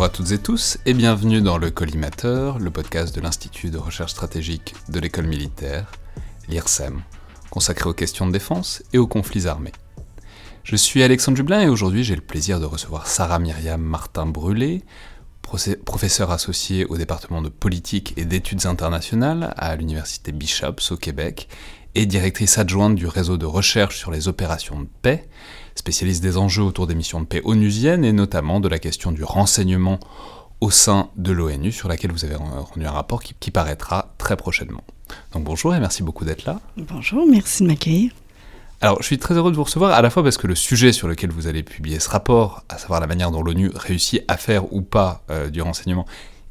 Bonjour 0.00 0.14
à 0.14 0.16
toutes 0.16 0.32
et 0.32 0.38
tous 0.38 0.78
et 0.86 0.94
bienvenue 0.94 1.42
dans 1.42 1.58
le 1.58 1.70
Collimateur, 1.70 2.58
le 2.58 2.70
podcast 2.70 3.14
de 3.14 3.20
l'Institut 3.20 3.68
de 3.68 3.76
recherche 3.76 4.12
stratégique 4.12 4.74
de 4.88 4.98
l'école 4.98 5.26
militaire, 5.26 5.92
l'IRSEM, 6.48 7.02
consacré 7.50 7.90
aux 7.90 7.92
questions 7.92 8.26
de 8.26 8.32
défense 8.32 8.82
et 8.94 8.98
aux 8.98 9.06
conflits 9.06 9.46
armés. 9.46 9.74
Je 10.64 10.74
suis 10.74 11.02
Alexandre 11.02 11.36
Jublin 11.36 11.60
et 11.60 11.68
aujourd'hui 11.68 12.02
j'ai 12.02 12.14
le 12.14 12.22
plaisir 12.22 12.60
de 12.60 12.64
recevoir 12.64 13.08
Sarah 13.08 13.38
Myriam 13.38 13.82
Martin-Brûlé, 13.82 14.84
professeure 15.84 16.30
associée 16.30 16.86
au 16.86 16.96
département 16.96 17.42
de 17.42 17.50
politique 17.50 18.14
et 18.16 18.24
d'études 18.24 18.64
internationales 18.64 19.52
à 19.58 19.76
l'université 19.76 20.32
Bishops 20.32 20.92
au 20.92 20.96
Québec 20.96 21.46
et 21.94 22.06
directrice 22.06 22.58
adjointe 22.58 22.94
du 22.94 23.06
réseau 23.06 23.36
de 23.36 23.46
recherche 23.46 23.98
sur 23.98 24.10
les 24.10 24.28
opérations 24.28 24.80
de 24.80 24.88
paix, 25.02 25.28
spécialiste 25.74 26.22
des 26.22 26.36
enjeux 26.36 26.62
autour 26.62 26.86
des 26.86 26.94
missions 26.94 27.20
de 27.20 27.26
paix 27.26 27.40
onusiennes 27.44 28.04
et 28.04 28.12
notamment 28.12 28.60
de 28.60 28.68
la 28.68 28.78
question 28.78 29.12
du 29.12 29.24
renseignement 29.24 29.98
au 30.60 30.70
sein 30.70 31.08
de 31.16 31.32
l'ONU 31.32 31.72
sur 31.72 31.88
laquelle 31.88 32.12
vous 32.12 32.24
avez 32.24 32.34
rendu 32.36 32.86
un 32.86 32.90
rapport 32.90 33.22
qui, 33.22 33.34
qui, 33.38 33.50
paraîtra 33.50 34.14
très 34.18 34.36
prochainement. 34.36 34.84
Donc 35.32 35.44
bonjour 35.44 35.74
et 35.74 35.80
merci 35.80 36.02
beaucoup 36.02 36.24
d'être 36.24 36.44
là. 36.44 36.60
Bonjour, 36.76 37.26
merci 37.26 37.62
de 37.62 37.68
m'accueillir. 37.68 38.12
Alors 38.82 38.98
je 39.00 39.06
suis 39.06 39.18
très 39.18 39.34
heureux 39.34 39.50
de 39.50 39.56
vous 39.56 39.64
recevoir 39.64 39.92
à 39.92 40.00
la 40.00 40.08
fois 40.08 40.22
parce 40.22 40.38
que 40.38 40.46
le 40.46 40.54
sujet 40.54 40.92
sur 40.92 41.08
lequel 41.08 41.30
vous 41.30 41.46
allez 41.46 41.62
publier 41.62 41.98
ce 41.98 42.08
rapport, 42.08 42.64
à 42.68 42.78
savoir 42.78 43.00
la 43.00 43.06
manière 43.06 43.30
dont 43.30 43.42
l'ONU 43.42 43.70
réussit 43.74 44.22
à 44.28 44.36
faire 44.36 44.72
ou 44.72 44.80
pas 44.82 45.22
euh, 45.30 45.50
du 45.50 45.60
renseignement, 45.60 46.06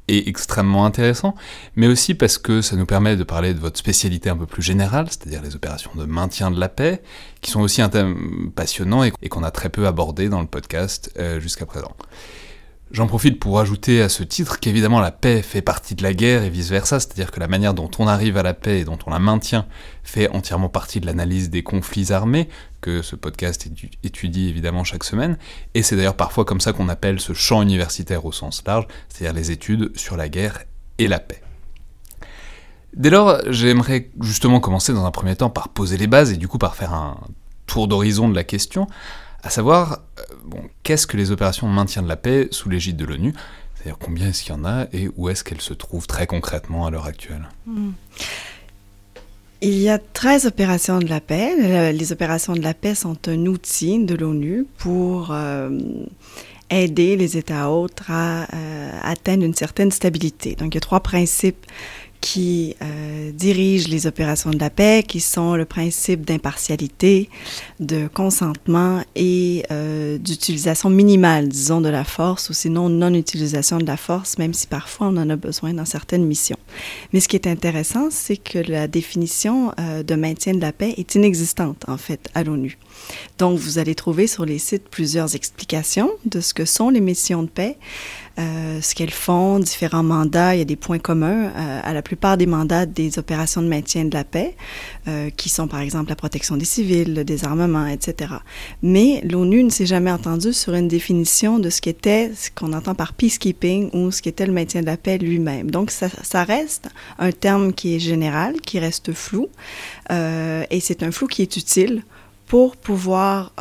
est 0.09 0.27
extrêmement 0.27 0.85
intéressant, 0.85 1.35
mais 1.75 1.87
aussi 1.87 2.13
parce 2.13 2.37
que 2.37 2.61
ça 2.61 2.75
nous 2.75 2.85
permet 2.85 3.15
de 3.15 3.23
parler 3.23 3.53
de 3.53 3.59
votre 3.59 3.77
spécialité 3.77 4.29
un 4.29 4.37
peu 4.37 4.45
plus 4.45 4.61
générale, 4.61 5.07
c'est-à-dire 5.09 5.41
les 5.41 5.55
opérations 5.55 5.91
de 5.95 6.05
maintien 6.05 6.51
de 6.51 6.59
la 6.59 6.69
paix, 6.69 7.01
qui 7.41 7.51
sont 7.51 7.61
aussi 7.61 7.81
un 7.81 7.89
thème 7.89 8.51
passionnant 8.55 9.03
et, 9.03 9.11
qu'on 9.29 9.43
a 9.43 9.51
très 9.51 9.69
peu 9.69 9.87
abordé 9.87 10.29
dans 10.29 10.41
le 10.41 10.47
podcast 10.47 11.11
euh, 11.17 11.39
jusqu'à 11.39 11.65
présent. 11.65 11.95
J'en 12.91 13.05
profite 13.05 13.39
pour 13.39 13.59
ajouter 13.59 14.01
à 14.01 14.09
ce 14.09 14.23
titre 14.23 14.59
qu'évidemment 14.59 14.99
la 14.99 15.11
paix 15.11 15.43
fait 15.43 15.61
partie 15.61 15.93
de 15.93 16.01
la 16.01 16.11
guerre 16.11 16.41
et 16.41 16.49
vice-versa, 16.49 16.99
c'est-à-dire 16.99 17.29
que 17.29 17.39
la 17.39 17.47
manière 17.47 17.75
dont 17.75 17.91
on 17.99 18.07
arrive 18.07 18.35
à 18.35 18.41
la 18.41 18.55
paix 18.55 18.79
et 18.79 18.83
dont 18.83 18.97
on 19.05 19.11
la 19.11 19.19
maintient 19.19 19.67
fait 20.03 20.27
entièrement 20.29 20.69
partie 20.69 20.99
de 20.99 21.05
l'analyse 21.05 21.51
des 21.51 21.61
conflits 21.61 22.11
armés, 22.11 22.49
que 22.81 23.03
ce 23.03 23.15
podcast 23.15 23.69
étudie 24.03 24.49
évidemment 24.49 24.83
chaque 24.83 25.03
semaine, 25.03 25.37
et 25.75 25.83
c'est 25.83 25.97
d'ailleurs 25.97 26.15
parfois 26.15 26.45
comme 26.45 26.61
ça 26.61 26.73
qu'on 26.73 26.89
appelle 26.89 27.19
ce 27.19 27.33
champ 27.33 27.61
universitaire 27.61 28.25
au 28.25 28.31
sens 28.31 28.63
large, 28.65 28.87
c'est-à-dire 29.07 29.35
les 29.35 29.51
études 29.51 29.95
sur 29.95 30.17
la 30.17 30.27
guerre 30.27 30.63
et 30.97 31.07
la 31.07 31.19
paix. 31.19 31.43
Dès 32.95 33.11
lors, 33.11 33.39
j'aimerais 33.51 34.09
justement 34.19 34.59
commencer 34.59 34.93
dans 34.93 35.05
un 35.05 35.11
premier 35.11 35.35
temps 35.35 35.51
par 35.51 35.69
poser 35.69 35.97
les 35.97 36.07
bases 36.07 36.31
et 36.31 36.37
du 36.37 36.47
coup 36.47 36.57
par 36.57 36.75
faire 36.75 36.93
un 36.93 37.19
tour 37.67 37.87
d'horizon 37.87 38.29
de 38.29 38.35
la 38.35 38.43
question, 38.43 38.87
à 39.43 39.49
savoir, 39.49 39.99
euh, 40.19 40.57
qu'est-ce 40.83 41.07
que 41.07 41.17
les 41.17 41.31
opérations 41.31 41.67
de 41.67 41.73
maintien 41.73 42.01
de 42.01 42.07
la 42.07 42.17
paix 42.17 42.47
sous 42.51 42.69
l'égide 42.69 42.97
de 42.97 43.05
l'ONU? 43.05 43.33
C'est-à-dire 43.75 43.97
combien 43.97 44.27
est-ce 44.27 44.43
qu'il 44.43 44.53
y 44.53 44.57
en 44.57 44.65
a 44.65 44.87
et 44.91 45.09
où 45.15 45.29
est-ce 45.29 45.43
qu'elles 45.43 45.61
se 45.61 45.73
trouvent 45.73 46.07
très 46.07 46.27
concrètement 46.27 46.85
à 46.85 46.91
l'heure 46.91 47.05
actuelle? 47.05 47.47
Hmm. 47.65 47.91
Il 49.61 49.77
y 49.77 49.89
a 49.89 49.99
13 49.99 50.45
opérations 50.45 50.99
de 50.99 51.07
la 51.07 51.19
paix. 51.19 51.91
Les 51.91 52.11
opérations 52.11 52.53
de 52.53 52.61
la 52.61 52.73
paix 52.73 52.95
sont 52.95 53.17
un 53.27 53.45
outil 53.45 54.05
de 54.05 54.15
l'ONU 54.15 54.65
pour 54.77 55.31
euh, 55.31 55.69
aider 56.69 57.17
les 57.17 57.37
États 57.37 57.69
autres 57.69 58.09
à 58.09 58.43
euh, 58.53 58.91
atteindre 59.03 59.43
une 59.43 59.53
certaine 59.53 59.91
stabilité. 59.91 60.55
Donc, 60.55 60.73
il 60.73 60.75
y 60.75 60.77
a 60.77 60.81
trois 60.81 61.01
principes 61.01 61.65
qui 62.21 62.75
euh, 62.81 63.31
dirigent 63.31 63.89
les 63.89 64.07
opérations 64.07 64.49
de 64.49 64.59
la 64.59 64.69
paix, 64.69 65.03
qui 65.07 65.19
sont 65.19 65.55
le 65.55 65.65
principe 65.65 66.25
d'impartialité, 66.25 67.29
de 67.79 68.07
consentement 68.07 69.01
et 69.15 69.63
euh, 69.71 70.17
d'utilisation 70.17 70.89
minimale, 70.89 71.47
disons, 71.47 71.81
de 71.81 71.89
la 71.89 72.03
force, 72.03 72.49
ou 72.49 72.53
sinon 72.53 72.89
non-utilisation 72.89 73.77
de 73.77 73.85
la 73.85 73.97
force, 73.97 74.37
même 74.37 74.53
si 74.53 74.67
parfois 74.67 75.07
on 75.07 75.17
en 75.17 75.29
a 75.29 75.35
besoin 75.35 75.73
dans 75.73 75.85
certaines 75.85 76.25
missions. 76.25 76.59
Mais 77.13 77.19
ce 77.19 77.27
qui 77.27 77.35
est 77.35 77.47
intéressant, 77.47 78.09
c'est 78.11 78.37
que 78.37 78.59
la 78.59 78.87
définition 78.87 79.71
euh, 79.79 80.03
de 80.03 80.15
maintien 80.15 80.53
de 80.53 80.61
la 80.61 80.71
paix 80.71 80.93
est 80.97 81.15
inexistante, 81.15 81.85
en 81.87 81.97
fait, 81.97 82.29
à 82.33 82.43
l'ONU. 82.43 82.77
Donc, 83.37 83.57
vous 83.57 83.77
allez 83.77 83.95
trouver 83.95 84.27
sur 84.27 84.45
les 84.45 84.59
sites 84.59 84.89
plusieurs 84.89 85.35
explications 85.35 86.11
de 86.25 86.41
ce 86.41 86.53
que 86.53 86.65
sont 86.65 86.89
les 86.89 87.01
missions 87.01 87.43
de 87.43 87.49
paix. 87.49 87.77
Euh, 88.39 88.79
ce 88.81 88.95
qu'elles 88.95 89.11
font, 89.11 89.59
différents 89.59 90.03
mandats. 90.03 90.55
Il 90.55 90.59
y 90.59 90.61
a 90.61 90.65
des 90.65 90.77
points 90.77 90.99
communs 90.99 91.51
euh, 91.55 91.81
à 91.83 91.93
la 91.93 92.01
plupart 92.01 92.37
des 92.37 92.45
mandats 92.45 92.85
des 92.85 93.19
opérations 93.19 93.61
de 93.61 93.67
maintien 93.67 94.05
de 94.05 94.13
la 94.13 94.23
paix, 94.23 94.55
euh, 95.09 95.29
qui 95.29 95.49
sont 95.49 95.67
par 95.67 95.81
exemple 95.81 96.09
la 96.09 96.15
protection 96.15 96.55
des 96.55 96.63
civils, 96.63 97.13
le 97.13 97.25
désarmement, 97.25 97.85
etc. 97.87 98.35
Mais 98.81 99.21
l'ONU 99.29 99.63
ne 99.63 99.69
s'est 99.69 99.85
jamais 99.85 100.11
entendue 100.11 100.53
sur 100.53 100.73
une 100.73 100.87
définition 100.87 101.59
de 101.59 101.69
ce 101.69 101.81
qu'était, 101.81 102.31
ce 102.33 102.49
qu'on 102.49 102.71
entend 102.71 102.95
par 102.95 103.11
peacekeeping 103.11 103.89
ou 103.93 104.11
ce 104.11 104.21
qu'était 104.21 104.45
le 104.45 104.53
maintien 104.53 104.81
de 104.81 104.85
la 104.85 104.95
paix 104.95 105.17
lui-même. 105.17 105.69
Donc 105.69 105.91
ça, 105.91 106.07
ça, 106.23 106.45
reste 106.45 106.87
un 107.17 107.33
terme 107.33 107.73
qui 107.73 107.95
est 107.95 107.99
général, 107.99 108.61
qui 108.61 108.79
reste 108.79 109.11
flou, 109.11 109.49
et 110.09 110.79
c'est 110.79 111.03
un 111.03 111.11
flou 111.11 111.27
qui 111.27 111.41
est 111.41 111.57
utile 111.57 112.03
pour 112.49 112.75
pouvoir 112.75 113.53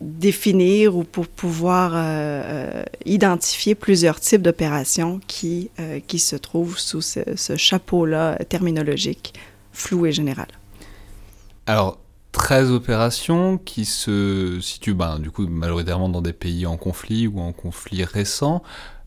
définir 0.00 0.96
ou 0.96 1.04
pour 1.04 1.26
pouvoir 1.26 1.92
euh, 1.94 1.98
euh, 1.98 2.82
identifier 3.04 3.74
plusieurs 3.74 4.20
types 4.20 4.42
d'opérations 4.42 5.20
qui, 5.26 5.70
euh, 5.80 6.00
qui 6.06 6.18
se 6.18 6.36
trouvent 6.36 6.78
sous 6.78 7.00
ce, 7.00 7.56
chapeau-là 7.56 8.36
terminologique 8.48 9.34
flou 9.72 10.06
et 10.06 10.12
général. 10.12 10.46
Alors, 11.66 11.98
13 12.32 12.70
opérations 12.70 13.58
qui 13.58 13.86
se 13.86 14.58
situent 14.60 14.94
ben, 14.94 15.18
du 15.18 15.30
coup 15.30 15.46
majoritairement 15.46 16.10
dans 16.10 16.20
des 16.20 16.34
pays 16.34 16.66
en 16.66 16.76
conflit 16.76 17.26
ou 17.26 17.40
en 17.40 17.52
conflit 17.52 18.04
récent. 18.04 18.62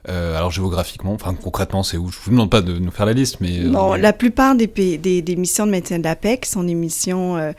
alors 0.07 0.49
géographiquement, 0.49 1.13
enfin 1.13 1.35
concrètement, 1.35 1.83
c'est 1.83 1.97
où? 1.97 2.09
Je 2.09 2.17
vous 2.23 2.31
demande 2.31 2.49
pas 2.49 2.61
de 2.61 2.79
nous 2.79 2.89
faire 2.89 3.05
la 3.05 3.13
liste, 3.13 3.37
mais... 3.39 3.59
Non, 3.59 3.93
la 3.93 4.13
plupart 4.13 4.55
des, 4.55 4.65
des, 4.65 5.21
des, 5.21 5.35
missions 5.35 5.67
de 5.67 5.71
maintien 5.71 5.99
de 5.99 6.03
la 6.03 6.15
paix, 6.15 6.39
qui 6.39 6.49
sont 6.49 6.63
des 6.63 6.73
missions 6.73 7.37
euh, 7.37 7.51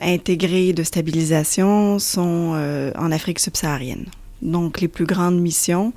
intégrées 0.00 0.72
de 0.72 0.82
stabilisation 0.82 1.98
sont 1.98 2.52
euh, 2.54 2.92
en 2.96 3.12
Afrique 3.12 3.38
subsaharienne. 3.38 4.06
Donc, 4.40 4.80
les 4.80 4.86
plus 4.86 5.04
grandes 5.04 5.40
missions, 5.40 5.92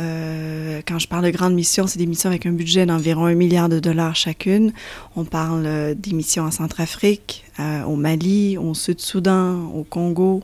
euh, 0.00 0.80
quand 0.86 0.98
je 0.98 1.06
parle 1.06 1.24
de 1.24 1.30
grandes 1.30 1.54
missions, 1.54 1.86
c'est 1.86 1.98
des 1.98 2.06
missions 2.06 2.28
avec 2.28 2.44
un 2.44 2.52
budget 2.52 2.86
d'environ 2.86 3.26
un 3.26 3.34
milliard 3.34 3.68
de 3.68 3.78
dollars 3.78 4.16
chacune. 4.16 4.72
On 5.14 5.24
parle 5.24 5.94
des 5.94 6.12
missions 6.12 6.42
en 6.44 6.50
Centrafrique, 6.50 7.44
au 7.86 7.94
Mali, 7.94 8.58
au 8.58 8.74
Sud-Soudan, 8.74 9.70
au 9.72 9.84
Congo, 9.84 10.42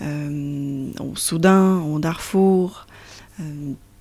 au 0.00 1.14
Soudan, 1.14 1.82
au 1.92 1.98
Darfour, 1.98 2.86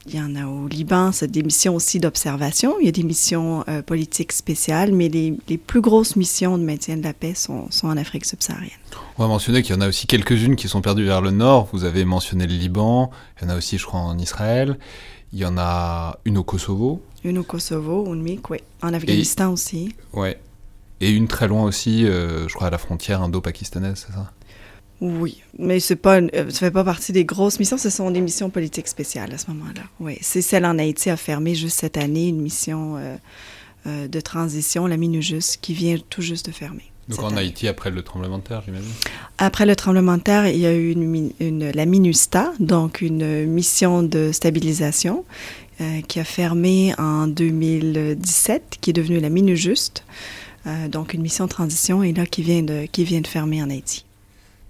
il 0.07 0.15
y 0.15 0.19
en 0.19 0.35
a 0.35 0.47
au 0.47 0.67
Liban, 0.67 1.11
c'est 1.11 1.29
des 1.29 1.43
missions 1.43 1.75
aussi 1.75 1.99
d'observation. 1.99 2.75
Il 2.79 2.85
y 2.85 2.89
a 2.89 2.91
des 2.91 3.03
missions 3.03 3.63
euh, 3.67 3.81
politiques 3.81 4.31
spéciales, 4.31 4.91
mais 4.93 5.09
les, 5.09 5.37
les, 5.47 5.57
plus 5.57 5.81
grosses 5.81 6.15
missions 6.15 6.57
de 6.57 6.63
maintien 6.63 6.97
de 6.97 7.03
la 7.03 7.13
paix 7.13 7.35
sont, 7.35 7.69
sont 7.69 7.87
en 7.87 7.97
Afrique 7.97 8.25
subsaharienne. 8.25 8.71
On 9.17 9.23
va 9.23 9.27
mentionner 9.27 9.61
qu'il 9.61 9.75
y 9.75 9.77
en 9.77 9.81
a 9.81 9.87
aussi 9.87 10.07
quelques-unes 10.07 10.55
qui 10.55 10.67
sont 10.67 10.81
perdues 10.81 11.05
vers 11.05 11.21
le 11.21 11.31
nord. 11.31 11.69
Vous 11.71 11.83
avez 11.83 12.03
mentionné 12.03 12.47
le 12.47 12.55
Liban, 12.55 13.11
il 13.37 13.47
y 13.47 13.51
en 13.51 13.53
a 13.53 13.57
aussi, 13.57 13.77
je 13.77 13.85
crois, 13.85 13.99
en 13.99 14.17
Israël. 14.17 14.77
Il 15.33 15.39
y 15.39 15.45
en 15.45 15.57
a 15.57 16.19
une 16.25 16.37
au 16.37 16.43
Kosovo. 16.43 17.01
Une 17.23 17.37
au 17.37 17.43
Kosovo, 17.43 18.11
une 18.13 18.23
oui. 18.23 18.59
En 18.81 18.93
Afghanistan 18.93 19.53
aussi. 19.53 19.93
Ouais. 20.13 20.39
Et 20.99 21.11
une 21.11 21.27
très 21.27 21.47
loin 21.47 21.63
aussi, 21.63 22.05
euh, 22.05 22.47
je 22.47 22.53
crois, 22.55 22.67
à 22.67 22.69
la 22.69 22.77
frontière 22.77 23.21
indo-pakistanaise, 23.21 24.05
c'est 24.07 24.13
ça? 24.13 24.31
Oui, 25.01 25.41
mais 25.57 25.79
c'est 25.79 25.95
pas, 25.95 26.21
euh, 26.21 26.51
ça 26.51 26.59
fait 26.59 26.71
pas 26.71 26.83
partie 26.83 27.11
des 27.11 27.25
grosses 27.25 27.59
missions, 27.59 27.77
ce 27.77 27.89
sont 27.89 28.11
des 28.11 28.21
missions 28.21 28.51
politiques 28.51 28.87
spéciales 28.87 29.33
à 29.33 29.37
ce 29.39 29.47
moment-là. 29.47 29.81
Oui, 29.99 30.19
c'est 30.21 30.43
celle 30.43 30.63
en 30.63 30.77
Haïti 30.77 31.09
a 31.09 31.17
fermé 31.17 31.55
juste 31.55 31.79
cette 31.79 31.97
année 31.97 32.27
une 32.27 32.39
mission 32.39 32.97
euh, 32.97 33.15
euh, 33.87 34.07
de 34.07 34.21
transition, 34.21 34.85
la 34.85 34.97
MINUJUS, 34.97 35.57
qui 35.59 35.73
vient 35.73 35.97
tout 36.09 36.21
juste 36.21 36.45
de 36.45 36.51
fermer. 36.51 36.83
Donc 37.09 37.23
en 37.23 37.35
Haïti 37.35 37.67
après 37.67 37.89
le 37.89 38.03
tremblement 38.03 38.37
de 38.37 38.43
terre, 38.43 38.61
j'imagine? 38.63 38.91
Après 39.39 39.65
le 39.65 39.75
tremblement 39.75 40.17
de 40.17 40.21
terre, 40.21 40.47
il 40.47 40.59
y 40.59 40.67
a 40.67 40.73
eu 40.73 40.91
une, 40.91 41.71
la 41.71 41.85
MINUSTA, 41.87 42.53
donc 42.59 43.01
une 43.01 43.47
mission 43.47 44.03
de 44.03 44.31
stabilisation 44.31 45.25
qui 46.07 46.19
a 46.19 46.23
fermé 46.23 46.93
en 46.99 47.25
2017, 47.25 48.77
qui 48.79 48.91
est 48.91 48.93
devenue 48.93 49.19
la 49.19 49.29
MINUJUST, 49.29 50.05
donc 50.89 51.15
une 51.15 51.23
mission 51.23 51.45
de 51.45 51.49
transition 51.49 52.03
et 52.03 52.13
là 52.13 52.27
qui 52.27 52.43
vient 52.43 52.61
de 52.61 52.85
qui 52.85 53.03
vient 53.03 53.19
de 53.19 53.27
fermer 53.27 53.63
en 53.63 53.69
Haïti. 53.71 54.05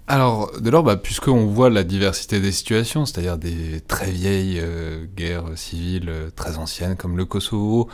Alors, 0.08 0.50
dès 0.60 0.70
lors, 0.70 0.82
bah, 0.82 0.96
puisqu'on 0.96 1.46
voit 1.46 1.70
la 1.70 1.84
diversité 1.84 2.40
des 2.40 2.52
situations, 2.52 3.06
c'est-à-dire 3.06 3.38
des 3.38 3.80
très 3.80 4.10
vieilles 4.10 4.58
euh, 4.60 5.06
guerres 5.16 5.56
civiles 5.56 6.08
euh, 6.08 6.30
très 6.34 6.58
anciennes 6.58 6.96
comme 6.96 7.16
le 7.16 7.24
Kosovo, 7.24 7.88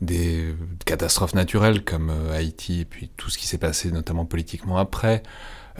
des 0.00 0.54
catastrophes 0.84 1.34
naturelles 1.34 1.84
comme 1.84 2.10
euh, 2.10 2.36
Haïti, 2.36 2.80
et 2.80 2.84
puis 2.84 3.08
tout 3.16 3.30
ce 3.30 3.38
qui 3.38 3.46
s'est 3.46 3.58
passé 3.58 3.92
notamment 3.92 4.24
politiquement 4.24 4.78
après, 4.78 5.22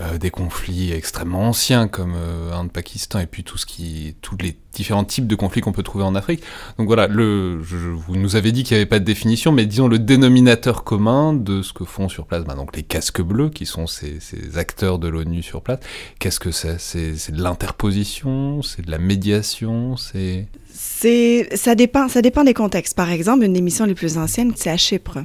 euh, 0.00 0.19
des 0.19 0.31
conflits 0.31 0.91
extrêmement 0.93 1.49
anciens 1.49 1.87
comme 1.87 2.14
euh, 2.17 2.52
Inde-Pakistan 2.52 3.20
et 3.20 3.26
puis 3.26 3.44
tout 3.44 3.58
ce 3.58 3.64
qui, 3.64 4.17
tous 4.23 4.37
les 4.37 4.56
différents 4.73 5.05
types 5.05 5.29
de 5.29 5.37
conflits 5.37 5.61
qu'on 5.61 5.70
peut 5.70 5.85
trouver 5.85 6.02
en 6.02 6.17
Afrique. 6.17 6.43
Donc 6.79 6.88
voilà, 6.88 7.06
le, 7.06 7.62
je, 7.62 7.76
vous 7.76 8.17
nous 8.17 8.35
avez 8.35 8.50
dit 8.50 8.64
qu'il 8.64 8.76
n'y 8.76 8.81
avait 8.81 8.88
pas 8.88 8.99
de 8.99 9.05
définition, 9.05 9.52
mais 9.52 9.67
disons 9.67 9.87
le 9.87 10.00
dénominateur 10.00 10.82
commun 10.82 11.32
de 11.32 11.62
ce 11.62 11.73
que 11.73 11.85
font 11.85 12.08
sur 12.08 12.26
place, 12.26 12.43
bah, 12.43 12.55
donc 12.55 12.75
les 12.75 12.82
casques 12.82 13.23
bleus 13.23 13.50
qui 13.50 13.67
sont 13.67 13.87
ces, 13.87 14.19
ces 14.19 14.58
acteurs 14.58 14.99
de 14.99 15.06
l'ONU 15.06 15.43
sur 15.43 15.62
place. 15.62 15.79
Qu'est-ce 16.19 16.41
que 16.41 16.50
c'est? 16.50 16.81
C'est 16.81 17.31
de 17.31 17.41
l'interposition, 17.41 18.62
c'est 18.62 18.85
de 18.85 18.91
la 18.91 18.99
médiation, 18.99 19.96
c'est 19.96 20.49
ça 20.75 21.76
dépend 21.76 22.08
ça 22.08 22.20
dépend 22.20 22.43
des 22.43 22.55
contextes. 22.55 22.96
Par 22.96 23.11
exemple, 23.11 23.44
une 23.44 23.52
des 23.52 23.61
missions 23.61 23.85
les 23.85 23.94
plus 23.94 24.19
anciennes, 24.19 24.52
c'est 24.56 24.70
à 24.70 24.76
Chypre. 24.76 25.19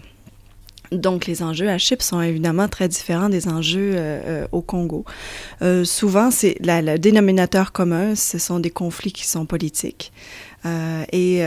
Donc, 0.91 1.27
les 1.27 1.44
enjeux 1.44 1.69
à 1.69 1.77
Chypre 1.77 2.03
sont 2.03 2.21
évidemment 2.21 2.68
très 2.68 2.88
différents 2.88 3.30
des 3.30 3.47
enjeux 3.47 3.94
euh, 3.95 4.21
euh, 4.25 4.47
au 4.51 4.62
Congo. 4.62 5.06
Euh, 5.62 5.83
souvent, 5.83 6.31
c'est 6.31 6.57
le 6.59 6.97
dénominateur 6.97 7.71
commun, 7.71 8.15
ce 8.15 8.39
sont 8.39 8.59
des 8.59 8.71
conflits 8.71 9.12
qui 9.12 9.27
sont 9.27 9.45
politiques. 9.45 10.12
et 11.13 11.41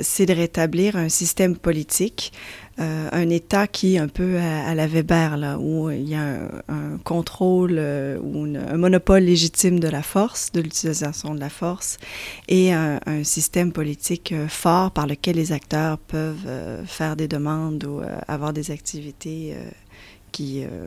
c'est 0.00 0.26
de 0.26 0.34
rétablir 0.34 0.96
un 0.96 1.08
système 1.08 1.56
politique 1.56 2.32
euh, 2.80 3.08
un 3.10 3.28
État 3.28 3.66
qui 3.66 3.96
est 3.96 3.98
un 3.98 4.06
peu 4.08 4.38
à, 4.38 4.74
la 4.74 4.86
Weber, 4.86 5.36
là, 5.36 5.58
où 5.58 5.90
il 5.90 6.08
y 6.08 6.14
a 6.14 6.48
un, 6.68 6.98
contrôle 7.02 7.76
euh, 7.78 8.18
ou 8.22 8.44
un 8.44 8.76
monopole 8.76 9.24
légitime 9.24 9.80
de 9.80 9.88
la 9.88 10.02
force, 10.02 10.52
de 10.52 10.60
l'utilisation 10.60 11.34
de 11.34 11.40
la 11.40 11.48
force, 11.48 11.98
et 12.48 12.72
un, 12.72 12.98
système 13.24 13.72
politique 13.72 14.32
euh, 14.32 14.46
fort 14.48 14.92
par 14.92 15.06
lequel 15.06 15.36
les 15.36 15.52
acteurs 15.52 15.98
peuvent 15.98 16.48
faire 16.86 17.16
des 17.16 17.26
demandes 17.26 17.84
ou 17.84 18.00
avoir 18.28 18.52
des 18.52 18.70
activités 18.70 19.54
qui, 20.32 20.64
euh, 20.64 20.86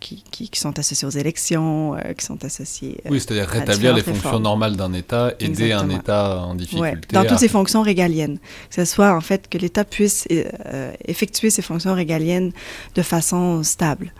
qui, 0.00 0.22
qui, 0.30 0.58
sont 0.58 0.78
associés 0.78 1.06
aux 1.06 1.12
élections, 1.12 1.94
euh, 1.94 2.12
qui 2.16 2.24
sont 2.24 2.44
associés. 2.44 2.98
Euh, 3.06 3.08
oui, 3.10 3.20
c'est-à-dire 3.20 3.46
rétablir 3.48 3.94
les 3.94 4.02
fonctions 4.02 4.40
normales 4.40 4.76
d'un 4.76 4.92
État, 4.92 5.34
aider 5.40 5.72
un 5.72 5.88
État 5.90 6.38
en 6.38 6.54
difficulté. 6.54 7.08
dans 7.12 7.24
toutes 7.24 7.38
ses 7.38 7.48
fonctions 7.48 7.82
régaliennes. 7.82 8.38
Que 8.68 8.74
ce 8.74 8.84
soit 8.84 9.14
en 9.14 9.20
fait 9.20 9.48
que 9.48 9.58
l'État 9.58 9.84
puisse 9.84 10.26
effectuer 11.06 11.50
ses 11.50 11.62
fonctions 11.62 11.94
régaliennes 11.94 12.52
de 12.94 13.02
façon 13.02 13.62
stable. 13.62 14.12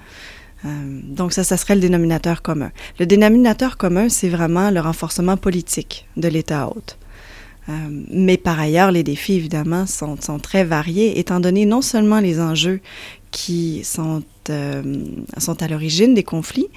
donc 0.64 1.32
ça, 1.32 1.44
ça 1.44 1.56
serait 1.56 1.75
le 1.75 1.81
dénominateur 1.81 2.43
commun. 2.43 2.70
Le 2.99 3.06
dénominateur 3.06 3.76
commun, 3.76 4.08
c'est 4.08 4.29
vraiment 4.29 4.70
le 4.70 4.81
renforcement 4.81 5.37
politique 5.37 6.06
de 6.17 6.29
l'État 6.29 6.69
hôte. 6.69 6.99
mais 8.11 8.37
par 8.37 8.58
ailleurs, 8.58 8.90
les 8.90 9.02
défis, 9.02 9.34
évidemment, 9.34 9.87
sont, 9.87 10.17
sont, 10.20 10.38
très 10.38 10.64
variés, 10.64 11.19
étant 11.19 11.40
donné 11.40 11.67
non 11.67 11.82
seulement 11.82 12.20
les 12.20 12.40
enjeux 12.40 12.81
qui 13.32 13.82
sont, 13.82 14.23
euh, 14.50 15.05
à 15.61 15.69
l'origine 15.69 16.14
des 16.14 16.23
conflits, 16.23 16.69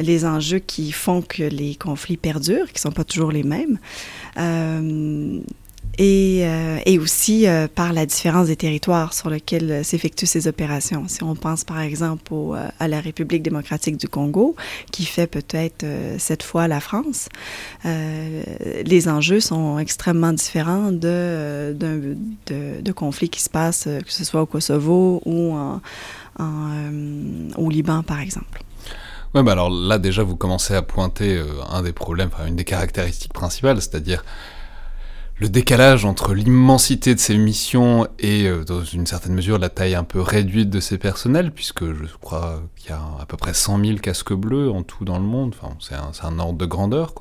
les 0.00 0.24
enjeux 0.24 0.58
qui 0.58 0.90
font 0.90 1.22
que 1.22 1.44
les 1.44 1.76
conflits 1.76 2.16
perdurent, 2.16 2.66
qui 2.66 2.76
ne 2.76 2.80
sont 2.80 2.92
pas 2.92 3.04
toujours 3.04 3.30
les 3.30 3.44
mêmes, 3.44 3.78
euh, 4.38 5.38
et, 5.96 6.40
euh, 6.42 6.78
et, 6.84 6.98
aussi 6.98 7.46
par 7.74 7.92
la 7.92 8.06
différence 8.06 8.48
des 8.48 8.56
territoires 8.56 9.14
sur 9.14 9.30
lesquels 9.30 9.84
s'effectuent 9.84 10.26
ces 10.26 10.46
opérations. 10.46 11.04
Si 11.08 11.22
on 11.22 11.34
pense 11.34 11.64
par 11.64 11.80
exemple 11.80 12.32
à 12.78 12.88
la 12.88 13.00
République 13.00 13.42
démocratique 13.42 13.96
du 13.96 14.08
Congo, 14.08 14.54
qui 14.92 15.04
fait 15.04 15.26
peut-être 15.26 15.84
cette 16.18 16.42
fois 16.42 16.68
la 16.68 16.80
France, 16.80 17.28
les 17.84 19.08
enjeux 19.08 19.40
sont 19.40 19.78
extrêmement 19.78 20.32
différents 20.32 20.92
de, 20.92 21.74
de, 21.76 22.92
conflits 22.92 23.28
qui 23.28 23.42
se 23.42 23.50
passent, 23.50 23.84
que 23.84 24.12
ce 24.12 24.24
soit 24.24 24.42
au 24.42 24.46
Kosovo 24.46 25.22
ou 25.24 25.56
euh, 26.40 27.50
au 27.56 27.68
Liban, 27.68 28.02
par 28.02 28.20
exemple. 28.20 28.62
Ouais, 29.34 29.42
bah 29.42 29.52
alors 29.52 29.68
là 29.68 29.98
déjà 29.98 30.22
vous 30.22 30.36
commencez 30.36 30.74
à 30.74 30.82
pointer 30.82 31.36
euh, 31.36 31.46
un 31.68 31.82
des 31.82 31.92
problèmes, 31.92 32.30
enfin 32.32 32.46
une 32.46 32.56
des 32.56 32.64
caractéristiques 32.64 33.32
principales, 33.32 33.80
c'est-à-dire 33.82 34.24
le 35.40 35.48
décalage 35.48 36.04
entre 36.04 36.34
l'immensité 36.34 37.14
de 37.14 37.20
ces 37.20 37.36
missions 37.36 38.08
et 38.18 38.46
euh, 38.46 38.64
dans 38.64 38.82
une 38.82 39.06
certaine 39.06 39.34
mesure 39.34 39.58
la 39.58 39.68
taille 39.68 39.94
un 39.94 40.04
peu 40.04 40.20
réduite 40.20 40.70
de 40.70 40.80
ces 40.80 40.98
personnels, 40.98 41.52
puisque 41.52 41.84
je 41.84 42.16
crois 42.20 42.62
qu'il 42.76 42.90
y 42.90 42.92
a 42.92 43.00
à 43.20 43.26
peu 43.26 43.36
près 43.36 43.54
100 43.54 43.84
000 43.84 43.98
casques 43.98 44.32
bleus 44.32 44.70
en 44.70 44.82
tout 44.82 45.04
dans 45.04 45.18
le 45.18 45.24
monde, 45.24 45.54
c'est 45.80 45.94
un, 45.94 46.38
ordre 46.38 46.58
de 46.58 46.66
grandeur. 46.66 47.14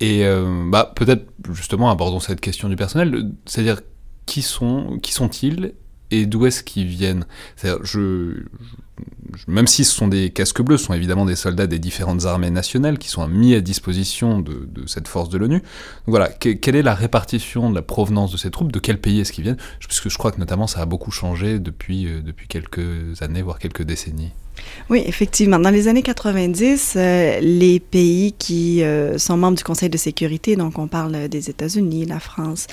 Et 0.00 0.24
bah 0.70 0.92
peut-être 0.96 1.26
justement 1.52 1.90
abordons 1.90 2.18
cette 2.18 2.40
question 2.40 2.68
du 2.68 2.76
personnel, 2.76 3.30
c'est-à-dire 3.46 3.82
qui 4.26 4.42
sont 4.42 4.98
qui 5.00 5.12
sont-ils 5.12 5.74
et 6.10 6.26
d'où 6.26 6.46
est-ce 6.46 6.62
qu'ils 6.62 6.86
viennent? 6.86 7.26
Même 9.48 9.66
si 9.66 9.84
ce 9.84 9.94
sont 9.94 10.08
des 10.08 10.30
casques 10.30 10.62
bleus, 10.62 10.78
ce 10.78 10.86
sont 10.86 10.94
évidemment 10.94 11.24
des 11.24 11.36
soldats 11.36 11.66
des 11.66 11.78
différentes 11.78 12.26
armées 12.26 12.50
nationales 12.50 12.98
qui 12.98 13.08
sont 13.08 13.26
mis 13.28 13.54
à 13.54 13.60
disposition 13.60 14.40
de, 14.40 14.68
cette 14.86 15.08
force 15.08 15.28
de 15.28 15.38
l'ONU. 15.38 15.62
voilà, 16.06 16.28
quelle 16.28 16.76
est 16.76 16.82
la 16.82 16.94
répartition 16.94 17.70
de 17.70 17.74
la 17.74 17.82
provenance 17.82 18.32
de 18.32 18.36
ces 18.36 18.50
troupes? 18.50 18.72
De 18.72 18.78
quel 18.78 19.00
pays 19.00 19.20
est-ce 19.20 19.32
qu'ils 19.32 19.44
viennent? 19.44 19.58
Puisque 19.80 20.08
je 20.08 20.18
crois 20.18 20.32
que 20.32 20.38
notamment 20.38 20.66
ça 20.66 20.80
a 20.80 20.86
beaucoup 20.86 21.10
changé 21.10 21.58
depuis, 21.58 22.06
euh, 22.06 22.20
depuis 22.20 22.48
quelques 22.48 23.22
années, 23.22 23.42
voire 23.42 23.58
quelques 23.58 23.82
décennies. 23.82 24.32
Oui, 24.90 25.02
effectivement. 25.06 25.58
Dans 25.58 25.70
les 25.70 25.88
années 25.88 26.02
90, 26.02 26.94
euh, 26.96 27.40
les 27.40 27.80
pays 27.80 28.32
qui 28.32 28.82
euh, 28.82 29.16
sont 29.16 29.36
membres 29.36 29.56
du 29.56 29.64
Conseil 29.64 29.88
de 29.88 29.96
sécurité, 29.96 30.56
donc 30.56 30.78
on 30.78 30.86
parle 30.86 31.28
des 31.28 31.50
États-Unis, 31.50 32.04
la 32.04 32.20
France, 32.20 32.66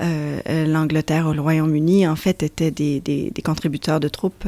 euh, 0.00 0.66
l'Angleterre, 0.66 1.32
le 1.32 1.40
Royaume-Uni, 1.40 2.06
en 2.06 2.16
fait, 2.16 2.42
étaient 2.42 2.70
des, 2.70 3.32
contributeurs 3.44 4.00
de 4.00 4.08
troupes 4.08 4.46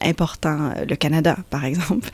importants. 0.00 0.53
Le 0.88 0.94
Canada, 0.96 1.36
par 1.50 1.64
exemple. 1.64 2.10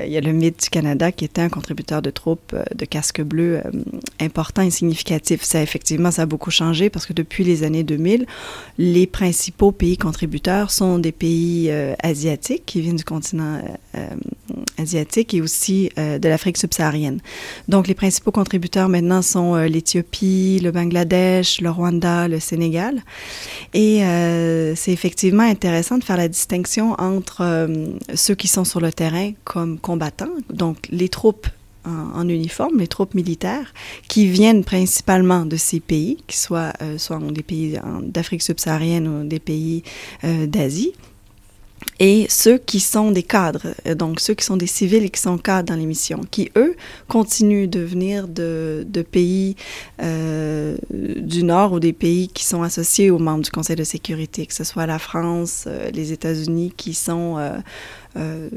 il 0.00 0.10
y 0.10 0.16
a 0.16 0.20
le 0.20 0.32
mythe 0.32 0.64
du 0.64 0.70
Canada 0.70 1.12
qui 1.12 1.24
était 1.24 1.42
un 1.42 1.48
contributeur 1.48 2.02
de 2.02 2.10
troupes 2.10 2.54
de 2.74 2.84
casques 2.84 3.22
bleus 3.22 3.62
important 4.20 4.62
et 4.62 4.70
significatif. 4.70 5.42
Ça, 5.42 5.62
effectivement, 5.62 6.10
ça 6.10 6.22
a 6.22 6.26
beaucoup 6.26 6.50
changé 6.50 6.90
parce 6.90 7.06
que 7.06 7.12
depuis 7.12 7.44
les 7.44 7.62
années 7.62 7.82
2000, 7.82 8.26
les 8.78 9.06
principaux 9.06 9.72
pays 9.72 9.96
contributeurs 9.96 10.70
sont 10.70 10.98
des 10.98 11.12
pays 11.12 11.70
asiatiques 12.02 12.64
qui 12.66 12.80
viennent 12.80 12.96
du 12.96 13.04
continent 13.04 13.60
euh, 13.94 13.98
euh, 13.98 14.06
asiatique 14.80 15.34
et 15.34 15.40
aussi 15.40 15.90
euh, 15.98 16.18
de 16.18 16.28
l'Afrique 16.28 16.56
subsaharienne. 16.56 17.20
Donc, 17.68 17.86
les 17.86 17.94
principaux 17.94 18.32
contributeurs 18.32 18.88
maintenant 18.88 19.22
sont 19.22 19.54
l'Éthiopie, 19.56 20.60
le 20.62 20.70
Bangladesh, 20.70 21.60
le 21.60 21.70
Rwanda, 21.70 22.28
le 22.28 22.40
Sénégal. 22.40 23.02
Et 23.74 24.02
c'est 24.74 24.92
effectivement 24.92 25.42
intéressant 25.42 25.98
de 25.98 26.04
faire 26.04 26.16
la 26.16 26.28
distinction 26.28 26.94
entre 26.98 27.68
ceux 28.14 28.34
qui 28.34 28.48
sont 28.48 28.64
sur 28.64 28.80
le 28.80 28.92
terrain 28.92 29.32
comme 29.44 29.78
combattants, 29.78 30.30
donc 30.50 30.78
les 30.90 31.08
troupes 31.08 31.46
en, 31.84 32.28
uniforme, 32.28 32.78
les 32.78 32.88
troupes 32.88 33.14
militaires, 33.14 33.72
qui 34.08 34.26
viennent 34.26 34.64
principalement 34.64 35.46
de 35.46 35.56
ces 35.56 35.80
pays, 35.80 36.18
qui 36.26 36.36
soient, 36.36 36.72
soit 36.98 37.18
des 37.18 37.42
pays 37.42 37.78
d'Afrique 38.02 38.42
subsaharienne 38.42 39.08
ou 39.08 39.26
des 39.26 39.40
pays 39.40 39.82
d'Asie, 40.22 40.92
et 41.98 42.26
ceux 42.30 42.56
qui 42.56 42.80
sont 42.80 43.10
des 43.10 43.22
cadres, 43.22 43.74
euh, 43.86 43.94
donc 43.94 44.20
ceux 44.20 44.34
qui 44.34 44.44
sont 44.44 44.56
des 44.56 44.66
civils 44.66 45.04
et 45.04 45.10
qui 45.10 45.20
sont 45.20 45.36
cadres 45.36 45.68
dans 45.68 45.78
les 45.78 45.86
missions, 45.86 46.22
qui, 46.30 46.50
eux, 46.56 46.74
continuent 47.08 47.68
de 47.68 47.80
venir 47.80 48.26
de, 48.26 48.86
de 48.88 49.02
pays 49.02 49.56
euh, 50.02 50.76
du 50.90 51.42
Nord 51.42 51.72
ou 51.72 51.80
des 51.80 51.92
pays 51.92 52.28
qui 52.28 52.44
sont 52.44 52.62
associés 52.62 53.10
aux 53.10 53.18
membres 53.18 53.44
du 53.44 53.50
Conseil 53.50 53.76
de 53.76 53.84
sécurité, 53.84 54.46
que 54.46 54.54
ce 54.54 54.64
soit 54.64 54.86
la 54.86 54.98
France, 54.98 55.64
euh, 55.66 55.90
les 55.90 56.12
États-Unis, 56.12 56.72
qui 56.74 56.94
sont 56.94 57.36
euh, 57.38 57.58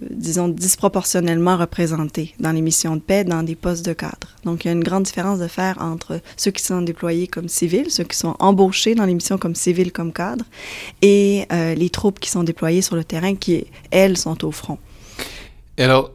disons, 0.09 0.47
disproportionnellement 0.47 1.57
représentés 1.57 2.33
dans 2.39 2.51
les 2.51 2.61
missions 2.61 2.95
de 2.95 3.01
paix, 3.01 3.23
dans 3.23 3.43
des 3.43 3.55
postes 3.55 3.85
de 3.85 3.93
cadre. 3.93 4.29
Donc, 4.45 4.65
il 4.65 4.67
y 4.67 4.69
a 4.69 4.73
une 4.73 4.83
grande 4.83 5.03
différence 5.03 5.39
de 5.39 5.47
faire 5.47 5.77
entre 5.79 6.19
ceux 6.37 6.51
qui 6.51 6.63
sont 6.63 6.81
déployés 6.81 7.27
comme 7.27 7.47
civils, 7.47 7.91
ceux 7.91 8.03
qui 8.03 8.17
sont 8.17 8.35
embauchés 8.39 8.95
dans 8.95 9.05
les 9.05 9.13
missions 9.13 9.37
comme 9.37 9.55
civils, 9.55 9.91
comme 9.91 10.11
cadres, 10.11 10.45
et 11.01 11.45
euh, 11.51 11.75
les 11.75 11.89
troupes 11.89 12.19
qui 12.19 12.29
sont 12.29 12.43
déployées 12.43 12.81
sur 12.81 12.95
le 12.95 13.03
terrain, 13.03 13.35
qui, 13.35 13.65
elles, 13.91 14.17
sont 14.17 14.43
au 14.43 14.51
front. 14.51 14.77
Et 15.77 15.83
alors, 15.83 16.11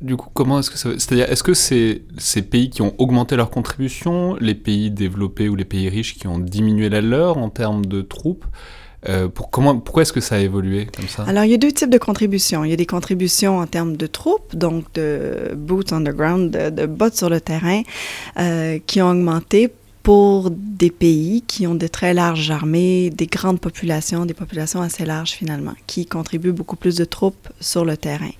du 0.00 0.16
coup, 0.16 0.28
comment 0.34 0.58
est-ce 0.58 0.70
que 0.70 0.78
ça... 0.78 0.90
C'est-à-dire, 0.98 1.30
est-ce 1.30 1.42
que 1.42 1.54
c'est 1.54 2.02
ces 2.18 2.42
pays 2.42 2.70
qui 2.70 2.82
ont 2.82 2.94
augmenté 2.98 3.36
leur 3.36 3.50
contribution, 3.50 4.36
les 4.40 4.54
pays 4.54 4.90
développés 4.90 5.48
ou 5.48 5.54
les 5.54 5.64
pays 5.64 5.88
riches 5.88 6.18
qui 6.18 6.26
ont 6.26 6.38
diminué 6.38 6.88
la 6.88 7.00
leur 7.00 7.38
en 7.38 7.50
termes 7.50 7.86
de 7.86 8.02
troupes 8.02 8.44
euh, 9.08 9.28
pourquoi 9.28 10.02
est-ce 10.02 10.12
que 10.12 10.20
ça 10.20 10.36
a 10.36 10.38
évolué 10.38 10.86
comme 10.94 11.08
ça? 11.08 11.24
Alors, 11.24 11.44
il 11.44 11.50
y 11.50 11.54
a 11.54 11.58
deux 11.58 11.72
types 11.72 11.90
de 11.90 11.98
contributions. 11.98 12.64
Il 12.64 12.70
y 12.70 12.72
a 12.72 12.76
des 12.76 12.86
contributions 12.86 13.58
en 13.58 13.66
termes 13.66 13.96
de 13.96 14.06
troupes, 14.06 14.54
donc 14.54 14.84
de 14.94 15.52
boots 15.56 15.92
on 15.92 16.00
the 16.02 16.14
ground, 16.14 16.50
de, 16.50 16.70
de 16.70 16.86
bottes 16.86 17.16
sur 17.16 17.28
le 17.28 17.40
terrain, 17.40 17.82
euh, 18.38 18.78
qui 18.86 19.02
ont 19.02 19.10
augmenté 19.10 19.72
pour 20.02 20.50
des 20.50 20.90
pays 20.90 21.42
qui 21.46 21.66
ont 21.66 21.74
de 21.74 21.86
très 21.86 22.12
larges 22.12 22.50
armées, 22.50 23.10
des 23.10 23.26
grandes 23.26 23.60
populations, 23.60 24.26
des 24.26 24.34
populations 24.34 24.80
assez 24.82 25.04
larges 25.04 25.30
finalement, 25.30 25.74
qui 25.86 26.06
contribuent 26.06 26.52
beaucoup 26.52 26.76
plus 26.76 26.96
de 26.96 27.04
troupes 27.04 27.48
sur 27.60 27.84
le 27.84 27.96
terrain. 27.96 28.30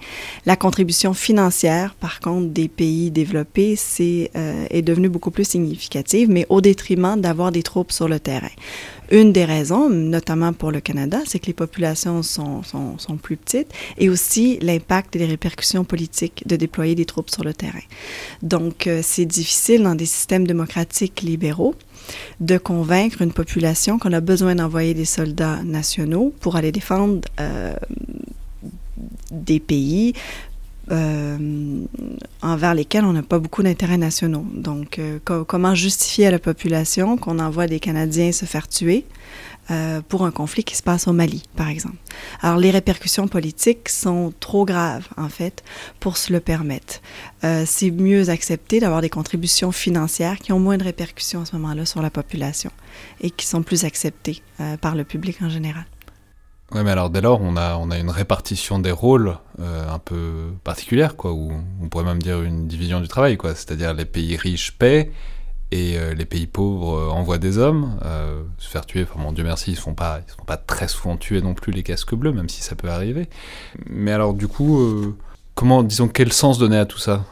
La 0.45 0.57
contribution 0.57 1.15
financière, 1.15 1.95
par 1.95 2.21
contre, 2.21 2.49
des 2.49 2.69
pays 2.69 3.11
développés, 3.11 3.77
c'est 3.77 4.31
euh, 4.37 4.67
est 4.71 4.83
devenue 4.83 5.09
beaucoup 5.09 5.31
plus 5.31 5.49
significative, 5.49 6.29
mais 6.29 6.47
au 6.49 6.61
détriment 6.61 7.21
d'avoir 7.21 7.53
des 7.53 7.63
troupes 7.63 7.93
sur 7.93 8.09
le 8.09 8.19
terrain. 8.19 8.51
Une 9.13 9.31
des 9.31 9.45
raisons, 9.45 9.91
notamment 9.91 10.55
pour 10.55 10.73
le 10.73 10.81
Canada, 10.81 11.19
c'est 11.27 11.39
que 11.39 11.47
les 11.47 11.53
populations 11.53 12.23
sont, 12.23 12.63
sont, 12.63 13.17
plus 13.23 13.37
petites 13.37 13.71
et 13.99 14.09
aussi 14.09 14.59
l'impact 14.63 15.15
et 15.15 15.19
les 15.19 15.27
répercussions 15.27 15.85
politiques 15.85 16.43
de 16.47 16.57
déployer 16.57 16.95
des 16.95 17.05
troupes 17.05 17.29
sur 17.29 17.45
le 17.45 17.53
terrain. 17.53 17.85
Donc, 18.43 18.87
euh, 18.87 19.01
c'est 19.03 19.27
difficile 19.27 19.83
dans 19.83 19.95
des 19.95 20.07
systèmes 20.07 20.47
démocratiques 20.47 21.21
libéraux 21.21 21.75
de 22.41 22.57
convaincre 22.57 23.21
une 23.21 23.35
population 23.35 23.99
qu'on 23.99 24.15
a 24.15 24.23
besoin 24.23 24.55
d'envoyer 24.55 24.95
des 24.95 25.05
soldats 25.05 25.63
nationaux 25.63 26.33
pour 26.41 26.57
aller 26.57 26.73
défendre 26.73 27.21
euh, 27.39 27.75
des 29.31 29.61
pays 29.61 30.15
envers 32.43 32.75
lesquels 32.75 33.05
on 33.05 33.13
n'a 33.13 33.23
pas 33.23 33.39
beaucoup 33.39 33.63
d'intérêts 33.63 33.97
nationaux. 33.97 34.45
Donc, 34.55 34.99
euh, 34.99 35.19
comment 35.21 35.75
justifier 35.75 36.27
à 36.27 36.31
la 36.31 36.39
population 36.39 37.17
qu'on 37.17 37.39
envoie 37.39 37.67
des 37.67 37.81
Canadiens 37.81 38.33
se 38.33 38.45
faire 38.45 38.69
tuer 38.69 39.07
euh, 39.71 40.01
pour 40.07 40.25
un 40.25 40.33
conflit 40.33 40.65
qui 40.65 40.77
se 40.77 40.83
passe 40.83 41.07
au 41.07 41.13
Mali, 41.13 41.45
par 41.57 41.69
exemple? 41.69 41.97
Alors, 42.41 42.59
les 42.59 42.71
répercussions 42.71 43.29
politiques 43.29 43.89
sont 43.89 44.33
trop 44.41 44.65
graves, 44.65 45.09
en 45.17 45.29
fait, 45.29 45.63
pour 46.01 46.17
se 46.17 46.33
le 46.33 46.41
permettre. 46.41 47.01
Euh, 47.45 47.65
c'est 47.67 47.91
mieux 47.91 48.29
accepté 48.29 48.81
d'avoir 48.81 49.01
des 49.01 49.09
contributions 49.09 49.73
financières 49.73 50.39
qui 50.39 50.53
ont 50.53 50.61
moins 50.61 50.79
de 50.79 50.85
répercussions 50.85 51.43
à 51.43 51.45
ce 51.45 51.57
moment-là 51.57 51.87
sur 51.87 52.03
la 52.03 52.11
population 52.11 52.71
et 53.21 53.31
qui 53.31 53.47
sont 53.47 53.63
plus 53.63 53.85
acceptées 53.85 54.43
euh, 54.61 54.77
par 54.77 54.95
le 54.95 55.05
public 55.05 55.41
en 55.43 55.49
général. 55.49 55.85
Oui, 56.75 56.81
mais 56.85 56.91
alors 56.91 57.11
dès 57.11 57.21
lors, 57.21 57.41
on 57.43 57.57
a, 57.57 57.77
on 57.77 57.91
a 57.91 57.99
une 57.99 58.11
répartition 58.11 58.79
des 58.79 58.93
rôles 58.93 59.37
un 59.59 59.99
peu 59.99 60.53
particulière, 60.65 61.17
quoi, 61.17 61.33
ou 61.33 61.53
on 61.83 61.89
pourrait 61.89 62.05
même 62.05 62.23
dire 62.23 62.43
une 62.43 62.67
division 62.67 63.01
du 63.01 63.09
travail, 63.09 63.37
quoi. 63.37 63.55
C'est-à-dire 63.55 63.93
les 63.93 64.07
pays 64.07 64.37
riches 64.37 64.73
paient 64.73 65.11
et 65.73 65.97
euh, 65.97 66.13
les 66.13 66.27
pays 66.27 66.47
pauvres 66.47 66.99
euh, 66.99 67.09
envoient 67.09 67.39
des 67.39 67.57
hommes 67.57 67.99
euh, 68.05 68.43
se 68.59 68.69
faire 68.69 68.85
tuer. 68.85 69.07
Enfin, 69.09 69.19
mon 69.21 69.33
Dieu 69.33 69.43
merci, 69.43 69.73
ils 69.73 69.77
ne 69.77 69.81
sont 69.81 69.95
pas, 69.95 70.21
sont 70.39 70.45
pas 70.45 70.59
très 70.59 70.87
souvent 70.87 71.17
tués 71.17 71.41
non 71.41 71.55
plus 71.55 71.73
les 71.73 71.83
casques 71.83 72.15
bleus, 72.15 72.33
même 72.33 72.51
si 72.51 72.63
ça 72.63 72.77
peut 72.77 72.91
arriver. 72.91 73.29
Mais 73.87 74.13
alors, 74.13 74.35
du 74.35 74.47
coup, 74.47 75.17
comment, 75.55 75.83
disons, 75.83 76.09
quel 76.09 76.33
sens 76.33 76.59
donner 76.59 76.77
à 76.77 76.85
tout 76.85 76.99
ça? 76.99 77.25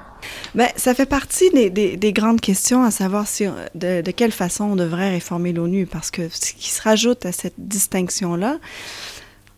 Ben, 0.55 0.69
ça 0.77 0.95
fait 0.95 1.07
partie 1.07 1.51
des, 1.51 1.71
des, 1.71 2.13
grandes 2.13 2.41
questions 2.41 2.83
à 2.83 2.91
savoir 2.91 3.27
si, 3.27 3.47
de, 3.75 4.03
quelle 4.11 4.33
façon 4.33 4.65
on 4.65 4.77
devrait 4.77 5.11
réformer 5.11 5.53
l'ONU, 5.53 5.87
parce 5.87 6.11
que 6.11 6.29
ce 6.31 6.53
qui 6.53 6.71
se 6.71 6.83
rajoute 6.83 7.25
à 7.25 7.33
cette 7.33 7.55
distinction-là, 7.59 8.59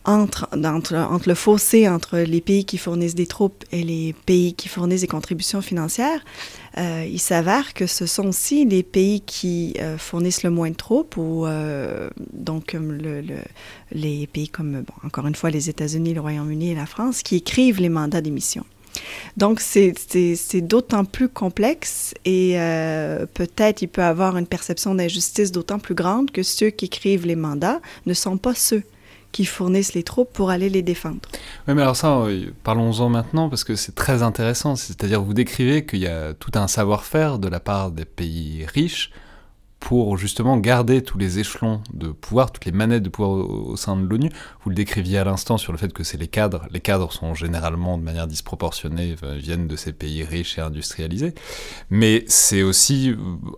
entre, 0.04 0.48
le 0.52 1.34
fossé 1.34 1.88
entre 1.88 2.18
les 2.18 2.40
pays 2.40 2.64
qui 2.64 2.78
fournissent 2.78 3.14
des 3.14 3.26
troupes 3.26 3.64
et 3.70 3.82
les 3.82 4.14
pays 4.26 4.54
qui 4.54 4.68
fournissent 4.68 5.02
des 5.02 5.06
contributions 5.06 5.62
financières, 5.62 6.24
euh, 6.78 7.06
il 7.08 7.20
s'avère 7.20 7.74
que 7.74 7.86
ce 7.86 8.06
sont 8.06 8.28
aussi 8.28 8.64
les 8.64 8.82
pays 8.82 9.20
qui 9.20 9.74
euh, 9.80 9.98
fournissent 9.98 10.42
le 10.42 10.50
moins 10.50 10.70
de 10.70 10.76
troupes, 10.76 11.16
ou 11.16 11.46
euh, 11.46 12.08
donc 12.32 12.72
le, 12.72 13.20
le, 13.20 13.36
les 13.92 14.26
pays 14.26 14.48
comme, 14.48 14.84
encore 15.04 15.26
une 15.26 15.34
fois, 15.34 15.50
les 15.50 15.68
États-Unis, 15.68 16.14
le 16.14 16.20
Royaume-Uni 16.20 16.70
et 16.70 16.74
la 16.74 16.86
France, 16.86 17.22
qui 17.22 17.36
écrivent 17.36 17.80
les 17.80 17.90
mandats 17.90 18.20
d'émission. 18.20 18.64
Donc, 19.38 19.60
c'est 19.60 20.60
d'autant 20.60 21.06
plus 21.06 21.30
complexe 21.30 22.12
et 22.26 22.56
peut-être 23.32 23.80
il 23.80 23.88
peut 23.88 24.02
avoir 24.02 24.36
une 24.36 24.46
perception 24.46 24.94
d'injustice 24.94 25.50
d'autant 25.50 25.78
plus 25.78 25.94
grande 25.94 26.30
que 26.30 26.42
ceux 26.42 26.68
qui 26.68 26.84
écrivent 26.84 27.26
les 27.26 27.36
mandats 27.36 27.80
ne 28.04 28.12
sont 28.12 28.36
pas 28.36 28.54
ceux 28.54 28.82
qui 29.32 29.44
fournissent 29.44 29.94
les 29.94 30.02
troupes 30.02 30.32
pour 30.32 30.50
aller 30.50 30.68
les 30.68 30.82
défendre. 30.82 31.18
Oui, 31.66 31.74
mais 31.74 31.82
alors 31.82 31.96
ça, 31.96 32.18
euh, 32.18 32.52
parlons-en 32.62 33.08
maintenant 33.08 33.48
parce 33.48 33.64
que 33.64 33.74
c'est 33.74 33.94
très 33.94 34.22
intéressant. 34.22 34.76
C'est-à-dire, 34.76 35.22
vous 35.22 35.34
décrivez 35.34 35.84
qu'il 35.84 36.00
y 36.00 36.06
a 36.06 36.34
tout 36.34 36.52
un 36.54 36.68
savoir-faire 36.68 37.38
de 37.38 37.48
la 37.48 37.60
part 37.60 37.90
des 37.90 38.04
pays 38.04 38.64
riches 38.66 39.10
pour 39.82 40.16
justement 40.16 40.58
garder 40.58 41.02
tous 41.02 41.18
les 41.18 41.40
échelons 41.40 41.82
de 41.92 42.12
pouvoir, 42.12 42.52
toutes 42.52 42.66
les 42.66 42.72
manettes 42.72 43.02
de 43.02 43.08
pouvoir 43.08 43.32
au, 43.32 43.74
sein 43.74 43.96
de 43.96 44.06
l'ONU. 44.06 44.28
Vous 44.62 44.70
le 44.70 44.76
décriviez 44.76 45.18
à 45.18 45.24
l'instant 45.24 45.58
sur 45.58 45.72
le 45.72 45.78
fait 45.78 45.92
que 45.92 46.04
c'est 46.04 46.18
les 46.18 46.28
cadres. 46.28 46.66
Les 46.70 46.78
cadres 46.78 47.12
sont 47.12 47.34
généralement 47.34 47.98
de 47.98 48.04
manière 48.04 48.28
disproportionnée, 48.28 49.16
euh, 49.24 49.34
viennent 49.34 49.66
de 49.66 49.74
ces 49.74 49.92
pays 49.92 50.22
riches 50.22 50.56
et 50.56 50.60
industrialisés. 50.60 51.34
Mais 51.90 52.24
c'est 52.28 52.62
aussi 52.62 53.10
euh, 53.10 53.16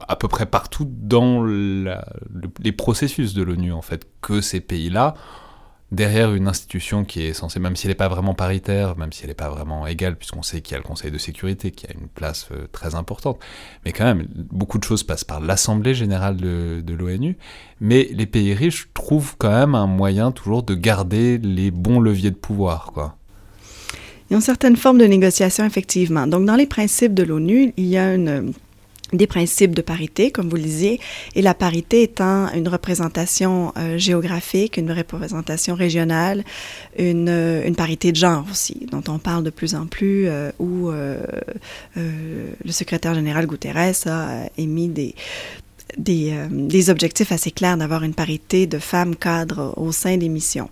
à 0.09 0.17
peu 0.17 0.29
près 0.29 0.47
partout 0.47 0.89
dans 0.91 1.45
les 1.45 2.73
processus 2.73 3.35
de 3.35 3.43
l'ONU, 3.43 3.73
en 3.73 3.83
fait, 3.83 4.09
que 4.23 4.41
ces 4.41 4.61
pays-là 4.61 5.15
derrière 5.95 6.35
une 6.35 6.49
institution 6.49 7.05
qui 7.05 7.23
est 7.23 7.33
censée, 7.33 7.61
même 7.61 7.77
si 7.77 7.87
elle 7.87 7.91
n'est 7.91 7.97
pas 7.97 8.09
vraiment 8.09 8.35
paritaire, 8.35 8.97
même 8.97 9.13
si 9.13 9.23
elle 9.23 9.29
n'est 9.29 9.35
pas 9.35 9.49
vraiment 9.49 9.87
égale, 9.87 10.17
puisqu'on 10.17 10.43
sait 10.43 10.61
qu'il 10.61 10.73
y 10.73 10.75
a 10.75 10.79
le 10.79 10.85
Conseil 10.85 11.11
de 11.11 11.19
sécurité 11.19 11.71
qui 11.71 11.87
a 11.87 11.93
une 11.93 12.09
place 12.09 12.49
euh, 12.53 12.67
très 12.73 12.95
importante, 12.95 13.39
mais 13.85 13.93
quand 13.93 14.05
même, 14.05 14.27
beaucoup 14.35 14.79
de 14.79 14.85
choses 14.85 15.03
passent 15.03 15.25
par 15.25 15.41
l'Assemblée 15.41 15.95
générale 15.95 16.37
de, 16.37 16.95
l'ONU, 16.95 17.37
mais 17.81 18.09
les 18.13 18.27
pays 18.27 18.55
riches 18.55 18.89
trouvent 18.95 19.35
quand 19.39 19.51
même 19.51 19.75
un 19.75 19.87
moyen 19.87 20.31
toujours 20.33 20.63
de 20.63 20.75
garder 20.75 21.39
les 21.39 21.71
bons 21.71 22.01
leviers 22.01 22.31
de 22.31 22.37
pouvoir, 22.37 22.91
quoi. 22.93 23.17
Il 24.29 24.33
y 24.33 24.35
a 24.35 24.37
une 24.37 24.43
certaine 24.43 24.77
forme 24.77 24.97
de 24.97 25.05
négociation, 25.05 25.67
effectivement. 25.67 26.27
Donc, 26.27 26.47
dans 26.47 26.57
les 26.57 26.67
principes 26.67 27.13
de 27.13 27.23
l'ONU, 27.23 27.75
il 27.77 27.85
y 27.85 27.99
a 27.99 28.15
une 28.15 28.55
des 29.13 29.27
principes 29.27 29.75
de 29.75 29.83
parité, 29.83 30.31
comme 30.31 30.49
vous 30.49 30.57
le 30.57 30.63
disiez, 30.63 31.01
et 31.35 31.43
la 31.43 31.55
parité 31.55 32.03
étant 32.03 32.53
une 32.53 32.69
représentation 32.69 33.73
euh, 33.77 33.99
géographique, 33.99 34.77
une 34.77 34.91
représentation 34.91 35.75
régionale, 35.75 36.43
une, 36.99 37.29
euh, 37.29 37.67
une, 37.67 37.77
parité 37.77 38.13
de 38.13 38.17
genre 38.17 38.45
aussi, 38.51 38.87
dont 38.91 39.03
on 39.09 39.19
parle 39.19 39.45
de 39.45 39.51
plus 39.51 39.75
en 39.75 39.87
plus, 39.87 40.27
euh, 40.27 40.51
où 40.59 40.91
le 41.97 42.73
secrétaire 42.73 43.15
général 43.15 43.47
Guterres 43.47 43.95
a 44.07 44.47
émis 44.57 44.89
des, 44.89 45.15
des, 45.99 46.35
des, 46.51 46.91
objectifs 46.91 47.31
assez 47.31 47.51
clairs 47.51 47.77
d'avoir 47.77 48.03
une 48.05 48.15
parité 48.15 48.67
de 48.67 48.79
femmes 48.79 49.17
cadres 49.17 49.75
au 49.77 49.93
sein 49.93 50.17
des 50.17 50.29
missions 50.29 50.71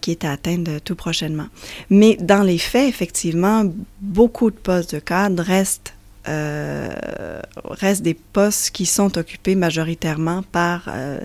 qui 0.00 0.10
est 0.10 0.24
à 0.24 0.32
atteindre 0.32 0.78
tout 0.84 0.94
prochainement. 0.94 1.46
Mais 1.90 2.16
dans 2.20 2.42
les 2.42 2.58
faits, 2.58 2.88
effectivement, 2.88 3.64
beaucoup 4.00 4.50
de 4.50 4.56
postes 4.56 4.94
de 4.94 5.00
cadres 5.00 5.42
restent 5.42 5.94
euh, 6.28 7.40
restent 7.64 8.02
des 8.02 8.14
postes 8.14 8.70
qui 8.70 8.86
sont 8.86 9.18
occupés 9.18 9.56
majoritairement 9.56 10.44
par 10.44 10.84
euh, 10.86 11.18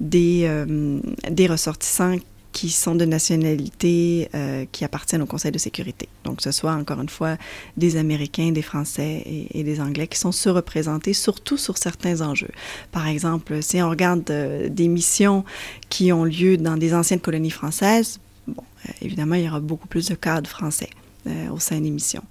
des, 0.00 0.42
euh, 0.44 0.98
des 1.30 1.46
ressortissants 1.46 2.16
qui 2.50 2.70
sont 2.70 2.96
de 2.96 3.04
nationalité 3.04 4.28
qui 4.72 4.84
appartiennent 4.84 5.22
au 5.22 5.26
Conseil 5.26 5.52
de 5.52 5.58
sécurité. 5.58 6.08
Donc, 6.24 6.40
ce 6.42 6.50
soit 6.50 6.72
encore 6.72 7.00
une 7.00 7.08
fois 7.08 7.36
des 7.76 7.96
Américains, 7.96 8.50
des 8.50 8.60
Français 8.60 9.22
et, 9.24 9.60
et 9.60 9.62
des 9.62 9.80
Anglais 9.80 10.08
qui 10.08 10.18
sont 10.18 10.32
surreprésentés, 10.32 11.12
surtout 11.12 11.56
sur 11.56 11.78
certains 11.78 12.22
enjeux. 12.22 12.50
Par 12.90 13.06
exemple, 13.06 13.62
si 13.62 13.80
on 13.80 13.88
regarde 13.88 14.24
des 14.24 14.88
missions 14.88 15.44
qui 15.90 16.12
ont 16.12 16.24
lieu 16.24 16.56
dans 16.56 16.76
des 16.76 16.92
anciennes 16.92 17.20
colonies 17.20 17.52
françaises, 17.52 18.18
bon, 18.48 18.64
évidemment, 19.00 19.36
il 19.36 19.44
y 19.44 19.48
aura 19.48 19.60
beaucoup 19.60 19.86
plus 19.86 20.08
de 20.08 20.16
cadres 20.16 20.50
français 20.50 20.90
au 21.52 21.60
sein 21.60 21.80
des 21.80 21.90
missions 21.90 22.24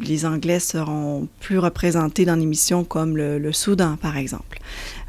les 0.00 0.26
Anglais 0.26 0.60
seront 0.60 1.28
plus 1.40 1.58
représentés 1.58 2.24
dans 2.24 2.36
des 2.36 2.46
missions 2.46 2.84
comme 2.84 3.16
le, 3.16 3.52
Soudan, 3.52 3.96
par 3.96 4.16
exemple. 4.16 4.58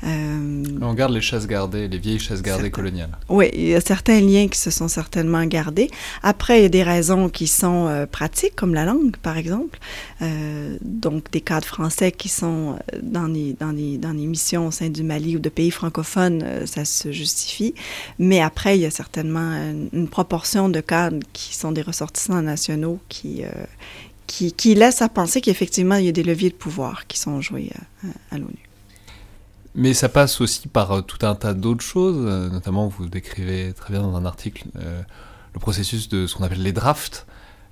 Euh, 0.04 0.63
on 0.82 0.94
garde 0.94 1.13
les 1.13 1.22
chasses 1.22 1.48
gardées, 1.48 1.88
les 1.88 1.98
vieilles 1.98 2.20
chasses 2.20 2.42
gardées 2.42 2.70
coloniales. 2.70 3.10
Oui, 3.30 3.50
il 3.54 3.68
y 3.68 3.75
a 3.75 3.82
certains 3.82 4.20
liens 4.20 4.48
qui 4.48 4.60
se 4.60 4.70
sont 4.70 4.88
certainement 4.88 5.44
gardés. 5.46 5.89
Après, 6.22 6.60
il 6.60 6.63
y 6.63 6.65
a 6.65 6.70
des 6.70 6.84
raisons 6.84 7.30
qui 7.30 7.48
sont 7.48 7.88
euh, 7.88 8.06
pratiques, 8.06 8.56
comme 8.56 8.74
la 8.74 8.86
langue, 8.86 9.15
par 9.18 9.38
exemple. 9.38 9.80
Euh, 10.22 10.77
donc, 10.82 11.32
des 11.32 11.42
cadres 11.42 11.65
français 11.65 12.12
qui 12.12 12.30
sont 12.30 12.77
dans 13.01 13.27
les, 13.27 13.54
dans, 13.54 13.72
les, 13.72 13.98
dans 13.98 14.12
les 14.12 14.27
missions 14.27 14.68
au 14.68 14.72
sein 14.72 14.89
du 14.89 15.04
Mali 15.04 15.38
ou 15.38 15.39
de 15.39 15.50
pays 15.50 15.72
francophones, 15.72 16.44
ça 16.65 16.86
se 16.86 17.12
justifie. 17.12 17.74
Mais 18.20 18.42
après, 18.42 18.77
il 18.77 18.82
y 18.82 18.86
a 18.86 18.92
certainement 18.92 19.54
une, 19.54 19.89
une 19.94 20.08
proportion 20.08 20.70
de 20.70 20.82
cadres 20.82 21.20
qui 21.34 21.56
sont 21.56 21.72
des 21.72 21.82
ressortissants 21.82 22.42
nationaux 22.42 23.00
qui 23.10 23.44
qui, 24.58 24.75
laisse 24.75 25.01
à 25.01 25.10
penser 25.10 25.42
qu'effectivement, 25.42 25.96
il 25.96 26.06
y 26.06 26.10
a 26.10 26.12
des 26.12 26.24
leviers 26.24 26.50
de 26.50 26.56
pouvoir 26.56 27.08
qui 27.08 27.20
sont 27.20 27.42
joués 27.42 27.72
euh, 28.04 28.08
à, 28.32 28.38
l'ONU. 28.38 28.70
Mais 29.75 29.94
ça 29.94 30.10
passe 30.10 30.42
aussi 30.42 30.68
par 30.68 30.92
euh, 30.92 31.01
tout 31.01 31.25
un 31.25 31.36
tas 31.36 31.54
d'autres 31.54 31.84
choses, 31.84 32.18
euh, 32.20 32.50
notamment 32.50 32.88
vous 32.88 33.08
décrivez 33.08 33.74
très 33.74 33.94
bien 33.94 34.01
dans 34.01 34.15
un 34.15 34.25
article 34.25 34.65
le 34.75 35.60
processus 35.60 36.10
de 36.10 36.27
ce 36.27 36.36
qu'on 36.36 36.44
appelle 36.44 36.63
les 36.63 36.74
drafts. 36.74 37.25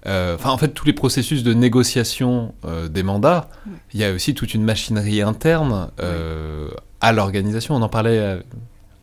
Enfin, 0.06 0.50
en 0.50 0.58
fait, 0.58 0.70
tous 0.70 0.86
les 0.86 0.94
processus 0.94 1.44
de 1.44 1.54
négociation 1.54 2.54
des 2.90 3.04
mandats, 3.04 3.50
il 3.94 4.02
y 4.02 4.04
a 4.04 4.12
aussi 4.12 4.34
toute 4.34 4.54
une 4.54 4.64
machinerie 4.64 5.22
interne 5.22 5.92
à 7.00 7.12
l'organisation. 7.14 7.76
On 7.76 7.82
en 7.82 7.90
parlait 7.90 8.42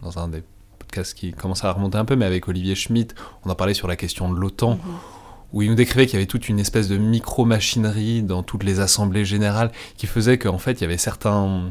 dans 0.03 0.19
un 0.19 0.29
des 0.29 0.43
podcasts 0.79 1.15
qui 1.15 1.33
commence 1.33 1.65
à 1.65 1.73
remonter 1.73 1.97
un 1.97 2.05
peu, 2.05 2.17
mais 2.17 2.27
avec 2.27 2.49
Olivier 2.49 2.75
Schmitt, 2.75 3.15
on 3.45 3.51
en 3.51 3.55
parlait 3.55 3.73
sur 3.73 3.89
la 3.89 3.97
question 3.97 4.31
de 4.31 4.39
l'OTAN. 4.39 4.73
Mhm 4.73 4.93
où 5.53 5.63
il 5.63 5.69
nous 5.69 5.75
décrivait 5.75 6.07
qu'il 6.07 6.15
y 6.15 6.17
avait 6.17 6.27
toute 6.27 6.49
une 6.49 6.59
espèce 6.59 6.89
de 6.89 6.97
micro-machinerie 6.97 8.23
dans 8.23 8.43
toutes 8.43 8.65
les 8.65 8.81
assemblées 8.81 9.25
générales 9.25 9.71
qui 9.97 10.07
faisait 10.07 10.39
qu'en 10.39 10.59
fait, 10.59 10.73
il 10.73 10.81
y 10.83 10.85
avait 10.85 10.99
certains... 10.99 11.69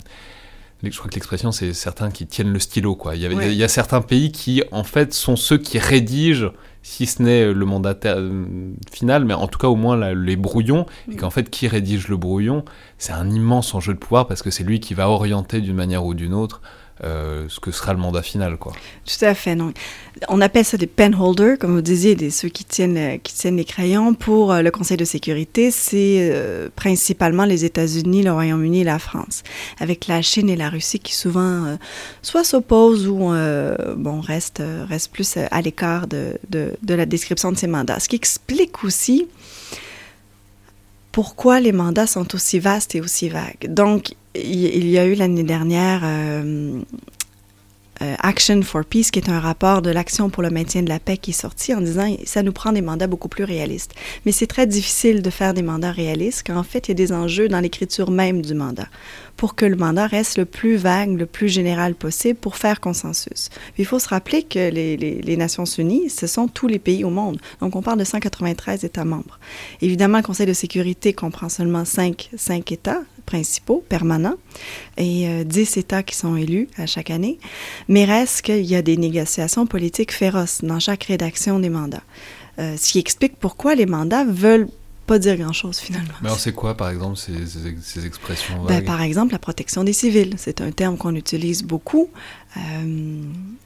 Je 0.82 0.98
crois 0.98 1.10
que 1.10 1.16
l'expression, 1.16 1.52
c'est 1.52 1.74
certains 1.74 2.10
qui 2.10 2.26
tiennent 2.26 2.54
le 2.54 2.60
stylo. 2.60 2.96
Quoi. 2.96 3.18
Il, 3.18 3.22
y 3.22 3.26
avait, 3.26 3.52
il 3.52 3.58
y 3.58 3.66
a 3.66 3.68
certains 3.68 4.00
pays 4.00 4.32
qui, 4.32 4.64
en 4.72 4.86
fait, 4.86 5.14
sont 5.14 5.36
ceux 5.36 5.58
qui 5.58 5.78
rédigent, 5.78 6.54
si 6.84 7.06
ce 7.06 7.22
n'est 7.22 7.52
le 7.52 7.66
mandataire 7.66 8.16
euh, 8.18 8.46
final, 8.90 9.26
mais 9.26 9.34
en 9.34 9.48
tout 9.48 9.60
cas 9.60 9.68
au 9.68 9.76
moins 9.76 10.14
les 10.14 10.38
brouillons, 10.38 10.86
et 11.12 11.18
qu'en 11.18 11.32
fait, 11.32 11.50
qui 11.50 11.68
rédige 11.68 12.08
le 12.08 12.16
brouillon, 12.16 12.64
c'est 12.98 13.12
un 13.12 13.30
immense 13.30 13.76
enjeu 13.76 13.94
de 13.94 14.00
pouvoir 14.00 14.26
parce 14.26 14.42
que 14.42 14.52
c'est 14.52 14.64
lui 14.64 14.80
qui 14.80 14.94
va 14.94 15.10
orienter 15.10 15.60
d'une 15.60 15.76
manière 15.76 16.06
ou 16.06 16.14
d'une 16.14 16.34
autre 16.34 16.62
euh, 17.04 17.46
ce 17.50 17.60
que 17.60 17.72
sera 17.72 17.94
le 17.94 18.00
mandat 18.00 18.22
final, 18.22 18.58
quoi. 18.58 18.74
Tout 19.06 19.26
à 19.26 19.34
fait, 19.34 19.56
non. 19.56 19.74
On 20.28 20.42
appelle 20.42 20.66
ça 20.66 20.78
des 20.78 20.88
penholders, 20.88 21.58
comme 21.58 21.76
vous 21.76 21.82
disiez, 21.82 22.30
ceux 22.30 22.50
qui 22.50 22.66
tiennent, 22.66 22.98
euh, 22.98 23.18
qui 23.18 23.34
tiennent 23.34 23.58
les 23.58 23.66
crayons. 23.66 24.14
Pour 24.14 24.52
euh, 24.52 24.62
le 24.62 24.72
Conseil 24.72 24.98
de 24.98 25.06
sécurité, 25.06 25.72
c'est 25.72 26.70
principalement 26.76 27.46
les 27.46 27.66
États-Unis, 27.66 28.24
le 28.24 28.32
Royaume-Uni 28.32 28.82
et 28.82 28.84
la 28.84 29.00
France, 29.00 29.44
avec 29.80 30.08
la 30.08 30.22
Chine 30.22 30.50
et 30.50 30.56
la 30.56 30.70
Russie 30.70 31.00
qui 31.00 31.16
souvent 31.16 31.78
soit 32.22 32.44
s'opposent 32.44 33.08
ou 33.08 33.32
bon, 33.98 34.22
restent, 34.22 34.64
restent 34.88 35.12
plus 35.12 35.38
à 35.38 35.62
l'écart 35.62 36.08
de, 36.08 36.38
de, 36.50 36.74
de 36.82 36.94
la 36.94 37.06
description 37.06 37.52
de 37.52 37.58
ces 37.58 37.68
mandats. 37.68 38.00
Ce 38.00 38.10
qui 38.10 38.16
explique 38.16 38.84
aussi 38.84 39.28
pourquoi 41.12 41.60
les 41.60 41.72
mandats 41.72 42.08
sont 42.08 42.36
aussi 42.36 42.60
vastes 42.60 42.96
et 42.96 43.02
aussi 43.02 43.30
vagues. 43.30 43.68
Donc, 43.68 44.14
il 44.36 44.88
y 44.88 44.98
a 44.98 45.06
eu 45.06 45.16
l'année 45.16 45.44
dernière 45.44 46.02
euh, 46.04 46.82
euh, 48.02 48.16
Action 48.20 48.62
for 48.62 48.86
Peace, 48.86 49.10
qui 49.12 49.20
est 49.20 49.30
un 49.30 49.40
rapport 49.40 49.82
de 49.82 49.90
l'Action 49.90 50.30
pour 50.30 50.42
le 50.42 50.50
maintien 50.50 50.84
de 50.84 50.90
la 50.90 51.00
paix 51.00 51.18
qui 51.18 51.32
est 51.32 51.34
sorti 51.34 51.74
en 51.74 51.82
disant 51.82 52.16
ça 52.26 52.44
nous 52.44 52.54
prend 52.54 52.72
des 52.72 52.82
mandats 52.82 53.08
beaucoup 53.08 53.28
plus 53.28 53.44
réalistes. 53.44 53.94
Mais 54.26 54.32
c'est 54.32 54.48
très 54.48 54.68
difficile 54.68 55.22
de 55.22 55.30
faire 55.30 55.54
des 55.54 55.64
mandats 55.64 55.92
réalistes 55.92 56.44
quand 56.48 56.58
en 56.58 56.64
fait 56.64 56.88
il 56.88 56.92
y 56.92 56.94
a 56.94 56.96
des 56.96 57.12
enjeux 57.12 57.50
dans 57.50 57.60
l'écriture 57.60 58.12
même 58.12 58.42
du 58.42 58.54
mandat 58.54 58.88
pour 59.40 59.56
que 59.56 59.66
le 59.66 59.78
mandat 59.78 60.06
reste 60.06 60.38
le 60.38 60.44
plus 60.44 60.76
vague, 60.76 61.18
le 61.18 61.26
plus 61.26 61.48
général 61.48 61.96
possible 61.96 62.38
pour 62.38 62.58
faire 62.58 62.82
consensus. 62.82 63.50
il 63.78 63.86
faut 63.86 63.98
se 63.98 64.10
rappeler 64.10 64.44
que 64.44 64.70
les, 64.70 65.38
Nations 65.38 65.64
Unies, 65.64 66.10
ce 66.10 66.28
sont 66.28 66.50
tous 66.50 66.68
les 66.68 66.78
pays 66.78 67.06
au 67.06 67.10
monde. 67.10 67.40
Donc, 67.62 67.78
on 67.78 67.82
parle 67.82 68.00
de 68.00 68.04
193 68.04 68.84
États 68.84 69.06
membres. 69.06 69.40
Évidemment, 69.82 70.18
le 70.18 70.24
Conseil 70.24 70.46
de 70.46 70.52
sécurité 70.52 71.14
comprend 71.14 71.48
seulement 71.48 71.86
5, 71.86 72.32
5 72.36 72.70
États 72.74 73.02
principaux, 73.26 73.82
permanents, 73.88 74.36
et 74.98 75.46
10 75.46 75.78
euh, 75.78 75.80
États 75.80 76.04
qui 76.04 76.18
sont 76.18 76.36
élus 76.36 76.68
à 76.78 76.86
chaque 76.86 77.10
année. 77.10 77.40
Mais 77.88 78.04
reste 78.04 78.42
qu'il 78.42 78.66
y 78.66 78.76
a 78.76 78.82
des 78.82 78.98
négociations 78.98 79.66
politiques 79.66 80.12
féroces 80.12 80.66
dans 80.66 80.82
chaque 80.82 81.06
rédaction 81.06 81.60
des 81.60 81.70
mandats. 81.70 82.04
Euh, 82.60 82.76
ce 82.76 82.92
qui 82.92 83.00
explique 83.00 83.38
pourquoi 83.40 83.74
les 83.76 83.86
mandats 83.86 84.26
veulent 84.26 84.68
pas 85.10 85.18
dire 85.18 85.38
grand-chose 85.38 85.80
finalement. 85.80 86.14
Mais 86.22 86.28
alors 86.28 86.40
c'est 86.40 86.54
quoi 86.54 86.76
par 86.76 86.90
exemple 86.90 87.18
ces, 87.18 87.34
ces, 87.82 88.06
expressions 88.06 88.64
ben, 88.66 88.86
Par 88.86 89.02
exemple 89.02 89.32
la 89.32 89.40
protection 89.40 89.84
des 89.84 89.92
civils, 89.92 90.36
c'est 90.38 90.62
un 90.62 90.72
terme 90.72 90.98
qu'on 90.98 91.16
utilise 91.16 91.64
beaucoup. 91.64 92.10
Euh, 92.58 93.22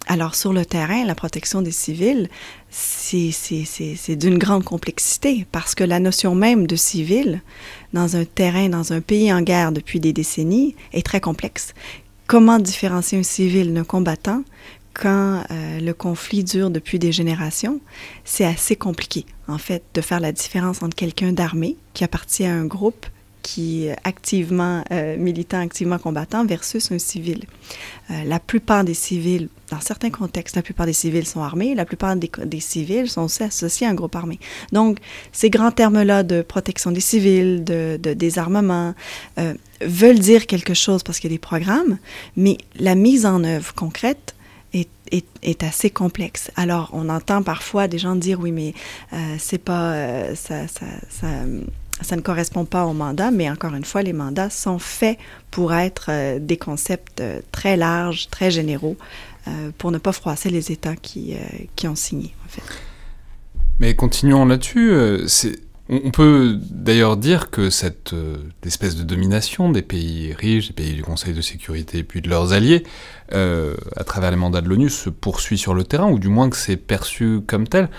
alors 0.07 0.35
sur 0.35 0.53
le 0.53 0.65
terrain, 0.65 1.03
la 1.03 1.15
protection 1.15 1.61
des 1.61 1.71
civils, 1.71 2.29
c'est 2.69 4.15
d'une 4.15 4.37
grande 4.37 4.63
complexité 4.63 5.45
parce 5.51 5.75
que 5.75 5.83
la 5.83 5.99
notion 5.99 6.33
même 6.33 6.65
de 6.65 6.77
civil 6.77 7.41
dans 7.91 8.15
un 8.15 8.23
terrain, 8.23 8.69
dans 8.69 8.93
un 8.93 9.01
pays 9.01 9.31
en 9.33 9.41
guerre 9.41 9.73
depuis 9.73 9.99
des 9.99 10.13
décennies 10.13 10.75
est 10.93 11.05
très 11.05 11.19
complexe. 11.19 11.73
Comment 12.25 12.57
différencier 12.57 13.19
un 13.19 13.23
civil 13.23 13.73
d'un 13.73 13.83
combattant 13.83 14.43
quand 14.93 15.43
euh, 15.49 15.79
le 15.79 15.93
conflit 15.93 16.43
dure 16.43 16.69
depuis 16.69 16.99
des 16.99 17.11
générations, 17.11 17.79
c'est 18.23 18.45
assez 18.45 18.75
compliqué, 18.75 19.25
en 19.47 19.57
fait, 19.57 19.83
de 19.93 20.01
faire 20.01 20.19
la 20.19 20.31
différence 20.31 20.83
entre 20.83 20.95
quelqu'un 20.95 21.33
d'armé 21.33 21.77
qui 21.93 22.03
appartient 22.03 22.45
à 22.45 22.53
un 22.53 22.65
groupe 22.65 23.05
qui 23.41 23.87
est 23.87 23.97
activement 24.05 24.85
euh, 24.91 25.17
militant, 25.17 25.59
activement 25.59 25.97
combattant, 25.97 26.45
versus 26.45 26.93
un 26.93 26.99
civil. 26.99 27.43
Euh, 28.09 28.23
la 28.23 28.39
plupart 28.39 28.85
des 28.85 28.93
civils, 28.93 29.49
dans 29.69 29.81
certains 29.81 30.11
contextes, 30.11 30.55
la 30.55 30.61
plupart 30.61 30.85
des 30.85 30.93
civils 30.93 31.27
sont 31.27 31.41
armés, 31.41 31.75
la 31.75 31.83
plupart 31.83 32.15
des, 32.15 32.59
civils 32.61 33.09
sont 33.09 33.23
aussi 33.23 33.43
associés 33.43 33.85
à 33.85 33.89
un 33.89 33.95
groupe 33.95 34.15
armé. 34.15 34.39
Donc, 34.71 34.99
ces 35.33 35.49
grands 35.49 35.71
termes-là 35.71 36.23
de 36.23 36.41
protection 36.41 36.91
des 36.91 37.01
civils, 37.01 37.65
de, 37.65 37.99
de 38.01 38.13
désarmement, 38.13 38.93
veulent 39.81 40.19
dire 40.19 40.47
quelque 40.47 40.73
chose 40.73 41.03
parce 41.03 41.19
qu'il 41.19 41.29
y 41.29 41.33
a 41.33 41.35
des 41.35 41.39
programmes, 41.39 41.97
mais 42.37 42.57
la 42.79 42.95
mise 42.95 43.25
en 43.25 43.43
œuvre 43.43 43.73
concrète, 43.73 44.35
est, 45.11 45.63
assez 45.63 45.89
complexe. 45.89 46.51
Alors, 46.55 46.89
on 46.93 47.09
entend 47.09 47.43
parfois 47.43 47.87
des 47.87 47.97
gens 47.97 48.15
dire 48.15 48.39
oui, 48.39 48.51
mais 48.51 48.73
euh, 49.13 49.35
c'est 49.37 49.57
pas 49.57 49.93
euh, 49.93 50.35
ça, 50.35 50.67
ça, 50.67 52.15
ne 52.15 52.21
correspond 52.21 52.65
pas 52.65 52.85
au 52.85 52.93
mandat, 52.93 53.31
mais 53.31 53.49
encore 53.49 53.73
une 53.75 53.85
fois, 53.85 54.01
les 54.01 54.13
mandats 54.13 54.49
sont 54.49 54.79
faits 54.79 55.17
pour 55.51 55.73
être 55.73 56.07
euh, 56.09 56.39
des 56.39 56.57
concepts 56.57 57.21
très 57.51 57.77
larges, 57.77 58.29
très 58.29 58.51
généraux, 58.51 58.97
pour 59.77 59.91
ne 59.91 59.97
pas 59.97 60.13
froisser 60.13 60.49
les 60.49 60.71
États 60.71 60.95
qui, 60.95 61.35
qui 61.75 61.89
ont 61.89 61.95
signé. 61.95 62.33
En 62.45 62.49
fait. 62.49 62.61
Mais 63.79 63.93
continuons 63.93 64.45
là-dessus. 64.45 65.27
On 65.89 66.11
peut 66.11 66.57
d'ailleurs 66.69 67.17
dire 67.17 67.49
que 67.49 67.69
cette 67.69 68.13
euh, 68.13 68.37
espèce 68.65 68.95
de 68.95 69.03
domination 69.03 69.69
des 69.69 69.81
pays 69.81 70.33
riches, 70.33 70.67
des 70.67 70.73
pays 70.73 70.93
du 70.93 71.03
Conseil 71.03 71.33
de 71.33 71.41
sécurité 71.41 72.03
puis 72.03 72.21
de 72.21 72.29
leurs 72.29 72.53
alliés, 72.53 72.83
euh, 73.33 73.75
à 73.97 74.03
travers 74.05 74.31
les 74.31 74.37
mandats 74.37 74.61
de 74.61 74.69
l'ONU, 74.69 74.89
se 74.89 75.09
poursuit 75.09 75.57
sur 75.57 75.73
le 75.73 75.83
terrain, 75.83 76.09
ou 76.09 76.19
du 76.19 76.29
moins 76.29 76.49
que 76.49 76.55
c'est 76.55 76.77
perçu 76.77 77.41
comme 77.45 77.67
tel. 77.67 77.89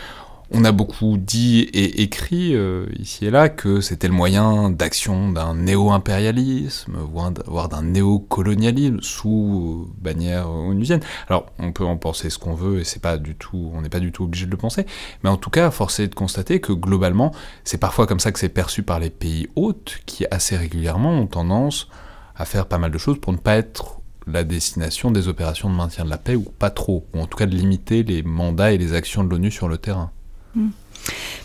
On 0.56 0.62
a 0.62 0.70
beaucoup 0.70 1.16
dit 1.18 1.62
et 1.72 2.02
écrit 2.02 2.54
euh, 2.54 2.86
ici 3.00 3.26
et 3.26 3.30
là 3.30 3.48
que 3.48 3.80
c'était 3.80 4.06
le 4.06 4.14
moyen 4.14 4.70
d'action 4.70 5.32
d'un 5.32 5.56
néo-impérialisme, 5.56 6.96
voire 6.96 7.68
d'un 7.68 7.82
néo-colonialisme 7.82 9.00
sous 9.00 9.90
bannière 9.98 10.48
onusienne. 10.48 11.00
Alors, 11.28 11.46
on 11.58 11.72
peut 11.72 11.84
en 11.84 11.96
penser 11.96 12.30
ce 12.30 12.38
qu'on 12.38 12.54
veut 12.54 12.78
et 12.78 12.84
c'est 12.84 13.02
pas 13.02 13.18
du 13.18 13.34
tout, 13.34 13.72
on 13.74 13.80
n'est 13.80 13.88
pas 13.88 13.98
du 13.98 14.12
tout 14.12 14.22
obligé 14.22 14.46
de 14.46 14.52
le 14.52 14.56
penser, 14.56 14.86
mais 15.24 15.28
en 15.28 15.36
tout 15.36 15.50
cas, 15.50 15.72
force 15.72 15.98
est 15.98 16.06
de 16.06 16.14
constater 16.14 16.60
que 16.60 16.72
globalement, 16.72 17.32
c'est 17.64 17.78
parfois 17.78 18.06
comme 18.06 18.20
ça 18.20 18.30
que 18.30 18.38
c'est 18.38 18.48
perçu 18.48 18.84
par 18.84 19.00
les 19.00 19.10
pays 19.10 19.48
hôtes 19.56 20.02
qui 20.06 20.24
assez 20.30 20.56
régulièrement 20.56 21.18
ont 21.18 21.26
tendance 21.26 21.88
à 22.36 22.44
faire 22.44 22.66
pas 22.66 22.78
mal 22.78 22.92
de 22.92 22.98
choses 22.98 23.18
pour 23.20 23.32
ne 23.32 23.38
pas 23.38 23.56
être 23.56 23.98
la 24.28 24.44
destination 24.44 25.10
des 25.10 25.26
opérations 25.26 25.68
de 25.68 25.74
maintien 25.74 26.04
de 26.04 26.10
la 26.10 26.18
paix, 26.18 26.36
ou 26.36 26.44
pas 26.44 26.70
trop, 26.70 27.06
ou 27.12 27.18
en 27.18 27.26
tout 27.26 27.36
cas 27.36 27.46
de 27.46 27.56
limiter 27.56 28.04
les 28.04 28.22
mandats 28.22 28.72
et 28.72 28.78
les 28.78 28.92
actions 28.94 29.24
de 29.24 29.30
l'ONU 29.30 29.50
sur 29.50 29.68
le 29.68 29.78
terrain. 29.78 30.12
Hmm. 30.54 30.70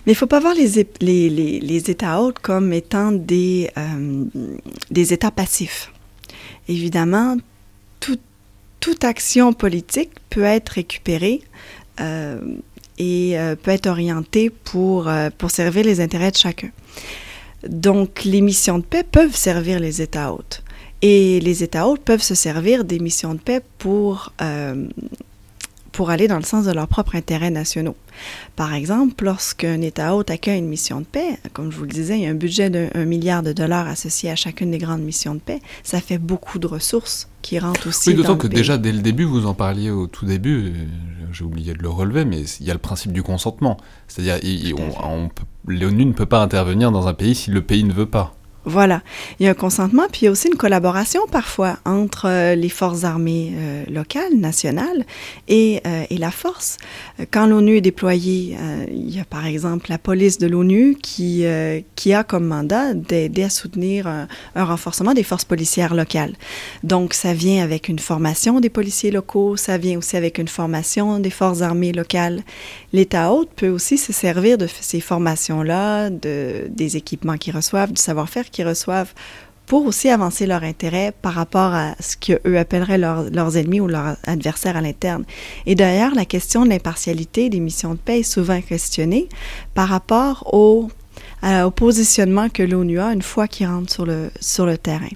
Mais 0.06 0.14
il 0.14 0.16
ne 0.16 0.18
faut 0.18 0.28
pas 0.28 0.40
voir 0.40 0.54
les, 0.54 1.90
États 1.90 2.22
hôtes 2.22 2.40
comme 2.40 2.72
étant 2.74 3.12
des, 3.12 3.70
euh, 3.78 4.26
États 4.96 5.32
passifs. 5.32 5.92
Évidemment, 6.68 7.38
toute 8.80 9.04
action 9.04 9.52
politique 9.52 10.12
peut 10.30 10.44
être 10.44 10.70
récupérée 10.70 11.42
euh, 12.00 12.40
et 12.98 13.38
euh, 13.38 13.56
peut 13.56 13.72
être 13.72 13.88
orientée 13.88 14.50
pour, 14.50 15.12
pour 15.38 15.52
servir 15.52 15.84
les 15.84 16.00
intérêts 16.00 16.32
de 16.32 16.38
chacun. 16.38 16.70
Donc, 17.68 18.24
les 18.24 18.40
missions 18.40 18.80
de 18.80 18.86
paix 18.86 19.04
peuvent 19.04 19.36
servir 19.36 19.82
les 19.82 20.02
États 20.02 20.32
hôtes. 20.32 20.64
Et 21.02 21.42
les 21.42 21.62
États 21.62 21.88
hôtes 21.88 22.02
peuvent 22.02 22.22
se 22.22 22.36
servir 22.36 22.86
des 22.86 23.00
missions 23.00 23.34
de 23.34 23.40
paix 23.40 23.62
pour 23.80 24.32
pour 25.92 26.10
aller 26.10 26.28
dans 26.28 26.38
le 26.38 26.44
sens 26.44 26.66
de 26.66 26.72
leurs 26.72 26.88
propres 26.88 27.16
intérêts 27.16 27.52
nationaux. 27.52 27.96
Par 28.56 28.74
exemple, 28.74 29.24
lorsqu'un 29.24 29.82
État 29.82 30.16
hôte 30.16 30.30
accueille 30.30 30.60
une 30.60 30.68
mission 30.68 31.00
de 31.00 31.06
paix, 31.06 31.38
comme 31.54 31.72
je 31.72 31.78
vous 31.78 31.84
le 31.84 31.92
disais, 31.92 32.18
il 32.18 32.24
y 32.24 32.28
a 32.28 32.30
un 32.30 32.36
budget 32.36 32.70
d'un 32.70 33.06
milliard 33.06 33.44
de 33.44 33.54
dollars 33.54 33.88
associé 33.88 34.30
à 34.30 34.36
chacune 34.36 34.72
des 34.72 34.78
grandes 34.78 35.02
missions 35.02 35.36
de 35.36 35.40
paix, 35.40 35.62
ça 35.84 36.02
fait 36.02 36.18
beaucoup 36.18 36.60
de 36.60 36.68
ressources 36.68 37.30
qui 37.42 37.60
rentrent 37.60 37.88
aussi. 37.88 38.10
Oui, 38.10 38.16
d'autant 38.16 38.38
que 38.38 38.48
déjà 38.48 38.78
dès 38.78 38.92
le 38.92 39.00
début, 39.00 39.24
vous 39.24 39.46
en 39.46 39.54
parliez 39.54 39.90
au 39.90 40.08
tout 40.08 40.26
début, 40.26 40.68
euh, 40.68 40.72
j'ai 41.32 41.44
oublié 41.44 41.74
de 41.74 41.82
le 41.82 41.90
relever, 41.90 42.26
mais 42.26 42.42
il 42.42 42.66
y 42.66 42.72
a 42.72 42.74
le 42.74 42.80
principe 42.80 43.14
du 43.14 43.24
consentement. 43.24 43.78
C'est-à-dire, 44.08 44.38
l'ONU 45.66 46.06
ne 46.06 46.14
peut 46.14 46.26
pas 46.26 46.42
intervenir 46.42 46.92
dans 46.92 47.08
un 47.08 47.14
pays 47.14 47.36
si 47.36 47.52
le 47.52 47.62
pays 47.62 47.84
ne 47.84 47.94
veut 47.94 48.06
pas. 48.06 48.36
Voilà. 48.66 49.02
Il 49.40 49.46
y 49.46 49.48
a 49.48 49.52
un 49.52 49.56
consentement, 49.56 50.04
puis 50.12 50.22
il 50.22 50.26
y 50.26 50.28
a 50.28 50.32
aussi 50.32 50.50
une 50.50 50.58
collaboration 50.58 51.22
parfois 51.32 51.78
entre 51.86 52.28
euh, 52.28 52.56
les 52.56 52.68
forces 52.70 53.06
armées 53.06 53.54
euh, 53.56 53.84
locales, 53.90 54.36
nationales, 54.36 55.06
et, 55.48 55.82
euh, 55.88 56.04
et 56.10 56.18
la 56.18 56.30
force. 56.30 56.78
Quand 57.32 57.48
l'ONU 57.48 57.78
est 57.78 57.82
déployée, 57.82 58.58
il 58.92 59.16
y 59.16 59.20
a 59.20 59.26
par 59.26 59.46
exemple 59.46 59.88
la 59.90 59.98
police 59.98 60.38
de 60.38 60.48
l'ONU 60.48 60.98
qui, 61.02 61.46
qui 61.96 62.14
a 62.14 62.24
comme 62.24 62.46
mandat 62.46 62.94
d'aider 62.94 63.44
à 63.44 63.50
soutenir 63.50 64.08
un, 64.08 64.28
un, 64.56 64.66
renforcement 64.66 65.14
des 65.14 65.24
forces 65.24 65.46
policières 65.46 65.94
locales. 65.94 66.36
Donc, 66.84 67.14
ça 67.14 67.34
vient 67.34 67.64
avec 67.64 67.90
une 67.90 68.00
formation 68.00 68.60
des 68.60 68.70
policiers 68.70 69.12
locaux, 69.12 69.58
ça 69.58 69.78
vient 69.78 69.98
aussi 69.98 70.18
avec 70.18 70.38
une 70.38 70.48
formation 70.48 71.20
des 71.20 71.30
forces 71.30 71.62
armées 71.62 71.92
locales. 71.92 72.42
L'État 72.92 73.32
hôte 73.32 73.50
peut 73.56 73.70
aussi 73.70 73.98
se 73.98 74.14
servir 74.14 74.58
de 74.58 74.68
ces 74.68 75.00
formations-là, 75.00 76.10
de, 76.10 76.68
des 76.70 76.98
équipements 76.98 77.38
qu'ils 77.38 77.56
reçoivent, 77.56 77.92
du 77.92 78.02
savoir-faire 78.02 78.50
qu'ils 78.50 78.68
reçoivent 78.68 79.14
pour 79.70 79.86
aussi 79.86 80.10
avancer 80.10 80.48
leur 80.48 80.64
intérêt 80.64 81.14
par 81.22 81.34
rapport 81.34 81.76
à 81.76 81.94
ce 82.00 82.18
qu'eux 82.18 82.58
appelleraient 82.58 82.98
leurs 82.98 83.56
ennemis 83.56 83.80
ou 83.80 83.88
leurs 83.88 84.18
adversaires 84.26 84.76
à 84.76 84.82
l'interne. 84.82 85.26
Et 85.68 85.76
d'ailleurs, 85.76 86.16
la 86.16 86.26
question 86.26 86.66
de 86.66 86.70
l'impartialité 86.70 87.50
des 87.50 87.60
missions 87.60 87.94
de 87.94 88.00
paix 88.00 88.22
est 88.22 88.24
souvent 88.24 88.62
questionnée 88.62 89.30
par 89.76 89.88
rapport 89.88 90.50
au, 90.56 90.90
au 91.44 91.72
positionnement 91.72 92.50
que 92.50 92.64
l'ONU 92.64 93.00
a 93.00 93.14
une 93.14 93.22
fois 93.22 93.48
qu'il 93.48 93.68
rentre 93.68 93.94
sur 93.94 94.08
le, 94.08 94.32
sur 94.40 94.66
le 94.66 94.76
terrain. 94.80 95.10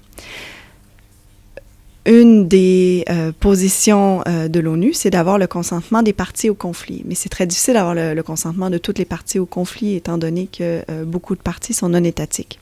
Une 2.06 2.48
des 2.48 3.04
euh, 3.08 3.32
positions 3.32 4.22
euh, 4.28 4.48
de 4.48 4.60
l'ONU, 4.60 4.92
c'est 4.92 5.08
d'avoir 5.08 5.38
le 5.38 5.46
consentement 5.46 6.02
des 6.02 6.12
parties 6.12 6.50
au 6.50 6.54
conflit. 6.54 7.02
Mais 7.06 7.14
c'est 7.14 7.30
très 7.30 7.46
difficile 7.46 7.74
d'avoir 7.74 7.94
le, 7.94 8.22
consentement 8.22 8.68
de 8.68 8.76
toutes 8.76 8.98
les 8.98 9.06
parties 9.06 9.38
au 9.38 9.46
conflit, 9.46 9.94
étant 9.96 10.18
donné 10.18 10.46
que 10.46 10.82
euh, 10.90 11.04
beaucoup 11.04 11.34
de 11.34 11.40
parties 11.40 11.72
sont 11.72 11.88
non 11.88 12.04
étatiques. 12.04 12.58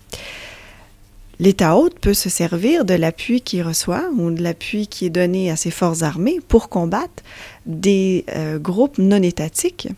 L'État 1.40 1.76
hôte 1.76 1.98
peut 1.98 2.14
se 2.14 2.28
servir 2.28 2.84
de 2.84 2.94
l'appui 2.94 3.40
qu'il 3.40 3.62
reçoit 3.62 4.04
ou 4.16 4.30
de 4.30 4.40
l'appui 4.40 4.86
qui 4.86 5.06
est 5.06 5.10
donné 5.10 5.50
à 5.50 5.56
ses 5.56 5.72
forces 5.72 6.02
armées 6.02 6.38
pour 6.46 6.68
combattre 6.68 7.24
des 7.66 8.26
groupes 8.60 8.98
non 8.98 9.20
étatiques 9.22 9.88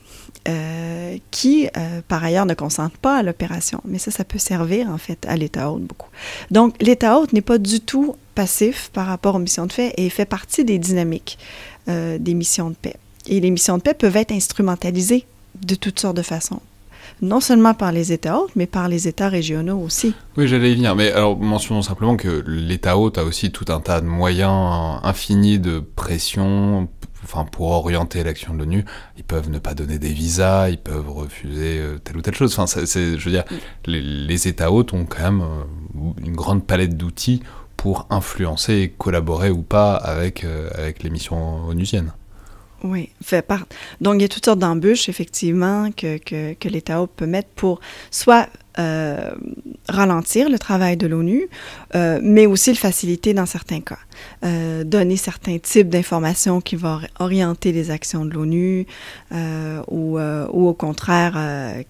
qui, 1.30 1.68
par 2.09 2.24
ailleurs, 2.24 2.46
ne 2.46 2.54
consentent 2.54 2.96
pas 2.96 3.18
à 3.18 3.22
l'opération. 3.22 3.83
Mais 3.85 3.98
ça, 3.98 4.11
ça 4.11 4.24
peut 4.24 4.38
servir, 4.38 4.88
en 4.88 4.96
fait, 4.96 5.26
à 5.28 5.37
l'État 5.37 5.70
hôte 5.70 5.83
beaucoup. 5.83 6.09
Donc, 6.50 6.80
l'État 6.80 7.18
hôte 7.18 7.35
n'est 7.35 7.42
pas 7.42 7.59
du 7.59 7.80
tout 7.80 8.16
passif 8.35 8.90
par 8.92 9.07
rapport 9.07 9.35
aux 9.35 9.38
missions 9.38 9.66
de 9.66 9.73
paix 9.73 9.94
et 9.97 10.11
fait 10.11 10.25
partie 10.25 10.64
des 10.64 10.79
dynamiques 10.79 11.38
des 11.87 12.35
missions 12.35 12.70
de 12.70 12.75
paix. 12.75 12.97
Et 13.27 13.40
les 13.40 13.51
missions 13.51 13.77
de 13.77 13.83
paix 13.83 13.92
peuvent 13.92 14.16
être 14.16 14.33
instrumentalisées 14.33 15.27
de 15.62 15.75
toutes 15.75 16.01
sortes 16.01 16.16
de 16.16 16.23
façons 16.23 16.61
non 17.23 17.40
seulement 17.40 17.75
par 17.75 17.92
les 17.92 18.12
États 18.12 18.38
hôtes, 18.38 18.53
mais 18.57 18.66
par 18.66 18.88
les 18.88 19.09
États 19.09 19.29
régionaux 19.29 19.79
aussi. 19.79 20.14
Oui, 20.37 20.49
j'allais 20.49 20.73
y 20.73 20.75
venir. 20.75 20.94
Mais 20.94 21.12
alors, 21.12 21.38
mentionnons 21.38 21.83
simplement 21.83 22.16
que 22.16 22.44
l'État 22.47 22.99
hôte 22.99 23.18
a 23.18 23.25
aussi 23.25 23.51
tout 23.51 23.66
un 23.68 23.81
tas 23.81 24.01
de 24.01 24.07
moyens 24.07 25.01
infinis 25.03 25.59
de 25.59 25.81
pression 25.81 26.88
enfin, 27.23 27.44
pour 27.44 27.70
orienter 27.70 28.25
l'action 28.25 28.55
de 28.55 28.59
l'ONU. 28.59 28.85
Ils 29.16 29.25
peuvent 29.25 29.51
ne 29.51 29.59
pas 29.59 29.75
donner 29.75 29.99
des 29.99 30.12
visas, 30.12 30.68
ils 30.70 30.79
peuvent 30.79 31.11
refuser 31.11 31.79
euh, 31.79 31.99
telle 31.99 32.16
ou 32.16 32.23
telle 32.23 32.35
chose. 32.35 32.53
Enfin, 32.59 32.66
c'est, 32.66 33.18
je 33.18 33.25
veux 33.25 33.31
dire, 33.31 33.44
les, 33.87 34.49
États 34.49 34.70
hôtes 34.70 34.92
ont 34.92 35.07
quand 35.07 35.23
même 35.23 35.42
euh, 35.42 36.12
une 36.25 36.35
grande 36.35 36.66
palette 36.66 36.97
d'outils 36.97 37.42
pour 37.85 38.07
influencer 38.09 38.77
et 38.77 38.88
collaborer 38.88 39.51
ou 39.51 39.61
pas 39.61 39.94
avec, 39.94 40.42
euh, 40.42 40.70
avec 40.75 41.03
les 41.03 41.11
missions 41.11 41.66
onusiennes. 41.66 42.12
Oui, 42.83 43.11
fait 43.23 43.42
part. 43.42 43.66
Donc, 44.01 44.14
il 44.14 44.23
y 44.23 44.25
a 44.25 44.29
toutes 44.29 44.47
sortes 44.47 44.59
d'embûches, 44.59 45.11
effectivement, 45.11 45.90
que, 45.92 46.16
que, 46.16 46.55
que 46.55 46.68
l'État 46.70 47.07
peut 47.14 47.27
mettre 47.27 47.51
pour 47.55 47.81
soit 48.11 48.49
euh, 48.79 49.33
ralentir 49.87 50.49
le 50.49 50.59
travail 50.59 50.97
de 50.97 51.07
l'ONU, 51.07 51.47
euh, 51.94 52.20
mais 52.23 52.47
aussi 52.47 52.70
le 52.70 52.77
faciliter 52.77 53.35
dans 53.35 53.44
certains 53.44 53.83
cas. 53.83 53.99
Donner 54.85 55.18
certains 55.18 55.59
types 55.59 55.90
d'informations 55.90 56.62
qui 56.62 56.77
vont 56.77 57.01
orienter 57.18 57.70
les 57.73 57.90
actions 57.90 58.25
de 58.25 58.33
l'ONU 58.33 58.87
ou, 59.88 60.18
ou, 60.18 60.68
au 60.68 60.75
contraire 60.75 61.37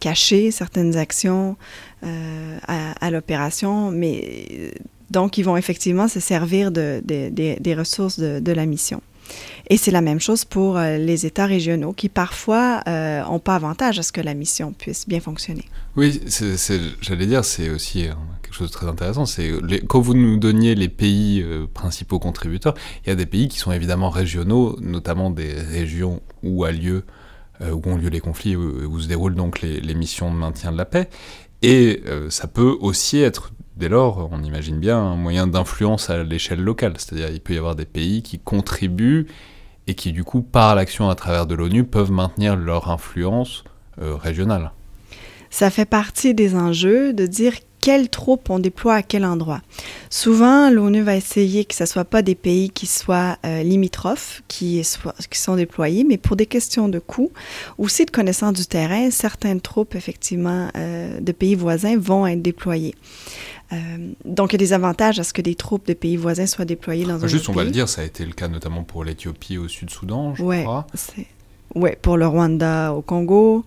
cacher 0.00 0.50
certaines 0.50 0.96
actions 0.96 1.57
à, 2.02 2.92
à 3.00 3.11
l'opération, 3.11 3.90
mais 3.90 4.72
donc 5.14 5.38
ils 5.38 5.44
vont 5.44 5.57
effectivement 5.57 6.09
se 6.09 6.20
servir 6.20 6.70
de, 6.70 7.00
de, 7.05 7.31
de, 7.31 7.57
des 7.61 7.74
ressources 7.74 8.18
de 8.18 8.53
la 8.53 8.66
mission. 8.66 9.00
Et 9.70 9.77
c'est 9.77 9.90
la 9.90 10.03
même 10.03 10.20
chose 10.20 10.44
pour 10.44 10.77
euh, 10.77 10.98
les 10.98 11.27
États 11.27 11.46
régionaux 11.46 11.92
qui 11.92 12.09
parfois 12.09 12.81
euh, 12.87 13.38
pas 13.38 13.55
avantage 13.55 13.98
à 13.98 14.03
ce 14.03 14.12
que 14.12 14.20
la 14.20 14.35
mission 14.35 14.72
puisse 14.72 15.09
bien 15.09 15.20
fonctionner. 15.20 15.64
Oui, 15.96 16.20
j'allais 17.00 17.27
dire, 17.27 17.44
c'est 17.44 17.70
aussi 17.70 18.07
euh, 18.07 18.12
quelque 18.42 18.55
chose 18.55 18.68
de 18.68 18.74
très 18.74 18.87
intéressant. 18.87 19.27
C'est 19.27 19.50
quand 19.87 20.00
vous 20.00 20.14
nous 20.14 20.37
donniez 20.38 20.74
les 20.74 20.88
pays 20.88 21.44
principaux 21.72 22.18
contributeurs, 22.18 22.74
il 23.05 23.09
y 23.09 23.12
a 23.12 23.14
des 23.14 23.27
pays 23.27 23.48
qui 23.48 23.59
sont 23.59 23.72
évidemment 23.72 24.11
régionaux, 24.11 24.77
notamment 24.81 25.31
des 25.31 25.53
régions 25.55 26.20
où 26.42 26.64
a 26.64 26.72
lieu 26.72 27.05
où 27.61 27.81
ont 27.88 27.96
lieu 27.96 28.09
les 28.09 28.18
conflits, 28.18 28.57
où, 28.57 28.98
se 28.98 29.07
déroulent 29.07 29.37
donc 29.37 29.61
les, 29.62 29.94
missions 29.94 30.29
de 30.29 30.37
maintien 30.37 30.72
de 30.72 30.77
la 30.77 30.85
paix. 30.85 31.09
Et 31.62 32.03
ça 32.29 32.48
peut 32.48 32.77
aussi 32.81 33.20
être 33.20 33.53
dès 33.76 33.88
lors, 33.88 34.28
on 34.32 34.42
imagine 34.42 34.78
bien 34.78 34.98
un 34.98 35.16
moyen 35.16 35.46
d'influence 35.46 36.10
à 36.10 36.22
l'échelle 36.22 36.60
locale. 36.60 36.94
C'est-à-dire 36.98 37.30
il 37.30 37.40
peut 37.40 37.54
y 37.54 37.58
avoir 37.58 37.76
des 37.76 37.84
pays 37.84 38.22
qui 38.22 38.38
contribuent 38.38 39.26
et 39.87 39.94
qui, 39.94 40.12
du 40.12 40.24
coup, 40.24 40.42
par 40.42 40.74
l'action 40.74 41.10
à 41.10 41.14
travers 41.14 41.46
de 41.46 41.54
l'ONU, 41.54 41.84
peuvent 41.84 42.12
maintenir 42.12 42.56
leur 42.56 42.90
influence 42.90 43.64
euh, 44.00 44.16
régionale. 44.16 44.72
Ça 45.50 45.70
fait 45.70 45.84
partie 45.84 46.34
des 46.34 46.56
enjeux 46.56 47.12
de 47.12 47.26
dire 47.26 47.54
quelles 47.84 48.08
troupes 48.08 48.48
on 48.48 48.58
déploie 48.58 48.94
à 48.94 49.02
quel 49.02 49.26
endroit. 49.26 49.60
Souvent, 50.08 50.70
l'ONU 50.70 51.02
va 51.02 51.16
essayer 51.16 51.66
que 51.66 51.74
ce 51.74 51.82
ne 51.82 51.87
soit 51.87 52.06
pas 52.06 52.22
des 52.22 52.34
pays 52.34 52.70
qui 52.70 52.87
soient 52.87 53.37
euh, 53.44 53.62
limitrophes, 53.62 54.42
qui, 54.48 54.82
sont 54.82 55.56
déployés, 55.56 56.02
mais 56.02 56.16
pour 56.16 56.34
des 56.34 56.46
questions 56.46 56.88
de 56.88 56.98
coût, 56.98 57.30
aussi 57.76 58.06
de 58.06 58.10
connaissance 58.10 58.54
du 58.54 58.64
terrain, 58.64 59.10
certaines 59.10 59.60
troupes, 59.60 59.94
effectivement, 59.96 60.70
euh, 60.78 61.20
de 61.20 61.32
pays 61.32 61.54
voisins 61.54 61.98
vont 61.98 62.26
être 62.26 62.40
déployées. 62.40 62.94
Euh, 63.74 64.12
donc, 64.24 64.52
il 64.52 64.54
y 64.54 64.56
a 64.56 64.58
des 64.58 64.72
avantages 64.72 65.18
à 65.18 65.24
ce 65.24 65.32
que 65.32 65.42
des 65.42 65.54
troupes 65.54 65.87
de 65.87 65.94
pays 65.94 66.16
voisins 66.16 66.46
soient 66.46 66.64
déployées 66.64 67.04
dans 67.04 67.24
un 67.24 67.28
Juste, 67.28 67.48
on 67.48 67.52
va 67.52 67.64
le 67.64 67.70
dire, 67.70 67.88
ça 67.88 68.02
a 68.02 68.04
été 68.04 68.24
le 68.24 68.32
cas 68.32 68.48
notamment 68.48 68.84
pour 68.84 69.04
l'Éthiopie 69.04 69.58
au 69.58 69.68
Sud-Soudan, 69.68 70.34
je 70.34 70.42
ouais, 70.42 70.62
crois. 70.62 70.87
Oui, 71.74 71.90
pour 72.00 72.16
le 72.16 72.26
Rwanda 72.26 72.92
au 72.92 73.02
Congo, 73.02 73.64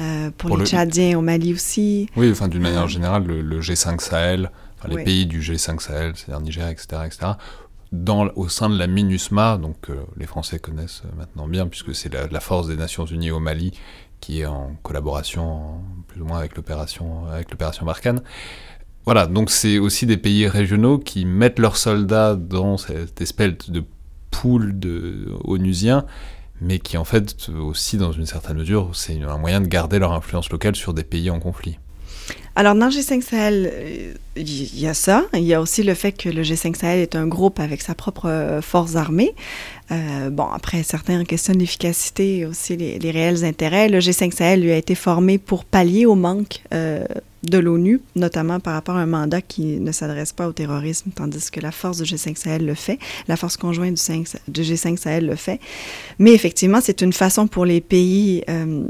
euh, 0.00 0.30
pour, 0.36 0.56
les 0.56 0.64
Tchadiens 0.64 1.18
au 1.18 1.22
Mali 1.22 1.52
aussi. 1.52 2.08
Oui, 2.16 2.30
enfin, 2.30 2.48
d'une 2.48 2.62
manière 2.62 2.84
euh, 2.84 2.88
générale, 2.88 3.24
le, 3.24 3.60
G5 3.60 4.00
Sahel, 4.00 4.50
les 4.86 5.02
pays 5.02 5.26
du 5.26 5.40
G5 5.40 5.80
Sahel, 5.80 6.12
c'est-à-dire 6.14 6.40
Niger, 6.40 6.68
etc., 6.68 7.02
etc., 7.06 7.32
dans, 7.90 8.28
au 8.36 8.50
sein 8.50 8.68
de 8.68 8.78
la 8.78 8.86
MINUSMA, 8.86 9.56
donc 9.56 9.86
les 10.18 10.26
Français 10.26 10.58
connaissent 10.58 11.02
maintenant 11.16 11.48
bien, 11.48 11.66
puisque 11.66 11.94
c'est 11.94 12.12
la, 12.12 12.26
la, 12.26 12.40
force 12.40 12.68
des 12.68 12.76
Nations 12.76 13.06
Unies 13.06 13.30
au 13.30 13.40
Mali 13.40 13.72
qui 14.20 14.40
est 14.40 14.46
en 14.46 14.72
collaboration 14.82 15.80
plus 16.08 16.20
ou 16.20 16.24
moins 16.24 16.38
avec 16.38 16.56
l'opération 16.56 17.26
avec 17.26 17.50
l'opération 17.50 17.86
Barkhane. 17.86 18.22
Voilà, 19.08 19.24
donc 19.24 19.50
c'est 19.50 19.78
aussi 19.78 20.04
des 20.04 20.18
pays 20.18 20.46
régionaux 20.46 20.98
qui 20.98 21.24
mettent 21.24 21.58
leurs 21.58 21.78
soldats 21.78 22.36
dans 22.36 22.76
cette 22.76 23.22
espèce 23.22 23.70
de 23.70 23.82
pool 24.30 24.78
de 24.78 25.28
onusiens, 25.44 26.04
mais 26.60 26.78
qui 26.78 26.98
en 26.98 27.04
fait 27.04 27.48
aussi, 27.48 27.96
dans 27.96 28.12
une 28.12 28.26
certaine 28.26 28.58
mesure, 28.58 28.90
c'est 28.92 29.18
un 29.22 29.38
moyen 29.38 29.62
de 29.62 29.66
garder 29.66 29.98
leur 29.98 30.12
influence 30.12 30.50
locale 30.50 30.76
sur 30.76 30.92
des 30.92 31.04
pays 31.04 31.30
en 31.30 31.40
conflit. 31.40 31.78
Alors, 32.54 32.74
dans 32.74 32.84
le 32.84 32.92
G5 32.92 33.22
Sahel, 33.22 33.72
il 34.36 34.42
euh, 34.42 34.66
y 34.74 34.86
a 34.86 34.92
ça. 34.92 35.24
Il 35.32 35.44
y 35.44 35.54
a 35.54 35.62
aussi 35.62 35.84
le 35.84 35.94
fait 35.94 36.12
que 36.12 36.28
le 36.28 36.42
G5 36.42 36.76
Sahel 36.76 36.98
est 37.00 37.16
un 37.16 37.26
groupe 37.26 37.60
avec 37.60 37.80
sa 37.80 37.94
propre 37.94 38.28
euh, 38.28 38.60
force 38.60 38.96
armée. 38.96 39.34
Euh, 39.90 40.28
bon, 40.28 40.48
après, 40.52 40.82
certains 40.82 41.24
questionnent 41.24 41.60
l'efficacité 41.60 42.40
et 42.40 42.44
aussi 42.44 42.76
les, 42.76 43.10
réels 43.10 43.46
intérêts. 43.46 43.88
Le 43.88 44.00
G5 44.00 44.32
Sahel 44.32 44.60
lui 44.60 44.72
a 44.72 44.76
été 44.76 44.94
formé 44.94 45.38
pour 45.38 45.64
pallier 45.64 46.04
au 46.04 46.14
manque 46.14 46.60
de 47.42 47.58
l'ONU, 47.58 48.00
notamment 48.16 48.60
par 48.60 48.74
rapport 48.74 48.96
à 48.96 49.00
un 49.00 49.06
mandat 49.06 49.40
qui 49.40 49.78
ne 49.78 49.92
s'adresse 49.92 50.32
pas 50.32 50.48
au 50.48 50.52
terrorisme, 50.52 51.10
tandis 51.14 51.50
que 51.50 51.60
la 51.60 51.70
force 51.70 51.98
du 51.98 52.04
G5 52.04 52.36
Sahel 52.36 52.66
le 52.66 52.74
fait, 52.74 52.98
la 53.28 53.36
force 53.36 53.56
conjointe 53.56 53.94
du, 53.94 54.02
5, 54.02 54.26
du 54.48 54.62
G5 54.62 54.96
Sahel 54.96 55.26
le 55.26 55.36
fait. 55.36 55.60
Mais 56.18 56.32
effectivement, 56.32 56.80
c'est 56.82 57.00
une 57.00 57.12
façon 57.12 57.46
pour 57.46 57.64
les 57.64 57.80
pays 57.80 58.42
euh, 58.48 58.84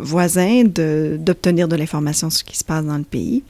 voisins 0.00 0.64
d'obtenir 0.64 1.68
de, 1.68 1.72
de 1.74 1.78
l'information 1.78 2.30
sur 2.30 2.40
ce 2.40 2.44
qui 2.44 2.58
se 2.58 2.64
passe 2.64 2.84
dans 2.84 2.98
le 2.98 3.04
pays 3.04 3.42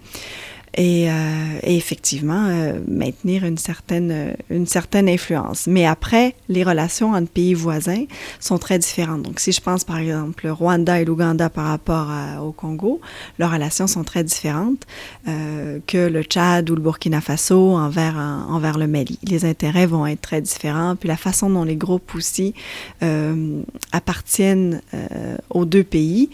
et, 0.77 1.09
euh, 1.09 1.59
et 1.63 1.77
effectivement 1.77 2.47
euh, 2.49 2.79
maintenir 2.89 3.45
une 3.45 3.59
certaine, 3.59 4.11
euh, 4.11 4.33
une 4.51 4.67
certaine 4.67 5.09
influence. 5.09 5.67
Mais 5.67 5.87
après, 5.87 6.35
les 6.49 6.65
relations 6.65 7.13
entre 7.13 7.31
pays 7.31 7.55
voisins 7.55 8.05
sont 8.41 8.59
très 8.59 8.79
différentes. 8.79 9.23
Donc, 9.23 9.41
si 9.41 9.53
je 9.53 9.61
pense 9.61 9.85
par 9.85 9.99
exemple 9.99 10.45
le 10.45 10.53
Rwanda 10.53 11.01
et 11.01 11.05
l'Ouganda 11.05 11.49
par 11.49 11.67
rapport 11.67 12.09
au 12.43 12.53
Congo, 12.53 13.01
leurs 13.39 13.53
relations 13.53 13.87
sont 13.87 14.05
très 14.05 14.25
différentes 14.25 14.85
que 15.27 16.09
le 16.09 16.23
Tchad 16.23 16.69
ou 16.71 16.75
le 16.75 16.81
Burkina 16.81 17.21
Faso 17.21 17.77
envers, 17.77 18.17
envers 18.49 18.79
le 18.79 18.87
Mali. 18.87 19.19
Les 19.23 19.45
intérêts 19.45 19.87
vont 19.87 20.07
être 20.07 20.21
très 20.21 20.41
différents, 20.41 20.97
puis 20.97 21.09
la 21.09 21.17
façon 21.17 21.51
dont 21.51 21.65
les 21.65 21.77
groupes 21.77 22.15
aussi 22.15 22.55
appartiennent 23.93 24.81
aux 25.51 25.65
deux 25.65 25.85
pays, 25.85 26.31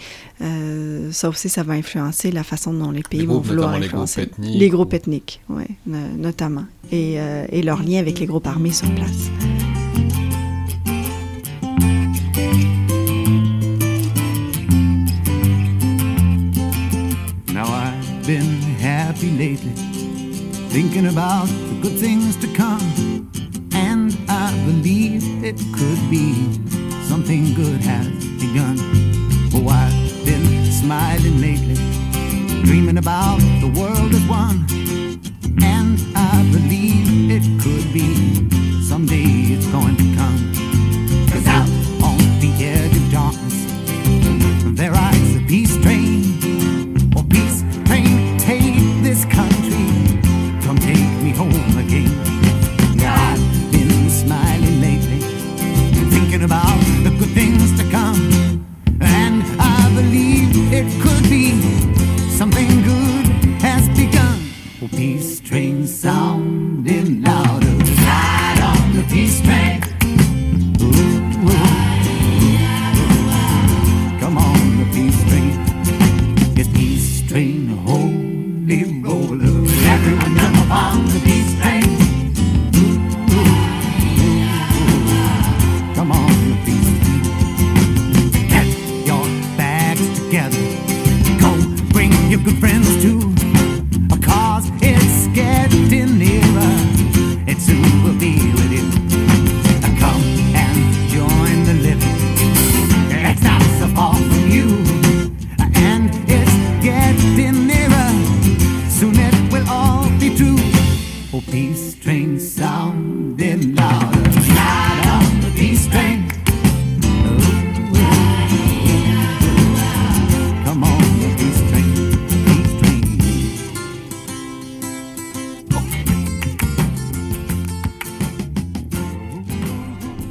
ça 1.12 1.28
aussi, 1.28 1.48
ça 1.48 1.62
va 1.62 1.74
influencer 1.74 2.30
la 2.30 2.44
façon 2.44 2.72
dont 2.72 2.90
les 2.90 3.02
pays 3.02 3.26
vont 3.26 3.40
vouloir 3.40 3.74
influencer 3.74 4.30
les 4.38 4.68
groupes 4.68 4.94
ethniques, 4.94 5.40
oui, 5.48 5.64
notamment. 5.86 6.64
Et, 6.92 7.20
euh, 7.20 7.46
et 7.50 7.62
leur 7.62 7.82
lien 7.82 7.98
avec 8.00 8.18
les 8.18 8.26
groupes 8.26 8.46
armés 8.46 8.72
sur 8.72 8.92
place. 8.94 9.30
Now 17.52 17.66
I've 17.66 18.26
been 18.26 18.60
happy 18.80 19.30
lately, 19.30 19.74
thinking 20.70 21.06
about 21.06 21.46
the 21.46 21.80
good 21.82 21.98
things 21.98 22.36
to 22.38 22.46
come. 22.56 23.28
And 23.72 24.16
I 24.28 24.52
believe 24.66 25.22
it 25.44 25.56
could 25.72 26.10
be 26.10 26.34
something 27.08 27.54
good 27.54 27.80
has 27.82 28.19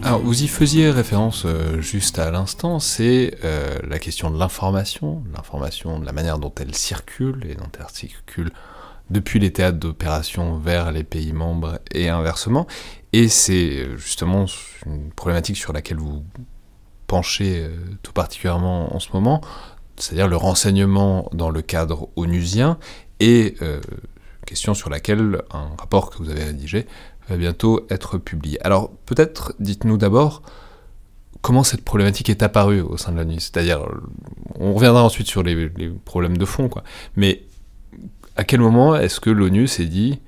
Alors, 0.09 0.21
vous 0.21 0.41
y 0.41 0.47
faisiez 0.47 0.89
référence 0.89 1.43
euh, 1.45 1.81
juste 1.81 2.17
à 2.17 2.31
l'instant, 2.31 2.79
c'est 2.79 3.37
euh, 3.43 3.77
la 3.87 3.99
question 3.99 4.31
de 4.31 4.39
l'information, 4.39 5.21
l'information, 5.35 5.99
de 5.99 6.05
la 6.07 6.13
manière 6.13 6.39
dont 6.39 6.51
elle 6.59 6.73
circule 6.73 7.45
et 7.47 7.53
dont 7.53 7.69
elle 7.79 7.85
circule 7.93 8.49
depuis 9.11 9.37
les 9.37 9.53
théâtres 9.53 9.77
d'opération 9.77 10.57
vers 10.57 10.91
les 10.91 11.03
pays 11.03 11.31
membres 11.31 11.77
et 11.91 12.09
inversement. 12.09 12.65
Et 13.13 13.27
c'est 13.27 13.83
euh, 13.83 13.97
justement 13.97 14.45
une 14.87 15.11
problématique 15.11 15.57
sur 15.57 15.73
laquelle 15.73 15.97
vous 15.97 16.23
penchez 17.05 17.69
tout 18.01 18.11
particulièrement 18.11 18.95
en 18.95 18.99
ce 18.99 19.09
moment, 19.13 19.41
c'est-à-dire 19.95 20.27
le 20.27 20.37
renseignement 20.37 21.29
dans 21.33 21.51
le 21.51 21.61
cadre 21.61 22.09
onusien 22.15 22.79
et 23.19 23.57
question 24.47 24.73
sur 24.73 24.89
laquelle 24.89 25.43
un 25.51 25.69
rapport 25.77 26.09
que 26.09 26.17
vous 26.17 26.29
avez 26.29 26.43
rédigé 26.43 26.87
bientôt 27.37 27.85
être 27.89 28.17
publié. 28.17 28.59
Alors 28.65 28.91
peut-être 29.05 29.53
dites-nous 29.59 29.97
d'abord 29.97 30.41
comment 31.41 31.63
cette 31.63 31.83
problématique 31.83 32.29
est 32.29 32.43
apparue 32.43 32.81
au 32.81 32.97
sein 32.97 33.11
de 33.11 33.17
l'ONU. 33.17 33.39
C'est-à-dire, 33.39 33.85
on 34.55 34.73
reviendra 34.73 35.03
ensuite 35.03 35.27
sur 35.27 35.43
les, 35.43 35.69
problèmes 36.05 36.37
de 36.37 36.45
fond, 36.45 36.69
quoi. 36.69 36.83
Mais 37.15 37.43
à 38.35 38.43
quel 38.43 38.59
moment 38.59 38.95
est-ce 38.95 39.19
que 39.19 39.29
l'ONU 39.29 39.67
s'est 39.67 39.85
dit 39.85 40.19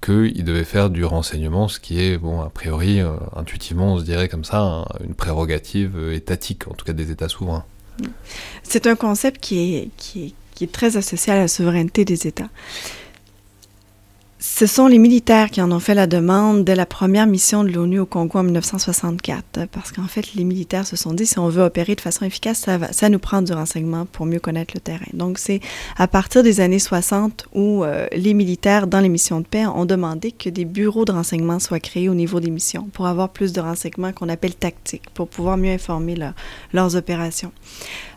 qu'il 0.00 0.44
devait 0.44 0.64
faire 0.64 0.88
du 0.88 1.04
renseignement, 1.04 1.68
ce 1.68 1.78
qui 1.78 2.00
est, 2.00 2.16
bon, 2.16 2.40
a 2.40 2.48
priori, 2.48 3.00
euh, 3.00 3.12
intuitivement, 3.36 3.94
on 3.94 3.98
se 3.98 4.04
dirait 4.04 4.28
comme 4.28 4.44
ça, 4.44 4.86
une 5.04 5.14
prérogative 5.14 5.92
euh, 5.96 6.14
étatique, 6.14 6.68
en 6.68 6.72
tout 6.72 6.86
cas 6.86 6.94
des 6.94 7.10
États 7.10 7.28
souverains? 7.28 7.64
C'est 8.62 8.86
un 8.86 8.96
concept 8.96 9.40
qui 9.40 9.74
est, 9.74 9.90
qui 9.98 10.34
est 10.62 10.72
très 10.72 10.96
associé 10.96 11.34
à 11.34 11.36
la 11.36 11.48
souveraineté 11.48 12.06
des 12.06 12.26
États. 12.26 12.48
Ce 14.42 14.64
sont 14.64 14.86
les 14.86 14.96
militaires 14.96 15.50
qui 15.50 15.60
en 15.60 15.70
ont 15.70 15.80
fait 15.80 15.92
la 15.92 16.06
demande 16.06 16.64
dès 16.64 16.74
la 16.74 16.86
première 16.86 17.26
mission 17.26 17.62
de 17.62 17.68
l'ONU 17.68 18.00
au 18.00 18.06
Congo 18.06 18.38
en 18.38 18.42
1964, 18.42 19.66
parce 19.70 19.92
qu'en 19.92 20.06
fait, 20.06 20.32
les 20.32 20.44
militaires 20.44 20.86
se 20.86 20.96
sont 20.96 21.12
dit, 21.12 21.26
si 21.26 21.38
on 21.38 21.50
veut 21.50 21.62
opérer 21.62 21.94
de 21.94 22.00
façon 22.00 22.24
efficace, 22.24 22.60
ça, 22.60 22.78
va, 22.78 22.90
ça 22.90 23.10
nous 23.10 23.18
prend 23.18 23.42
du 23.42 23.52
renseignement 23.52 24.06
pour 24.06 24.24
mieux 24.24 24.40
connaître 24.40 24.72
le 24.74 24.80
terrain. 24.80 25.04
Donc, 25.12 25.36
c'est 25.36 25.60
à 25.98 26.08
partir 26.08 26.42
des 26.42 26.62
années 26.62 26.78
60 26.78 27.48
où 27.52 27.84
euh, 27.84 28.06
les 28.16 28.32
militaires, 28.32 28.86
dans 28.86 29.00
les 29.00 29.10
missions 29.10 29.40
de 29.40 29.46
paix, 29.46 29.66
ont 29.66 29.84
demandé 29.84 30.32
que 30.32 30.48
des 30.48 30.64
bureaux 30.64 31.04
de 31.04 31.12
renseignement 31.12 31.58
soient 31.58 31.78
créés 31.78 32.08
au 32.08 32.14
niveau 32.14 32.40
des 32.40 32.50
missions 32.50 32.88
pour 32.94 33.08
avoir 33.08 33.28
plus 33.28 33.52
de 33.52 33.60
renseignements 33.60 34.12
qu'on 34.12 34.30
appelle 34.30 34.54
tactiques, 34.54 35.10
pour 35.12 35.28
pouvoir 35.28 35.58
mieux 35.58 35.72
informer 35.72 36.14
leurs 36.72 36.96
opérations. 36.96 37.52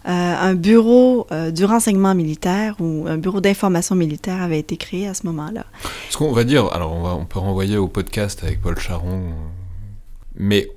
Euh, 0.06 0.10
un 0.10 0.54
bureau 0.54 1.28
euh, 1.32 1.52
du 1.52 1.64
renseignement 1.64 2.14
militaire 2.14 2.76
ou 2.80 3.06
un 3.08 3.18
bureau 3.18 3.40
d'information 3.40 3.96
militaire 3.96 4.42
avait 4.42 4.60
été 4.60 4.76
créé 4.76 5.08
à 5.08 5.14
ce 5.14 5.26
moment-là. 5.28 5.66
Ce 6.10 6.18
qu'on 6.18 6.34
va 6.34 6.44
dire, 6.44 6.68
alors 6.74 6.92
on, 6.92 7.26
peut 7.26 7.40
renvoyer 7.40 7.78
au 7.78 7.88
podcast 7.88 8.44
avec 8.44 8.62
Paul 8.62 8.78
Charon, 8.78 9.32
mais 10.36 10.70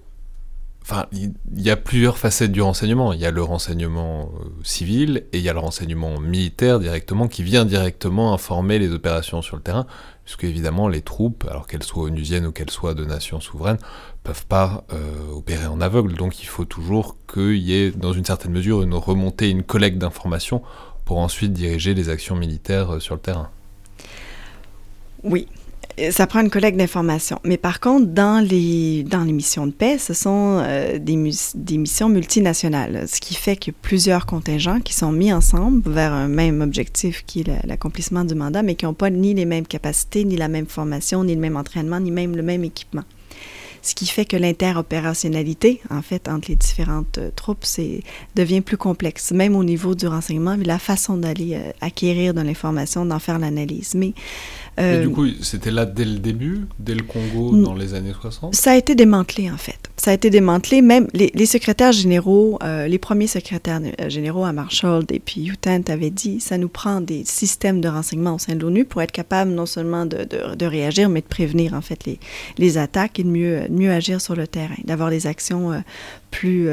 Enfin, 0.89 1.07
il 1.13 1.33
y 1.57 1.71
a 1.71 1.77
plusieurs 1.77 2.17
facettes 2.17 2.53
du 2.53 2.63
renseignement. 2.63 3.13
Il 3.13 3.19
y 3.19 3.27
a 3.27 3.33
le 3.33 3.43
renseignement 3.43 4.31
euh, 4.39 4.45
civil 4.63 5.25
et 5.33 5.39
il 5.39 5.43
y 5.43 5.49
a 5.49 5.53
le 5.53 5.59
renseignement 5.59 6.21
militaire 6.21 6.79
directement 6.79 7.27
qui 7.27 7.43
vient 7.43 7.65
directement 7.65 8.33
informer 8.33 8.79
les 8.79 8.93
opérations 8.93 9.43
sur 9.43 9.57
le 9.57 9.63
terrain, 9.63 9.89
puisque 10.27 10.43
évidemment 10.43 10.89
les 10.89 11.03
troupes, 11.03 11.47
alors 11.49 11.69
qu'elles 11.69 11.85
soient 11.85 12.03
onusiennes 12.03 12.47
ou 12.47 12.53
qu'elles 12.53 12.71
soient 12.71 12.95
de 12.95 13.05
nations 13.05 13.41
souveraines, 13.41 13.79
peuvent 14.25 14.45
pas 14.45 14.85
euh, 14.93 15.31
opérer 15.33 15.67
en 15.67 15.81
aveugle. 15.81 16.15
Donc 16.15 16.43
il 16.43 16.47
faut 16.47 16.65
toujours 16.65 17.17
qu'il 17.33 17.59
y 17.59 17.75
ait, 17.75 17.93
dans 17.93 18.13
une 18.13 18.25
certaine 18.25 18.51
mesure, 18.51 18.83
une 18.83 18.95
remontée, 18.95 19.49
une 19.49 19.63
collecte 19.63 19.99
d'informations 19.99 20.63
pour 21.05 21.19
ensuite 21.19 21.53
diriger 21.53 21.95
les 21.95 22.09
actions 22.09 22.35
militaires 22.35 22.97
euh, 22.97 23.01
sur 23.01 23.15
le 23.15 23.21
terrain. 23.21 23.51
Oui, 25.23 25.47
ça 26.11 26.27
prend 26.27 26.41
une 26.41 26.51
collecte 26.51 26.77
d'informations. 26.77 27.39
Mais 27.45 27.57
par 27.57 27.81
contre, 27.81 28.07
dans 28.07 28.45
les, 28.45 29.03
dans 29.05 29.25
les 29.25 29.33
missions 29.33 29.67
de 29.67 29.73
paix, 29.73 29.99
ce 29.99 30.13
sont 30.13 30.61
euh, 30.63 30.99
des, 30.99 31.17
missions 31.17 32.09
multinationales, 32.09 33.07
ce 33.09 33.21
qui 33.21 33.35
fait 33.35 33.57
que 33.57 33.71
plusieurs 33.71 34.27
contingents 34.27 34.81
qui 34.81 34.93
sont 34.93 35.13
mis 35.13 35.33
ensemble 35.33 35.91
vers 35.91 36.13
un 36.13 36.29
même 36.29 36.61
objectif 36.61 37.25
qui 37.27 37.41
est 37.41 37.67
l'accomplissement 37.67 38.25
du 38.25 38.35
mandat, 38.35 38.63
mais 38.63 38.75
qui 38.75 38.85
n'ont 38.85 38.95
pas 38.95 39.11
ni 39.11 39.33
les 39.33 39.47
mêmes 39.47 39.67
capacités, 39.67 40.25
ni 40.25 40.37
la 40.37 40.49
même 40.49 40.67
formation, 40.67 41.25
ni 41.25 41.35
le 41.35 41.41
même 41.41 41.57
entraînement, 41.57 42.01
ni 42.01 42.11
même 42.11 42.37
le 42.37 42.43
même 42.43 42.65
équipement. 42.65 43.05
Ce 43.87 43.95
qui 43.95 44.07
fait 44.07 44.25
que 44.25 44.37
l'interopérationnalité, 44.37 45.81
en 45.91 46.03
fait, 46.03 46.29
entre 46.29 46.49
les 46.49 46.57
différentes 46.57 47.19
euh, 47.19 47.31
troupes, 47.37 47.65
devient 48.35 48.61
plus 48.61 48.77
complexe, 48.77 49.31
même 49.31 49.55
au 49.55 49.63
niveau 49.63 49.95
du 49.95 50.09
renseignement, 50.09 50.57
la 50.61 50.81
façon 50.81 51.17
d'aller 51.17 51.55
euh, 51.55 51.71
acquérir 51.81 52.35
de 52.35 52.41
l'information, 52.41 53.07
d'en 53.07 53.21
faire 53.21 53.39
l'analyse. 53.39 53.95
Mais 53.95 54.13
et 54.79 54.99
du 54.99 55.07
euh, 55.07 55.11
coup, 55.11 55.27
c'était 55.41 55.71
là 55.71 55.87
dès 55.87 56.05
le 56.05 56.19
début, 56.19 56.67
dès 56.79 56.95
le 56.95 57.03
Congo, 57.03 57.57
dans 57.57 57.75
les 57.75 57.95
années 57.95 58.13
60 58.13 58.55
Ça 58.55 58.73
a 58.73 58.77
été 58.77 58.95
démantelé, 58.95 59.51
en 59.51 59.57
fait. 59.57 59.79
Ça 59.97 60.11
a 60.11 60.15
été 60.15 60.29
démantelé. 60.29 60.83
Même 60.83 61.09
les, 61.15 61.47
secrétaires 61.47 61.93
généraux, 61.93 62.59
euh, 62.63 62.87
les 62.87 62.99
premiers 62.99 63.27
secrétaires 63.27 63.81
euh, 63.83 64.11
généraux 64.11 64.45
à 64.45 64.53
Marshall 64.53 65.05
et 65.11 65.19
puis 65.19 65.47
Utent 65.47 65.89
avaient 65.89 66.11
dit 66.11 66.41
ça 66.41 66.59
nous 66.59 66.69
prend 66.69 67.01
des 67.01 67.25
systèmes 67.25 67.81
de 67.81 67.89
renseignement 67.89 68.35
au 68.35 68.39
sein 68.39 68.55
de 68.55 68.61
l'ONU 68.61 68.85
pour 68.85 69.01
être 69.01 69.13
capable 69.13 69.53
non 69.53 69.65
seulement 69.65 70.05
de, 70.05 70.27
de, 70.55 70.67
réagir, 70.67 71.09
mais 71.09 71.23
de 71.23 71.27
prévenir, 71.27 71.73
en 71.73 71.81
fait, 71.81 72.05
les, 72.05 72.21
les 72.59 72.77
attaques 72.77 73.19
et 73.19 73.25
de 73.25 73.31
mieux, 73.31 73.63
mieux 73.71 73.91
agir 73.91 74.21
sur 74.21 74.37
le 74.37 74.47
terrain, 74.47 74.77
d'avoir 74.85 75.09
des 75.09 75.27
actions 75.27 75.83
plus, 76.31 76.69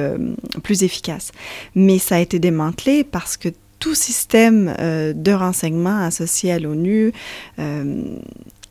plus 0.62 0.84
efficaces. 0.84 1.32
Mais 1.74 2.00
ça 2.00 2.16
a 2.16 2.20
été 2.20 2.39
démantelé 2.39 3.06
parce 3.06 3.38
que 3.38 3.50
tout 3.84 3.96
système 3.96 4.74
euh, 4.80 5.12
de 5.13 5.34
renseignement 5.34 6.06
associé 6.06 6.54
à 6.54 6.60
l'ONU 6.60 7.12
euh, 7.60 8.02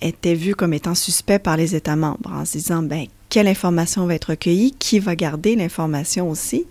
était 0.00 0.32
vu 0.32 0.54
comme 0.54 0.72
étant 0.72 0.94
suspect 0.94 1.38
par 1.38 1.58
les 1.58 1.76
États 1.76 1.96
membres 1.96 2.32
en 2.32 2.46
se 2.46 2.52
disant, 2.52 2.82
ben, 2.82 3.04
quelle 3.28 3.46
information 3.46 4.06
va 4.06 4.14
être 4.14 4.30
recueillie, 4.30 4.74
qui 4.78 5.00
va 5.00 5.14
garder 5.14 5.54
l'information 5.54 6.30
aussi. 6.30 6.64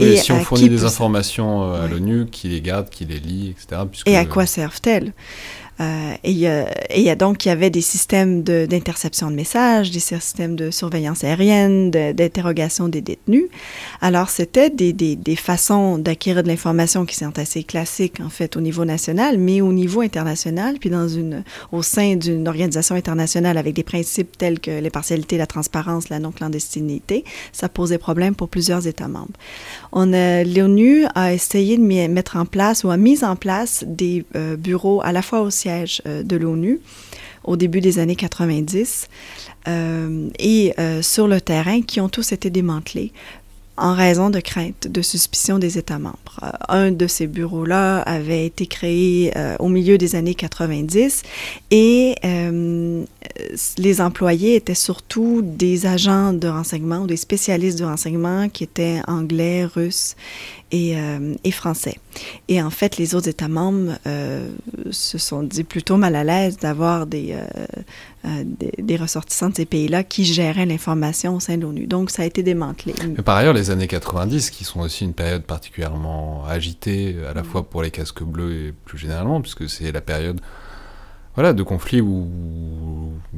et 0.00 0.16
si 0.16 0.32
on 0.32 0.40
fournit 0.40 0.68
des 0.68 0.82
informations 0.82 1.72
euh, 1.72 1.84
à 1.84 1.86
l'ONU, 1.86 2.26
qui 2.26 2.48
les 2.48 2.60
garde, 2.60 2.90
qui 2.90 3.04
les 3.04 3.20
lit, 3.20 3.50
etc. 3.50 3.82
Et 4.06 4.16
à 4.16 4.24
quoi 4.24 4.44
servent-elles? 4.44 5.12
Euh, 5.80 6.14
et, 6.22 6.30
il 6.30 7.02
y 7.02 7.10
a 7.10 7.16
donc, 7.16 7.44
il 7.44 7.48
y 7.48 7.50
avait 7.50 7.70
des 7.70 7.80
systèmes 7.80 8.42
d'interception 8.42 9.30
de, 9.30 9.36
messages, 9.36 9.90
des 9.90 10.00
systèmes 10.00 10.56
de 10.56 10.70
surveillance 10.70 11.24
aérienne, 11.24 11.90
d'interrogation 11.90 12.88
des 12.88 13.00
détenus. 13.00 13.46
Alors, 14.00 14.30
c'était 14.30 14.70
des, 14.70 14.92
des, 14.92 15.36
façons 15.36 15.98
d'acquérir 15.98 16.42
de 16.42 16.48
l'information 16.48 17.04
qui 17.04 17.16
sont 17.16 17.38
assez 17.38 17.64
classiques, 17.64 18.20
en 18.20 18.28
fait, 18.28 18.56
au 18.56 18.60
niveau 18.60 18.84
national, 18.84 19.38
mais 19.38 19.60
au 19.60 19.72
niveau 19.72 20.00
international, 20.00 20.76
puis 20.80 20.90
dans 20.90 21.08
une, 21.08 21.42
au 21.72 21.82
sein 21.82 22.16
d'une 22.16 22.46
organisation 22.46 22.94
internationale 22.94 23.58
avec 23.58 23.74
des 23.74 23.82
principes 23.82 24.38
tels 24.38 24.60
que 24.60 24.70
l'impartialité, 24.70 25.36
la 25.36 25.46
transparence, 25.46 26.08
la 26.08 26.20
non-clandestinité, 26.20 27.24
ça 27.52 27.68
posait 27.68 27.98
problème 27.98 28.34
pour 28.34 28.48
plusieurs 28.48 28.86
États 28.86 29.08
membres. 29.08 29.34
L'ONU 29.92 31.04
a 31.14 31.32
essayé 31.32 31.76
de 31.76 31.82
mettre 31.82 32.36
en 32.36 32.46
place 32.46 32.84
ou 32.84 32.90
a 32.90 32.96
mis 32.96 33.24
en 33.24 33.36
place 33.36 33.84
des 33.86 34.24
euh, 34.36 34.56
bureaux 34.56 35.00
à 35.02 35.12
la 35.12 35.22
fois 35.22 35.40
au 35.42 35.50
euh, 35.66 36.22
de 36.22 36.36
l'ONU 36.36 36.80
au 37.44 37.56
début 37.56 37.80
des 37.80 37.98
années 37.98 38.16
90 38.16 39.08
euh, 39.68 40.28
et 40.38 40.74
sur 41.02 41.28
le 41.28 41.40
terrain 41.40 41.82
qui 41.82 42.00
ont 42.00 42.08
tous 42.08 42.32
été 42.32 42.48
démantelés 42.48 43.12
en 43.76 43.94
raison 43.94 44.30
de 44.30 44.38
craintes, 44.38 44.86
de 44.88 45.02
suspicion 45.02 45.58
des 45.58 45.78
États 45.78 45.98
membres. 45.98 46.38
Euh, 46.42 46.50
un 46.68 46.90
de 46.92 47.06
ces 47.06 47.26
bureaux-là 47.26 48.00
avait 48.02 48.46
été 48.46 48.66
créé 48.66 49.32
euh, 49.36 49.56
au 49.58 49.68
milieu 49.68 49.98
des 49.98 50.14
années 50.14 50.34
90 50.34 51.22
et 51.70 52.14
euh, 52.24 53.04
les 53.78 54.00
employés 54.00 54.54
étaient 54.54 54.74
surtout 54.74 55.42
des 55.42 55.86
agents 55.86 56.32
de 56.32 56.46
renseignement 56.46 56.98
ou 56.98 57.06
des 57.06 57.16
spécialistes 57.16 57.78
de 57.78 57.84
renseignement 57.84 58.48
qui 58.48 58.64
étaient 58.64 59.00
anglais, 59.08 59.64
russes 59.64 60.14
et, 60.74 60.96
et, 61.44 61.50
français. 61.50 61.98
Et 62.48 62.60
en 62.60 62.70
fait, 62.70 62.96
les 62.96 63.14
autres 63.14 63.28
États 63.28 63.48
membres 63.48 63.92
se 64.90 65.18
sont 65.18 65.42
dit 65.42 65.64
plutôt 65.64 65.96
mal 65.96 66.16
à 66.16 66.24
l'aise 66.24 66.56
d'avoir 66.58 67.06
des, 67.06 67.36
des, 68.24 68.72
des, 68.78 68.96
ressortissants 68.96 69.50
de 69.50 69.54
ces 69.54 69.66
pays-là 69.66 70.02
qui 70.02 70.24
géraient 70.24 70.66
l'information 70.66 71.36
au 71.36 71.40
sein 71.40 71.56
de 71.56 71.62
l'ONU. 71.62 71.86
Donc, 71.86 72.10
ça 72.10 72.22
a 72.22 72.26
été 72.26 72.42
démantelé. 72.42 72.94
Mais 73.16 73.22
par 73.22 73.36
ailleurs, 73.36 73.54
les 73.54 73.70
années 73.70 73.86
90, 73.86 74.50
qui 74.50 74.64
sont 74.64 74.80
aussi 74.80 75.04
une 75.04 75.14
période 75.14 75.44
particulièrement 75.44 76.44
agitée, 76.46 77.16
à 77.28 77.34
la 77.34 77.42
mm. 77.42 77.46
fois 77.46 77.68
pour 77.68 77.82
les 77.82 77.90
casques 77.90 78.22
bleus 78.22 78.68
et 78.68 78.72
plus 78.84 78.98
généralement, 78.98 79.40
puisque 79.40 79.68
c'est 79.68 79.92
la 79.92 80.00
période 80.00 80.40
voilà, 81.34 81.52
de 81.52 81.62
conflits 81.62 82.00
où 82.00 82.28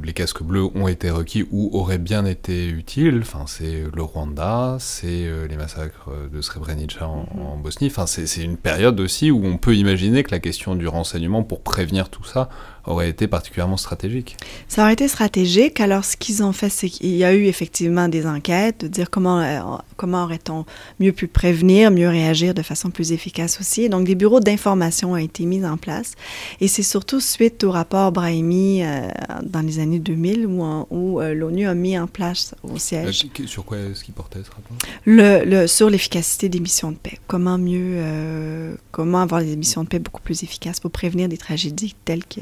les 0.03 0.13
casques 0.13 0.43
bleus 0.43 0.69
ont 0.75 0.87
été 0.87 1.09
requis 1.09 1.45
ou 1.51 1.69
auraient 1.73 1.97
bien 1.97 2.25
été 2.25 2.67
utiles. 2.69 3.19
Enfin, 3.21 3.45
c'est 3.47 3.83
le 3.93 4.01
Rwanda, 4.01 4.77
c'est 4.79 5.25
euh, 5.25 5.47
les 5.47 5.57
massacres 5.57 6.11
de 6.31 6.41
Srebrenica 6.41 7.07
en, 7.07 7.27
en 7.39 7.57
Bosnie. 7.57 7.87
Enfin, 7.87 8.05
c'est 8.05 8.41
une 8.41 8.57
période 8.57 8.99
aussi 8.99 9.31
où 9.31 9.45
on 9.45 9.57
peut 9.57 9.75
imaginer 9.75 10.23
que 10.23 10.31
la 10.31 10.39
question 10.39 10.75
du 10.75 10.87
renseignement 10.87 11.43
pour 11.43 11.61
prévenir 11.61 12.09
tout 12.09 12.23
ça 12.23 12.49
aurait 12.87 13.09
été 13.09 13.27
particulièrement 13.27 13.77
stratégique. 13.77 14.37
Ça 14.67 14.83
aurait 14.83 14.93
été 14.93 15.07
stratégique. 15.07 15.79
Alors, 15.79 16.05
ce 16.05 16.17
qu'ils 16.17 16.41
ont 16.41 16.53
fait, 16.53 16.69
c'est 16.69 16.89
qu'il 16.89 17.15
y 17.15 17.23
a 17.23 17.33
eu 17.33 17.45
effectivement 17.45 18.07
des 18.07 18.25
enquêtes, 18.25 18.81
de 18.81 18.87
dire 18.87 19.09
comment, 19.09 19.39
euh, 19.39 19.59
comment 19.97 20.23
aurait-on 20.23 20.65
mieux 20.99 21.11
pu 21.11 21.27
prévenir, 21.27 21.91
mieux 21.91 22.07
réagir 22.07 22.53
de 22.53 22.61
façon 22.61 22.89
plus 22.89 23.11
efficace 23.11 23.59
aussi. 23.59 23.89
Donc, 23.89 24.05
des 24.05 24.15
bureaux 24.15 24.39
d'information 24.39 25.11
ont 25.11 25.17
été 25.17 25.45
mis 25.45 25.65
en 25.65 25.77
place. 25.77 26.13
Et 26.61 26.67
c'est 26.67 26.83
surtout 26.83 27.19
suite 27.19 27.63
au 27.63 27.71
rapport 27.71 28.11
Brahimi 28.11 28.83
euh, 28.83 29.07
dans 29.43 29.61
les 29.61 29.79
années 29.79 29.99
2000 29.99 30.47
où, 30.47 30.63
où 30.89 31.21
euh, 31.21 31.33
l'ONU 31.33 31.67
a 31.67 31.73
mis 31.73 31.99
en 31.99 32.07
place 32.07 32.55
au 32.63 32.77
siège. 32.77 33.27
sur 33.45 33.65
quoi 33.65 33.77
est-ce 33.77 34.03
qu'il 34.03 34.13
portait 34.13 34.39
ce 34.43 34.49
rapport? 34.49 34.77
Le, 35.05 35.43
le, 35.45 35.67
Sur 35.67 35.89
l'efficacité 35.89 36.47
des 36.49 36.59
missions 36.59 36.91
de 36.91 36.97
paix. 36.97 37.19
Comment 37.27 37.57
mieux, 37.57 38.77
comment 38.91 39.19
avoir 39.21 39.41
des 39.41 39.55
missions 39.55 39.83
de 39.83 39.89
paix 39.89 39.99
beaucoup 39.99 40.21
plus 40.21 40.43
efficaces 40.43 40.79
pour 40.79 40.91
prévenir 40.91 41.27
des 41.27 41.37
tragédies 41.37 41.95
telles 42.05 42.23
que 42.25 42.39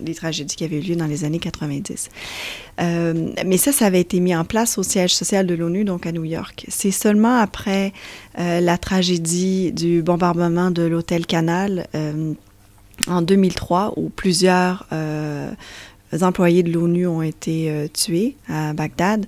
des 0.00 0.14
tragédies 0.14 0.56
qui 0.56 0.64
avaient 0.64 0.78
eu 0.78 0.82
lieu 0.82 0.96
dans 0.96 1.06
les 1.06 1.24
années 1.24 1.38
90. 1.38 2.08
Euh, 2.80 3.32
mais 3.44 3.56
ça, 3.56 3.72
ça 3.72 3.86
avait 3.86 4.00
été 4.00 4.20
mis 4.20 4.34
en 4.34 4.44
place 4.44 4.78
au 4.78 4.82
siège 4.82 5.14
social 5.14 5.46
de 5.46 5.54
l'ONU, 5.54 5.84
donc 5.84 6.06
à 6.06 6.12
New 6.12 6.24
York. 6.24 6.66
C'est 6.68 6.90
seulement 6.90 7.36
après 7.38 7.92
euh, 8.38 8.60
la 8.60 8.78
tragédie 8.78 9.72
du 9.72 10.02
bombardement 10.02 10.70
de 10.70 10.82
l'hôtel 10.82 11.26
Canal 11.26 11.86
euh, 11.94 12.32
en 13.06 13.22
2003, 13.22 13.94
où 13.96 14.10
plusieurs 14.10 14.86
employés 16.20 16.62
de 16.62 16.72
l'ONU 16.72 17.06
ont 17.06 17.22
été 17.22 17.88
tués 17.94 18.36
à 18.48 18.72
Bagdad, 18.74 19.26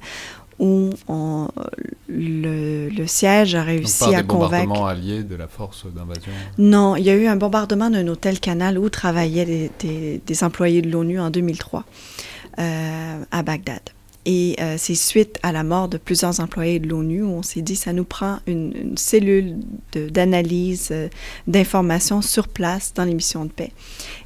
où 0.63 0.91
on, 1.09 1.49
le, 2.09 2.89
le, 2.89 3.07
siège 3.09 3.57
a 3.57 3.65
réussi 3.65 4.05
Donc, 4.05 4.15
à 4.15 4.23
convaincre. 4.23 4.85
alliés 4.85 5.25
de 5.25 5.35
la 5.35 5.49
force 5.49 5.87
d'invasion 5.93 6.31
Non, 6.57 6.95
il 6.95 7.03
y 7.05 7.11
a 7.11 7.15
eu 7.15 7.27
un 7.27 7.35
bombardement 7.35 7.91
d'un 7.91 8.07
hôtel 8.07 8.39
Canal 8.39 8.79
où 8.79 8.89
travaillaient 8.89 9.45
des, 9.45 9.71
des, 9.81 10.23
des 10.25 10.45
employés 10.45 10.81
de 10.81 10.89
l'ONU 10.89 11.19
en 11.19 11.31
2003 11.31 11.85
euh, 12.61 13.23
à 13.33 13.43
Bagdad. 13.43 13.81
Et 14.25 14.57
euh, 14.61 14.77
c'est 14.79 14.95
suite 14.95 15.39
à 15.43 15.51
la 15.51 15.65
mort 15.65 15.89
de 15.89 15.99
plusieurs 15.99 16.39
employés 16.39 16.79
de 16.79 16.89
l'ONU 16.89 17.23
où 17.23 17.31
on 17.31 17.43
s'est 17.43 17.63
dit 17.63 17.75
ça 17.75 17.93
nous 17.93 18.05
prend 18.05 18.39
une, 18.47 18.97
cellule 18.97 19.57
d'analyse 19.95 20.89
euh, 20.93 21.09
d'informations 21.49 22.23
sur 22.23 22.47
place 22.47 22.95
dans 22.95 23.05
les 23.05 23.15
missions 23.15 23.45
de 23.45 23.51
paix. 23.51 23.73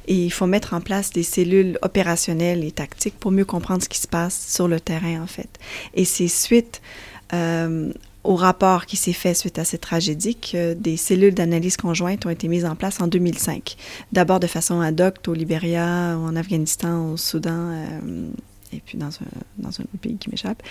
Et 0.07 0.25
il 0.25 0.29
faut 0.29 0.45
mettre 0.45 0.75
en 0.75 0.81
place 0.81 1.11
des 1.11 1.23
cellules 1.23 1.79
opérationnelles 1.81 2.63
et 2.63 2.71
tactiques 2.71 3.17
pour 3.19 3.31
mieux 3.31 3.45
comprendre 3.45 3.81
ce 3.83 3.89
qui 3.89 3.99
se 3.99 4.07
passe 4.07 4.53
sur 4.53 4.67
le 4.67 4.79
terrain 4.79 5.21
en 5.21 5.27
fait. 5.27 5.49
Et 5.95 6.05
c'est 6.05 6.27
suite 6.27 6.81
euh, 7.33 7.91
au 8.23 8.35
rapport 8.35 8.85
qui 8.85 8.97
s'est 8.97 9.13
fait 9.13 9.33
suite 9.33 9.57
à 9.57 9.63
cette 9.63 9.81
tragédie 9.81 10.35
que 10.35 10.75
des 10.75 10.97
cellules 10.97 11.33
d'analyse 11.33 11.77
conjointe 11.77 12.23
ont 12.27 12.29
été 12.29 12.47
mises 12.47 12.65
en 12.65 12.75
place 12.75 13.01
en 13.01 13.07
2005. 13.07 13.75
D'abord 14.11 14.39
de 14.39 14.47
façon 14.47 14.79
ad 14.79 15.01
hoc 15.01 15.15
au 15.27 15.33
Libéria, 15.33 16.17
en 16.19 16.35
Afghanistan, 16.35 17.13
au 17.13 17.17
Soudan, 17.17 17.71
et 18.73 18.81
puis 18.85 18.97
dans 18.97 19.07
un, 19.07 19.97
pays 20.01 20.17
qui 20.17 20.29
m'échappe, 20.29 20.61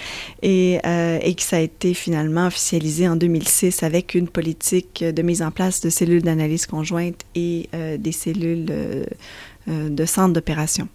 et, 0.43 0.79
euh, 0.85 1.19
et 1.23 1.35
que 1.35 1.43
ça 1.43 1.57
a 1.57 1.61
été 1.61 1.95
finalement 1.95 2.47
officialisé 2.47 3.09
en 3.09 3.17
2006 3.17 3.83
avec 3.83 4.15
une 4.15 4.29
politique 4.29 5.03
de 5.05 5.23
mise 5.23 5.43
en 5.43 5.51
place 5.51 5.81
de 5.81 5.91
cellules 5.91 6.23
d'analyse 6.23 6.67
conjointe 6.67 7.23
et 7.35 7.69
euh, 7.75 7.97
des 7.97 8.13
cellules 8.13 8.67
euh, 8.71 9.05
de 9.67 10.05
centre 10.05 10.33
d'opération 10.33 10.89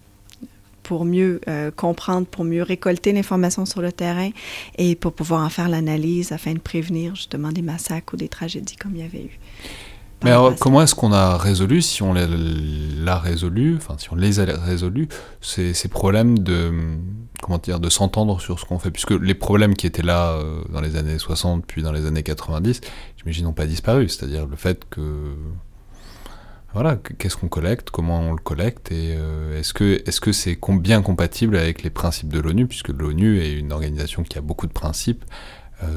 pour 0.82 1.04
mieux 1.04 1.40
comprendre, 1.76 2.26
pour 2.26 2.44
mieux 2.44 2.62
récolter 2.62 3.12
l'information 3.12 3.64
sur 3.66 3.80
le 3.80 3.92
terrain 3.92 4.30
et 4.78 4.96
pour 4.96 5.12
pouvoir 5.12 5.44
en 5.44 5.48
faire 5.48 5.68
l'analyse 5.68 6.32
afin 6.32 6.54
de 6.54 6.58
prévenir 6.58 7.14
justement 7.14 7.52
des 7.52 7.62
massacres 7.62 8.14
ou 8.14 8.16
des 8.16 8.28
tragédies 8.28 8.76
comme 8.76 8.96
il 8.96 9.02
y 9.02 9.04
avait 9.04 9.22
eu. 9.22 9.38
Mais 10.24 10.30
alors, 10.30 10.54
comment 10.58 10.82
est-ce 10.82 10.94
qu'on 10.94 11.12
a 11.12 11.36
résolu, 11.36 11.82
si 11.82 12.02
on 12.02 12.14
l'a 12.14 13.18
résolu, 13.18 13.76
enfin 13.76 13.96
si 13.98 14.12
on 14.12 14.16
les 14.16 14.40
a 14.40 14.44
résolus, 14.44 15.08
ces, 15.40 15.74
ces 15.74 15.88
problèmes 15.88 16.38
de 16.38 16.72
comment 17.42 17.58
dire, 17.58 17.80
de 17.80 17.90
s'entendre 17.90 18.40
sur 18.40 18.58
ce 18.58 18.64
qu'on 18.64 18.78
fait, 18.78 18.90
puisque 18.90 19.10
les 19.10 19.34
problèmes 19.34 19.74
qui 19.74 19.86
étaient 19.86 20.02
là 20.02 20.32
euh, 20.32 20.62
dans 20.70 20.80
les 20.80 20.96
années 20.96 21.18
60 21.18 21.66
puis 21.66 21.82
dans 21.82 21.92
les 21.92 22.06
années 22.06 22.22
90, 22.22 22.80
j'imagine, 23.18 23.44
n'ont 23.44 23.52
pas 23.52 23.66
disparu. 23.66 24.08
C'est-à-dire 24.08 24.46
le 24.46 24.56
fait 24.56 24.84
que 24.88 25.34
voilà, 26.72 26.96
qu'est-ce 27.18 27.36
qu'on 27.36 27.48
collecte, 27.48 27.90
comment 27.90 28.20
on 28.20 28.32
le 28.32 28.38
collecte, 28.38 28.92
et 28.92 29.14
euh, 29.18 29.58
est-ce 29.58 29.74
que 29.74 30.02
est-ce 30.06 30.22
que 30.22 30.32
c'est 30.32 30.56
com 30.56 30.80
bien 30.80 31.02
compatible 31.02 31.56
avec 31.56 31.82
les 31.82 31.90
principes 31.90 32.32
de 32.32 32.40
l'ONU, 32.40 32.66
puisque 32.66 32.88
l'ONU 32.88 33.40
est 33.40 33.52
une 33.52 33.72
organisation 33.72 34.22
qui 34.22 34.38
a 34.38 34.40
beaucoup 34.40 34.66
de 34.66 34.72
principes, 34.72 35.24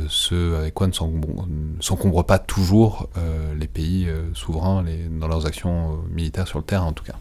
ce 0.08 0.56
avec 0.56 0.74
quoi 0.74 0.88
ne 0.88 0.94
s'encombrent 1.80 2.26
pas 2.26 2.40
toujours 2.40 3.10
euh, 3.18 3.54
les 3.56 3.68
pays 3.68 4.08
euh, 4.08 4.34
souverains 4.34 4.84
dans 5.20 5.28
leurs 5.28 5.46
actions 5.46 5.94
euh, 5.94 5.96
militaires 6.14 6.48
sur 6.48 6.60
le 6.60 6.66
terrain 6.66 6.86
en 6.86 6.94
tout 6.94 7.04
cas. 7.04 7.16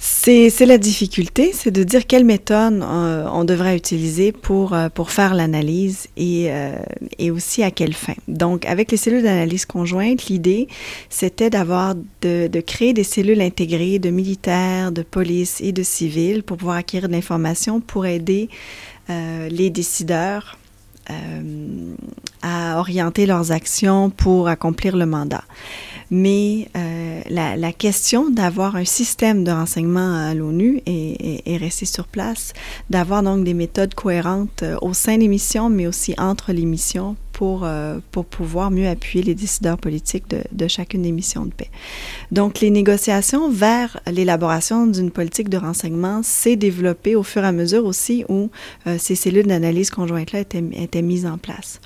C'est 0.00 0.64
la 0.64 0.78
difficulté, 0.78 1.50
c'est 1.52 1.72
de 1.72 1.82
dire 1.82 2.06
quelle 2.06 2.24
méthode 2.24 2.82
euh, 2.82 3.26
on 3.32 3.42
devrait 3.42 3.76
utiliser 3.76 4.30
pour, 4.30 4.72
euh, 4.72 4.88
pour 4.88 5.10
faire 5.10 5.34
l'analyse 5.34 6.06
et, 6.16 6.52
euh, 6.52 6.76
et 7.18 7.32
aussi 7.32 7.64
à 7.64 7.72
quelle 7.72 7.94
fin. 7.94 8.14
Donc, 8.28 8.64
avec 8.66 8.92
les 8.92 8.96
cellules 8.96 9.24
d'analyse 9.24 9.66
conjointe, 9.66 10.26
l'idée, 10.26 10.68
c'était 11.10 11.50
d'avoir, 11.50 11.96
de, 12.22 12.46
de, 12.46 12.60
créer 12.60 12.92
des 12.92 13.02
cellules 13.02 13.40
intégrées 13.40 13.98
de 13.98 14.10
militaires, 14.10 14.92
de 14.92 15.02
police 15.02 15.60
et 15.60 15.72
de 15.72 15.82
civils 15.82 16.44
pour 16.44 16.58
pouvoir 16.58 16.76
acquérir 16.76 17.08
de 17.08 17.14
l'information 17.14 17.80
pour 17.80 18.06
aider 18.06 18.48
euh, 19.10 19.48
les 19.48 19.70
décideurs 19.70 20.56
euh, 20.56 20.67
à 22.42 22.78
orienter 22.78 23.26
leurs 23.26 23.52
actions 23.52 24.10
pour 24.10 24.48
accomplir 24.48 24.96
le 24.96 25.06
mandat. 25.06 25.44
Mais 26.10 26.68
euh, 26.76 27.20
la, 27.28 27.56
la, 27.56 27.72
question 27.72 28.30
d'avoir 28.30 28.76
un 28.76 28.84
système 28.84 29.44
de 29.44 29.50
renseignement 29.50 30.14
à 30.14 30.34
l'ONU 30.34 30.80
est, 30.86 30.92
est, 30.92 31.42
est, 31.46 31.56
restée 31.56 31.86
sur 31.86 32.06
place, 32.06 32.54
d'avoir 32.88 33.22
donc 33.22 33.44
des 33.44 33.54
méthodes 33.54 33.94
cohérentes 33.94 34.62
euh, 34.62 34.76
au 34.80 34.94
sein 34.94 35.18
des 35.18 35.28
missions, 35.28 35.68
mais 35.68 35.86
aussi 35.86 36.14
entre 36.18 36.52
les 36.52 36.64
missions 36.64 37.16
pour, 37.38 37.60
euh, 37.62 38.00
pour 38.10 38.24
pouvoir 38.24 38.72
mieux 38.72 38.88
appuyer 38.88 39.22
les 39.22 39.34
décideurs 39.36 39.78
politiques 39.78 40.28
de, 40.28 40.42
de 40.50 40.66
chacune 40.66 41.02
des 41.02 41.12
missions 41.12 41.44
de 41.44 41.52
paix. 41.52 41.70
Donc, 42.32 42.60
les 42.60 42.70
négociations 42.70 43.48
vers 43.48 44.00
l'élaboration 44.10 44.88
d'une 44.88 45.12
politique 45.12 45.48
de 45.48 45.56
renseignement 45.56 46.22
s'est 46.24 46.56
développée 46.56 47.14
au 47.14 47.22
fur 47.22 47.44
et 47.44 47.46
à 47.46 47.52
mesure 47.52 47.84
aussi 47.84 48.24
où 48.28 48.50
euh, 48.88 48.96
ces 48.98 49.14
cellules 49.14 49.46
d'analyse 49.46 49.90
conjointe-là 49.90 50.40
étaient, 50.40 50.64
étaient 50.72 51.02
mises 51.02 51.26
en 51.26 51.38
place. 51.38 51.80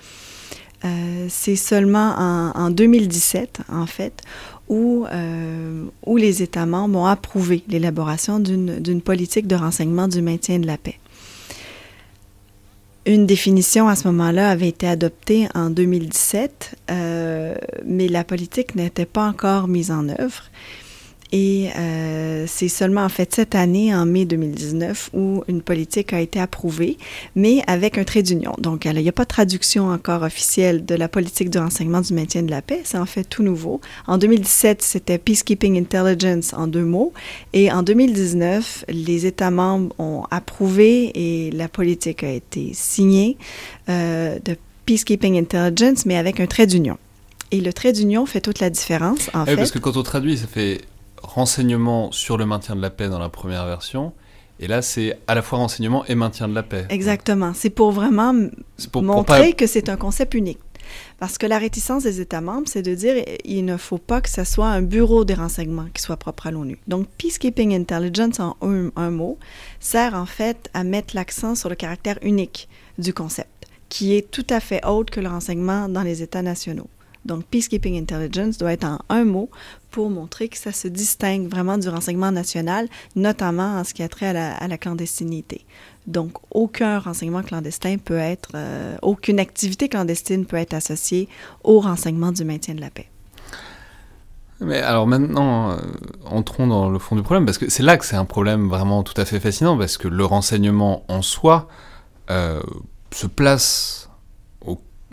Euh, 0.84 1.26
c'est 1.28 1.56
seulement 1.56 2.14
en, 2.18 2.50
en, 2.54 2.70
2017, 2.70 3.60
en 3.70 3.86
fait, 3.86 4.22
où, 4.68 5.06
euh, 5.12 5.84
où 6.06 6.16
les 6.16 6.42
États 6.42 6.66
membres 6.66 6.98
ont 6.98 7.06
approuvé 7.06 7.62
l'élaboration 7.68 8.40
d'une 8.40 9.00
politique 9.00 9.46
de 9.46 9.54
renseignement 9.54 10.08
du 10.08 10.22
maintien 10.22 10.58
de 10.58 10.66
la 10.66 10.78
paix. 10.78 10.98
Une 13.04 13.26
définition 13.26 13.88
à 13.88 13.96
ce 13.96 14.06
moment-là 14.08 14.48
avait 14.48 14.68
été 14.68 14.86
adoptée 14.86 15.48
en 15.54 15.70
2017, 15.70 16.76
euh, 16.90 17.54
mais 17.84 18.06
la 18.06 18.22
politique 18.22 18.76
n'était 18.76 19.06
pas 19.06 19.26
encore 19.26 19.66
mise 19.66 19.90
en 19.90 20.08
œuvre. 20.08 20.44
Et 21.32 21.70
euh, 21.78 22.44
c'est 22.46 22.68
seulement 22.68 23.04
en 23.04 23.08
fait 23.08 23.34
cette 23.34 23.54
année, 23.54 23.94
en 23.94 24.04
mai 24.04 24.26
2019, 24.26 25.10
où 25.14 25.42
une 25.48 25.62
politique 25.62 26.12
a 26.12 26.20
été 26.20 26.38
approuvée, 26.38 26.98
mais 27.34 27.62
avec 27.66 27.96
un 27.96 28.04
trait 28.04 28.22
d'union. 28.22 28.52
Donc, 28.58 28.84
il 28.84 28.94
n'y 28.94 29.08
a 29.08 29.12
pas 29.12 29.24
de 29.24 29.28
traduction 29.28 29.88
encore 29.88 30.22
officielle 30.22 30.84
de 30.84 30.94
la 30.94 31.08
politique 31.08 31.48
de 31.48 31.58
renseignement 31.58 32.02
du 32.02 32.12
maintien 32.12 32.42
de 32.42 32.50
la 32.50 32.60
paix. 32.60 32.82
C'est 32.84 32.98
en 32.98 33.06
fait 33.06 33.24
tout 33.24 33.42
nouveau. 33.42 33.80
En 34.06 34.18
2017, 34.18 34.82
c'était 34.82 35.16
Peacekeeping 35.16 35.78
Intelligence 35.78 36.52
en 36.52 36.66
deux 36.66 36.84
mots. 36.84 37.14
Et 37.54 37.72
en 37.72 37.82
2019, 37.82 38.84
les 38.88 39.24
États 39.24 39.50
membres 39.50 39.94
ont 39.98 40.24
approuvé 40.30 41.12
et 41.14 41.50
la 41.50 41.68
politique 41.68 42.24
a 42.24 42.30
été 42.30 42.72
signée 42.74 43.38
euh, 43.88 44.38
de 44.44 44.56
Peacekeeping 44.84 45.38
Intelligence, 45.38 46.04
mais 46.04 46.16
avec 46.16 46.40
un 46.40 46.46
trait 46.46 46.66
d'union. 46.66 46.98
Et 47.52 47.60
le 47.60 47.72
trait 47.72 47.92
d'union 47.92 48.26
fait 48.26 48.40
toute 48.40 48.60
la 48.60 48.68
différence, 48.68 49.30
en 49.34 49.40
oui, 49.40 49.46
fait. 49.46 49.56
Parce 49.56 49.70
que 49.70 49.78
quand 49.78 49.96
on 49.96 50.02
traduit, 50.02 50.36
ça 50.38 50.46
fait 50.46 50.80
renseignement 51.22 52.12
sur 52.12 52.36
le 52.36 52.46
maintien 52.46 52.76
de 52.76 52.82
la 52.82 52.90
paix 52.90 53.08
dans 53.08 53.18
la 53.18 53.28
première 53.28 53.66
version. 53.66 54.12
Et 54.60 54.68
là, 54.68 54.82
c'est 54.82 55.18
à 55.26 55.34
la 55.34 55.42
fois 55.42 55.58
renseignement 55.58 56.04
et 56.06 56.14
maintien 56.14 56.48
de 56.48 56.54
la 56.54 56.62
paix. 56.62 56.86
Exactement. 56.88 57.52
C'est 57.54 57.70
pour 57.70 57.90
vraiment 57.90 58.32
pour, 58.92 59.02
montrer 59.02 59.22
pour 59.22 59.50
pas... 59.50 59.52
que 59.52 59.66
c'est 59.66 59.88
un 59.88 59.96
concept 59.96 60.34
unique. 60.34 60.60
Parce 61.18 61.38
que 61.38 61.46
la 61.46 61.58
réticence 61.58 62.02
des 62.02 62.20
États 62.20 62.40
membres, 62.40 62.66
c'est 62.66 62.82
de 62.82 62.94
dire 62.94 63.24
il 63.44 63.64
ne 63.64 63.76
faut 63.76 63.98
pas 63.98 64.20
que 64.20 64.28
ce 64.28 64.44
soit 64.44 64.68
un 64.68 64.82
bureau 64.82 65.24
des 65.24 65.34
renseignements 65.34 65.86
qui 65.94 66.02
soit 66.02 66.16
propre 66.16 66.48
à 66.48 66.50
l'ONU. 66.50 66.78
Donc, 66.86 67.06
Peacekeeping 67.18 67.74
Intelligence, 67.74 68.40
en 68.40 68.56
un, 68.62 68.90
un, 68.96 69.10
mot, 69.10 69.38
sert 69.80 70.14
en 70.14 70.26
fait 70.26 70.68
à 70.74 70.84
mettre 70.84 71.14
l'accent 71.14 71.54
sur 71.54 71.68
le 71.68 71.76
caractère 71.76 72.18
unique 72.22 72.68
du 72.98 73.14
concept, 73.14 73.66
qui 73.88 74.14
est 74.16 74.30
tout 74.30 74.46
à 74.50 74.60
fait 74.60 74.84
autre 74.84 75.12
que 75.12 75.20
le 75.20 75.28
renseignement 75.28 75.88
dans 75.88 76.02
les 76.02 76.22
États 76.22 76.42
nationaux. 76.42 76.88
Donc, 77.24 77.44
Peacekeeping 77.44 78.00
Intelligence 78.00 78.58
doit 78.58 78.72
être 78.72 78.84
en 78.84 78.98
un 79.08 79.24
mot 79.24 79.48
pour 79.90 80.10
montrer 80.10 80.48
que 80.48 80.58
ça 80.58 80.72
se 80.72 80.88
distingue 80.88 81.48
vraiment 81.48 81.78
du 81.78 81.88
renseignement 81.88 82.32
national, 82.32 82.88
notamment 83.14 83.76
en 83.78 83.84
ce 83.84 83.94
qui 83.94 84.02
a 84.02 84.08
trait 84.08 84.36
à 84.36 84.66
la, 84.66 84.78
clandestinité. 84.78 85.64
Donc, 86.06 86.32
aucun 86.50 86.98
renseignement 86.98 87.42
clandestin 87.42 87.98
peut 87.98 88.18
être, 88.18 88.50
euh, 88.54 88.96
aucune 89.02 89.38
activité 89.38 89.88
clandestine 89.88 90.46
peut 90.46 90.56
être 90.56 90.74
associée 90.74 91.28
au 91.62 91.80
renseignement 91.80 92.32
du 92.32 92.44
maintien 92.44 92.74
de 92.74 92.80
la 92.80 92.90
paix. 92.90 93.08
Mais 94.60 94.80
alors 94.80 95.08
maintenant, 95.08 95.76
entrons 96.24 96.68
dans 96.68 96.88
le 96.88 96.98
fond 97.00 97.16
du 97.16 97.22
problème, 97.22 97.44
parce 97.44 97.58
que 97.58 97.68
c'est 97.68 97.82
là 97.82 97.96
que 97.96 98.06
c'est 98.06 98.14
un 98.14 98.24
problème 98.24 98.68
vraiment 98.68 99.02
tout 99.02 99.20
à 99.20 99.24
fait 99.24 99.40
fascinant, 99.40 99.76
parce 99.76 99.96
que 99.96 100.06
le 100.06 100.24
renseignement 100.24 101.04
en 101.08 101.20
soi 101.20 101.66
se 102.28 103.26
place 103.26 104.08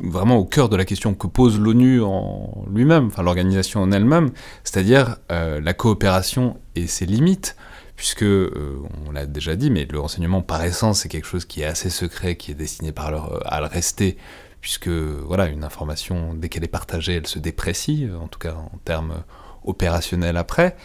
vraiment 0.01 0.37
au 0.37 0.45
cœur 0.45 0.69
de 0.69 0.75
la 0.75 0.85
question 0.85 1.13
que 1.13 1.27
pose 1.27 1.59
l'ONU 1.59 2.01
en 2.01 2.65
lui-même, 2.71 3.07
enfin 3.07 3.23
l'organisation 3.23 3.81
en 3.81 3.91
elle-même, 3.91 4.31
c'est-à-dire 4.63 5.17
euh, 5.31 5.59
la 5.61 5.73
coopération 5.73 6.57
et 6.75 6.87
ses 6.87 7.05
limites, 7.05 7.55
puisque, 7.95 8.23
euh, 8.23 8.81
on 9.07 9.11
l'a 9.11 9.25
déjà 9.25 9.55
dit, 9.55 9.71
mais 9.71 9.85
le 9.89 9.99
renseignement 9.99 10.41
par 10.41 10.63
essence 10.63 11.01
c'est 11.01 11.09
quelque 11.09 11.27
chose 11.27 11.45
qui 11.45 11.61
est 11.61 11.65
assez 11.65 11.89
secret, 11.89 12.35
qui 12.35 12.51
est 12.51 12.55
destiné 12.55 12.91
par 12.91 13.11
leur, 13.11 13.41
à 13.51 13.59
le 13.59 13.67
rester, 13.67 14.17
puisque 14.61 14.89
voilà, 14.89 15.47
une 15.47 15.63
information, 15.63 16.33
dès 16.33 16.49
qu'elle 16.49 16.63
est 16.63 16.67
partagée, 16.67 17.15
elle 17.15 17.27
se 17.27 17.39
déprécie, 17.39 18.07
en 18.19 18.27
tout 18.27 18.39
cas 18.39 18.53
en 18.53 18.77
termes 18.85 19.23
opérationnels 19.63 20.37
après. 20.37 20.75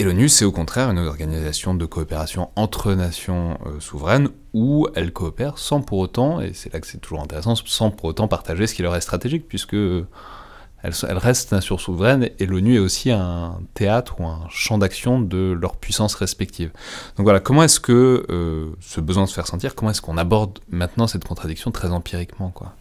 Et 0.00 0.04
l'ONU, 0.04 0.28
c'est 0.28 0.44
au 0.44 0.52
contraire 0.52 0.90
une 0.90 0.98
organisation 0.98 1.74
de 1.74 1.84
coopération 1.84 2.50
entre 2.54 2.94
nations 2.94 3.58
euh, 3.66 3.80
souveraines 3.80 4.28
où 4.54 4.86
elles 4.94 5.12
coopèrent 5.12 5.58
sans 5.58 5.80
pour 5.80 5.98
autant, 5.98 6.40
et 6.40 6.52
c'est 6.54 6.72
là 6.72 6.78
que 6.78 6.86
c'est 6.86 6.98
toujours 6.98 7.20
intéressant, 7.20 7.54
sans 7.56 7.90
pour 7.90 8.04
autant 8.04 8.28
partager 8.28 8.68
ce 8.68 8.74
qui 8.74 8.82
leur 8.82 8.94
est 8.94 9.00
stratégique, 9.00 9.48
puisque 9.48 9.74
elles, 9.74 10.94
restent 11.18 11.50
nations 11.50 11.78
souveraines 11.78 12.30
et 12.38 12.46
l'ONU 12.46 12.76
est 12.76 12.78
aussi 12.78 13.10
un 13.10 13.58
théâtre 13.74 14.20
ou 14.20 14.26
un 14.26 14.46
champ 14.50 14.78
d'action 14.78 15.20
de 15.20 15.56
leurs 15.60 15.74
puissances 15.74 16.14
respectives. 16.14 16.70
Donc 17.16 17.24
voilà, 17.24 17.40
comment 17.40 17.64
est-ce 17.64 17.80
que 17.80 18.24
euh, 18.30 18.68
ce 18.80 19.00
besoin 19.00 19.24
de 19.24 19.28
se 19.28 19.34
faire 19.34 19.48
sentir, 19.48 19.74
comment 19.74 19.90
est-ce 19.90 20.02
qu'on 20.02 20.16
aborde 20.16 20.60
maintenant 20.70 21.08
cette 21.08 21.24
contradiction 21.24 21.72
très 21.72 21.88
empiriquement 21.88 22.50
quoi? 22.50 22.74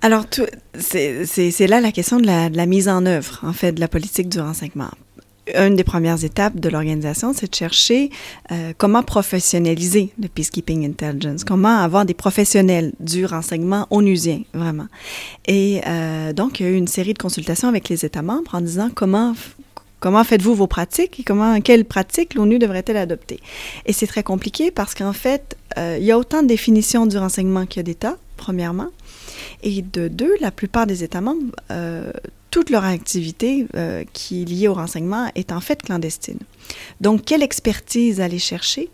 Alors, 0.00 0.26
c'est 0.78 1.66
là 1.66 1.80
la 1.80 1.90
question 1.90 2.20
de 2.20 2.26
la, 2.26 2.66
mise 2.66 2.88
en 2.88 3.04
œuvre, 3.04 3.40
en 3.42 3.52
fait, 3.52 3.72
de 3.72 3.80
la 3.80 3.88
politique 3.88 4.28
du 4.28 4.38
renseignement 4.38 4.90
une 5.54 5.76
des 5.76 5.84
premières 5.84 6.24
étapes 6.24 6.58
de 6.58 6.68
l'organisation, 6.68 7.32
c'est 7.32 7.50
de 7.50 7.54
chercher 7.54 8.10
euh, 8.50 8.72
comment 8.76 9.02
professionnaliser 9.02 10.12
le 10.20 10.28
peacekeeping 10.28 10.86
intelligence, 10.86 11.44
comment 11.44 11.78
avoir 11.78 12.04
des 12.04 12.14
professionnels 12.14 12.92
du 13.00 13.24
renseignement 13.24 13.86
onusien, 13.90 14.42
vraiment. 14.54 14.86
Et 15.46 15.80
euh, 15.86 16.32
donc, 16.32 16.60
il 16.60 16.66
y 16.66 16.68
a 16.68 16.72
eu 16.72 16.76
une 16.76 16.88
série 16.88 17.14
de 17.14 17.18
consultations 17.18 17.68
avec 17.68 17.88
les 17.88 18.04
États 18.04 18.22
membres 18.22 18.54
en 18.54 18.60
disant 18.60 18.90
comment 18.94 19.34
Comment 20.00 20.22
faites-vous 20.22 20.54
vos 20.54 20.68
pratiques 20.68 21.18
et 21.18 21.24
comment, 21.24 21.60
quelles 21.60 21.84
pratiques 21.84 22.34
l'ONU 22.34 22.60
devrait-elle 22.60 22.96
adopter? 22.96 23.40
Et 23.84 23.92
c'est 23.92 24.06
très 24.06 24.22
compliqué 24.22 24.70
parce 24.70 24.94
qu'en 24.94 25.12
fait, 25.12 25.56
euh, 25.76 25.96
il 25.98 26.06
y 26.06 26.12
a 26.12 26.18
autant 26.18 26.40
de 26.44 26.46
définitions 26.46 27.04
du 27.04 27.18
renseignement 27.18 27.66
qu'il 27.66 27.78
y 27.78 27.80
a 27.80 27.82
d'États, 27.82 28.16
premièrement. 28.36 28.90
Et 29.64 29.82
de 29.82 30.06
deux, 30.06 30.34
la 30.40 30.52
plupart 30.52 30.86
des 30.86 31.02
États 31.02 31.20
membres 31.20 31.52
toute 32.50 32.70
leur 32.70 32.84
activité 32.84 33.66
euh, 33.74 34.04
qui 34.12 34.42
est 34.42 34.44
liée 34.44 34.68
au 34.68 34.74
renseignement 34.74 35.30
est 35.34 35.52
en 35.52 35.60
fait 35.60 35.82
clandestine. 35.82 36.38
Donc, 37.00 37.24
quelle 37.24 37.42
expertise 37.42 38.20
aller 38.20 38.38
chercher 38.38 38.90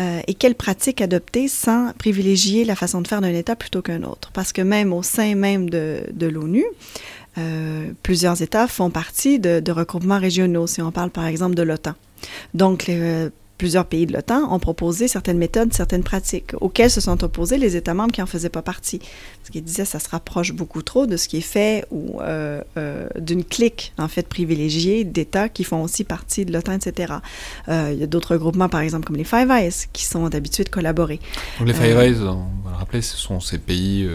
euh, 0.00 0.20
et 0.26 0.34
quelle 0.34 0.54
pratique 0.54 1.00
adopter 1.00 1.48
sans 1.48 1.92
privilégier 1.98 2.64
la 2.64 2.74
façon 2.74 3.00
de 3.00 3.08
faire 3.08 3.20
d'un 3.20 3.34
État 3.34 3.56
plutôt 3.56 3.82
qu'un 3.82 4.02
autre? 4.02 4.30
Parce 4.32 4.52
que 4.52 4.62
même 4.62 4.92
au 4.92 5.02
sein 5.02 5.34
même 5.34 5.68
de, 5.70 6.04
de 6.12 6.26
l'ONU, 6.26 6.64
euh, 7.38 7.90
plusieurs 8.02 8.42
États 8.42 8.68
font 8.68 8.90
partie 8.90 9.38
de, 9.38 9.60
de, 9.60 9.72
regroupements 9.72 10.18
régionaux, 10.18 10.66
si 10.66 10.82
on 10.82 10.92
parle 10.92 11.10
par 11.10 11.26
exemple 11.26 11.54
de 11.54 11.62
l'OTAN. 11.62 11.94
Donc, 12.54 12.86
les, 12.86 13.28
plusieurs 13.62 13.86
pays 13.86 14.06
de 14.06 14.12
l'OTAN 14.12 14.52
ont 14.52 14.58
proposé 14.58 15.06
certaines 15.06 15.38
méthodes, 15.38 15.72
certaines 15.72 16.02
pratiques, 16.02 16.50
auxquelles 16.60 16.90
se 16.90 17.00
sont 17.00 17.22
opposés 17.22 17.58
les 17.58 17.76
États 17.76 17.94
membres 17.94 18.10
qui 18.10 18.20
n'en 18.20 18.26
faisaient 18.26 18.48
pas 18.48 18.60
partie. 18.60 18.98
Parce 18.98 19.50
qu'ils 19.52 19.62
disaient 19.62 19.84
ça 19.84 20.00
se 20.00 20.08
rapproche 20.08 20.52
beaucoup 20.52 20.82
trop 20.82 21.06
de 21.06 21.16
ce 21.16 21.28
qui 21.28 21.36
est 21.36 21.48
fait 21.56 21.86
ou 21.92 22.20
euh, 22.20 22.60
euh, 22.76 23.06
d'une 23.20 23.44
clique, 23.44 23.92
en 23.98 24.08
fait, 24.08 24.26
privilégiée 24.26 25.04
d'États 25.04 25.48
qui 25.48 25.62
font 25.62 25.80
aussi 25.80 26.02
partie 26.02 26.44
de 26.44 26.52
l'OTAN, 26.52 26.72
etc. 26.72 27.14
Euh, 27.68 27.90
il 27.92 28.00
y 28.00 28.02
a 28.02 28.08
d'autres 28.08 28.36
groupements, 28.36 28.68
par 28.68 28.80
exemple, 28.80 29.06
comme 29.06 29.14
les 29.14 29.22
Five 29.22 29.48
Eyes, 29.48 29.86
qui 29.92 30.06
sont 30.06 30.28
d'habitude 30.28 30.68
collaborés. 30.68 31.20
Donc 31.60 31.68
les 31.68 31.74
Five 31.74 31.96
Eyes, 32.00 32.16
on 32.18 32.64
va 32.64 32.72
le 32.72 32.76
rappeler, 32.78 33.00
ce 33.00 33.16
sont 33.16 33.38
ces 33.38 33.58
pays, 33.58 34.10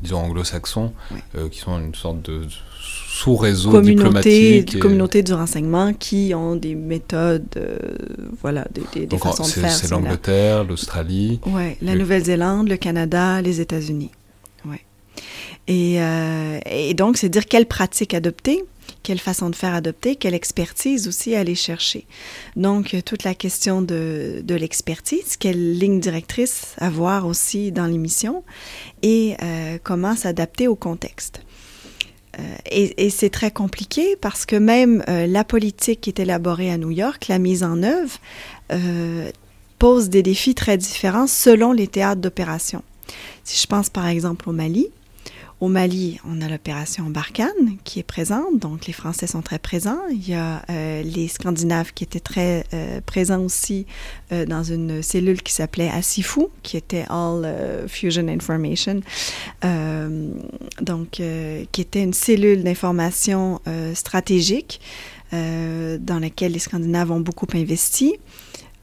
disons, 0.00 0.18
anglo-saxons, 0.18 0.92
qui 1.50 1.58
sont 1.58 1.76
une 1.80 1.96
sorte 1.96 2.22
de 2.22 2.46
sous-réseau 3.12 3.70
communauté, 3.70 4.64
Communauté 4.80 5.22
du 5.22 5.34
renseignement 5.34 5.92
qui 5.92 6.32
ont 6.34 6.56
des 6.56 6.74
méthodes, 6.74 7.44
euh, 7.56 7.76
voilà, 8.40 8.66
des, 8.94 9.04
des, 9.04 9.18
façons 9.18 9.42
de 9.42 9.48
faire. 9.48 9.70
C'est 9.70 9.90
l'Angleterre, 9.90 10.64
l'Australie. 10.64 11.38
Oui, 11.44 11.76
la 11.82 11.94
Nouvelle-Zélande, 11.94 12.70
le 12.70 12.78
Canada, 12.78 13.42
les 13.42 13.60
États-Unis. 13.60 14.10
Ouais. 14.64 14.80
Et, 15.68 16.00
euh, 16.00 16.58
et, 16.64 16.94
donc, 16.94 17.18
c'est 17.18 17.28
dire 17.28 17.44
quelle 17.44 17.66
pratique 17.66 18.14
adopter, 18.14 18.64
quelle 19.02 19.18
façon 19.18 19.50
de 19.50 19.56
faire 19.56 19.74
adopter, 19.74 20.16
quelle 20.16 20.34
expertise 20.34 21.06
aussi 21.06 21.34
aller 21.34 21.54
chercher. 21.54 22.06
Donc, 22.56 22.96
toute 23.04 23.24
la 23.24 23.34
question 23.34 23.82
de, 23.82 24.40
de 24.42 24.54
l'expertise, 24.54 25.36
quelle 25.36 25.78
ligne 25.78 26.00
directrice 26.00 26.74
avoir 26.78 27.26
aussi 27.26 27.72
dans 27.72 27.86
l'émission 27.86 28.42
et 29.02 29.36
euh, 29.42 29.76
comment 29.82 30.16
s'adapter 30.16 30.66
au 30.66 30.76
contexte. 30.76 31.42
Euh, 32.38 32.42
et, 32.96 33.10
c'est 33.10 33.30
très 33.30 33.50
compliqué 33.50 34.16
parce 34.20 34.46
que 34.46 34.56
même 34.56 35.04
euh, 35.08 35.26
la 35.26 35.44
politique 35.44 36.00
qui 36.00 36.10
est 36.10 36.20
élaborée 36.20 36.70
à 36.70 36.78
New 36.78 36.90
York, 36.90 37.28
la 37.28 37.38
mise 37.38 37.62
en 37.62 37.82
œuvre, 37.82 38.18
euh, 38.72 39.30
pose 39.78 40.08
des 40.08 40.22
défis 40.22 40.54
très 40.54 40.78
différents 40.78 41.26
selon 41.26 41.72
les 41.72 41.88
théâtres 41.88 42.20
d'opération. 42.20 42.82
Si 43.44 43.60
je 43.60 43.66
pense 43.66 43.90
par 43.90 44.06
exemple 44.06 44.48
au 44.48 44.52
Mali, 44.52 44.88
au 45.62 45.68
Mali, 45.68 46.18
on 46.24 46.40
a 46.40 46.48
l'opération 46.48 47.04
Barkhane 47.04 47.76
qui 47.84 48.00
est 48.00 48.02
présente, 48.02 48.58
donc 48.58 48.86
les 48.88 48.92
Français 48.92 49.28
sont 49.28 49.42
très 49.42 49.60
présents. 49.60 50.00
Il 50.10 50.28
y 50.28 50.34
a 50.34 50.64
euh, 50.68 51.04
les 51.04 51.28
Scandinaves 51.28 51.92
qui 51.94 52.02
étaient 52.02 52.18
très 52.18 52.66
euh, 52.74 53.00
présents 53.00 53.44
aussi 53.44 53.86
euh, 54.32 54.44
dans 54.44 54.64
une 54.64 55.04
cellule 55.04 55.40
qui 55.40 55.52
s'appelait 55.52 55.88
ASIFU, 55.88 56.48
qui 56.64 56.76
était 56.76 57.04
All 57.08 57.48
Fusion 57.86 58.26
Information, 58.26 59.02
donc 60.80 61.10
qui 61.10 61.80
était 61.80 62.02
une 62.02 62.12
cellule 62.12 62.64
d'information 62.64 63.60
stratégique 63.94 64.80
dans 65.30 66.18
laquelle 66.20 66.52
les 66.52 66.58
Scandinaves 66.58 67.12
ont 67.12 67.20
beaucoup 67.20 67.46
investi. 67.54 68.16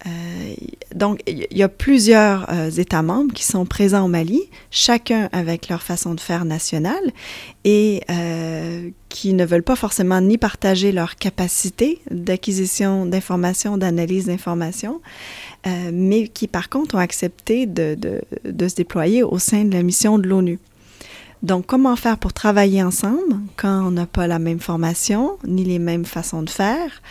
Euh, 0.08 0.54
donc, 0.96 1.22
il 1.28 1.46
y 1.52 1.64
a 1.64 1.70
plusieurs 1.70 2.50
euh, 2.52 2.70
États 2.70 3.02
membres 3.02 3.34
qui 3.34 3.44
sont 3.44 3.66
présents 3.66 4.06
au 4.06 4.08
Mali, 4.08 4.42
chacun 4.72 5.30
avec 5.32 5.70
leur 5.70 5.82
façon 5.82 6.14
de 6.14 6.20
faire 6.20 6.46
nationale, 6.46 7.12
et 7.66 8.02
euh, 8.10 8.90
qui 9.10 9.34
ne 9.34 9.46
veulent 9.46 9.64
pas 9.64 9.76
forcément 9.76 10.22
ni 10.22 10.38
partager 10.38 10.92
leur 10.92 11.16
capacité 11.16 12.00
d'acquisition 12.10 13.06
d'informations, 13.06 13.78
d'analyse 13.78 14.26
d'informations, 14.26 15.02
mais 15.92 16.30
qui 16.30 16.48
par 16.48 16.70
contre 16.70 16.96
ont 16.96 17.00
accepté 17.00 17.66
de, 17.66 18.22
se 18.46 18.76
déployer 18.76 19.24
au 19.24 19.38
sein 19.40 19.66
de 19.66 19.74
la 19.74 19.84
mission 19.84 20.18
de 20.18 20.28
l'ONU. 20.28 20.60
Donc, 21.44 21.66
comment 21.66 21.96
faire 21.96 22.18
pour 22.18 22.34
travailler 22.34 22.84
ensemble 22.84 23.40
quand 23.56 23.88
on 23.88 23.92
n'a 23.92 24.06
pas 24.06 24.28
la 24.28 24.40
même 24.40 24.60
formation 24.60 25.38
ni 25.46 25.64
les 25.64 25.80
mêmes 25.80 26.06
façons 26.06 26.44
de 26.44 26.50
faire? 26.50 27.02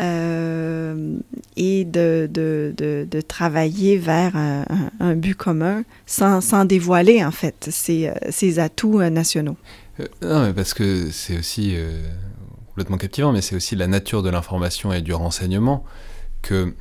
Euh, 0.00 1.18
et 1.56 1.84
de, 1.84 2.28
de, 2.32 2.72
de, 2.74 3.20
travailler 3.20 3.98
vers 3.98 4.34
un, 4.34 5.14
but 5.14 5.34
commun 5.34 5.84
sans, 6.06 6.40
sans, 6.40 6.64
dévoiler, 6.64 7.22
en 7.22 7.30
fait, 7.30 7.68
ses, 7.70 8.10
ses 8.30 8.58
atouts 8.58 9.00
euh, 9.00 9.10
nationaux. 9.10 9.56
Euh, 9.98 10.06
non, 10.22 10.46
mais 10.46 10.54
parce 10.54 10.72
que 10.72 11.10
c'est 11.10 11.38
aussi 11.38 11.76
complètement 12.68 12.96
captivant, 12.96 13.32
mais 13.32 13.42
c'est 13.42 13.56
aussi 13.56 13.76
la 13.76 13.88
nature 13.88 14.22
de 14.22 14.30
l'information 14.30 14.90
et 14.92 15.02
du 15.02 15.12
renseignement 15.12 15.84
que 16.40 16.72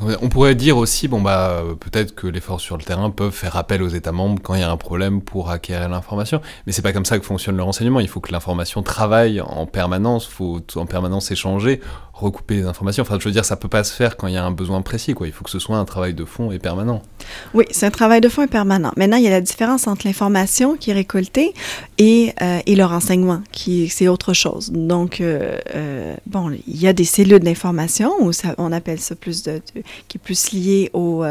on 0.00 0.28
pourrait 0.28 0.54
dire 0.54 0.78
aussi, 0.78 1.06
bon 1.06 1.20
bah 1.20 1.62
peut-être 1.78 2.14
que 2.14 2.26
les 2.26 2.40
forces 2.40 2.62
sur 2.62 2.78
le 2.78 2.82
terrain 2.82 3.10
peuvent 3.10 3.32
faire 3.32 3.56
appel 3.56 3.82
aux 3.82 3.88
États 3.88 4.12
membres 4.12 4.40
quand 4.42 4.54
il 4.54 4.60
y 4.60 4.64
a 4.64 4.70
un 4.70 4.76
problème 4.76 5.20
pour 5.20 5.50
acquérir 5.50 5.88
l'information, 5.88 6.40
mais 6.66 6.72
c'est 6.72 6.82
pas 6.82 6.92
comme 6.92 7.04
ça 7.04 7.18
que 7.18 7.24
fonctionne 7.24 7.56
le 7.56 7.62
renseignement. 7.62 8.00
Il 8.00 8.08
faut 8.08 8.20
que 8.20 8.32
l'information 8.32 8.82
travaille 8.82 9.40
en 9.40 9.66
permanence, 9.66 10.26
faut 10.26 10.60
en 10.76 10.86
permanence 10.86 11.30
échanger, 11.30 11.80
recouper 12.22 12.56
les 12.56 12.64
informations. 12.64 13.02
Enfin, 13.02 13.18
je 13.18 13.24
veux 13.24 13.32
dire, 13.32 13.44
ça 13.44 13.56
peut 13.56 13.68
pas 13.68 13.84
se 13.84 13.92
faire 13.92 14.16
quand 14.16 14.26
il 14.26 14.34
y 14.34 14.36
a 14.36 14.44
un 14.44 14.50
besoin 14.50 14.82
précis, 14.82 15.14
quoi. 15.14 15.26
Il 15.26 15.32
faut 15.32 15.44
que 15.44 15.50
ce 15.50 15.58
soit 15.58 15.76
un 15.76 15.84
travail 15.84 16.14
de 16.14 16.24
fond 16.24 16.50
et 16.50 16.58
permanent. 16.58 17.02
Oui, 17.54 17.64
c'est 17.70 17.86
un 17.86 17.90
travail 17.90 18.20
de 18.20 18.28
fond 18.28 18.42
et 18.42 18.46
permanent. 18.46 18.92
Maintenant, 18.96 19.16
il 19.16 19.24
y 19.24 19.28
a 19.28 19.30
la 19.30 19.40
différence 19.40 19.86
entre 19.86 20.06
l'information 20.06 20.76
qui 20.76 20.90
est 20.90 20.94
récoltée 20.94 21.54
et, 21.98 22.32
euh, 22.40 22.60
et 22.66 22.74
le 22.74 22.84
renseignement, 22.84 23.42
qui 23.52 23.88
c'est 23.88 24.08
autre 24.08 24.32
chose. 24.32 24.70
Donc, 24.72 25.20
euh, 25.20 25.58
euh, 25.74 26.14
bon, 26.26 26.50
il 26.66 26.80
y 26.80 26.86
a 26.86 26.92
des 26.92 27.04
cellules 27.04 27.40
d'information, 27.40 28.12
on 28.58 28.72
appelle 28.72 29.00
ça 29.00 29.14
plus 29.14 29.42
de, 29.42 29.60
qui 30.08 30.18
est 30.18 30.20
plus 30.22 30.52
lié 30.52 30.90
au 30.92 31.24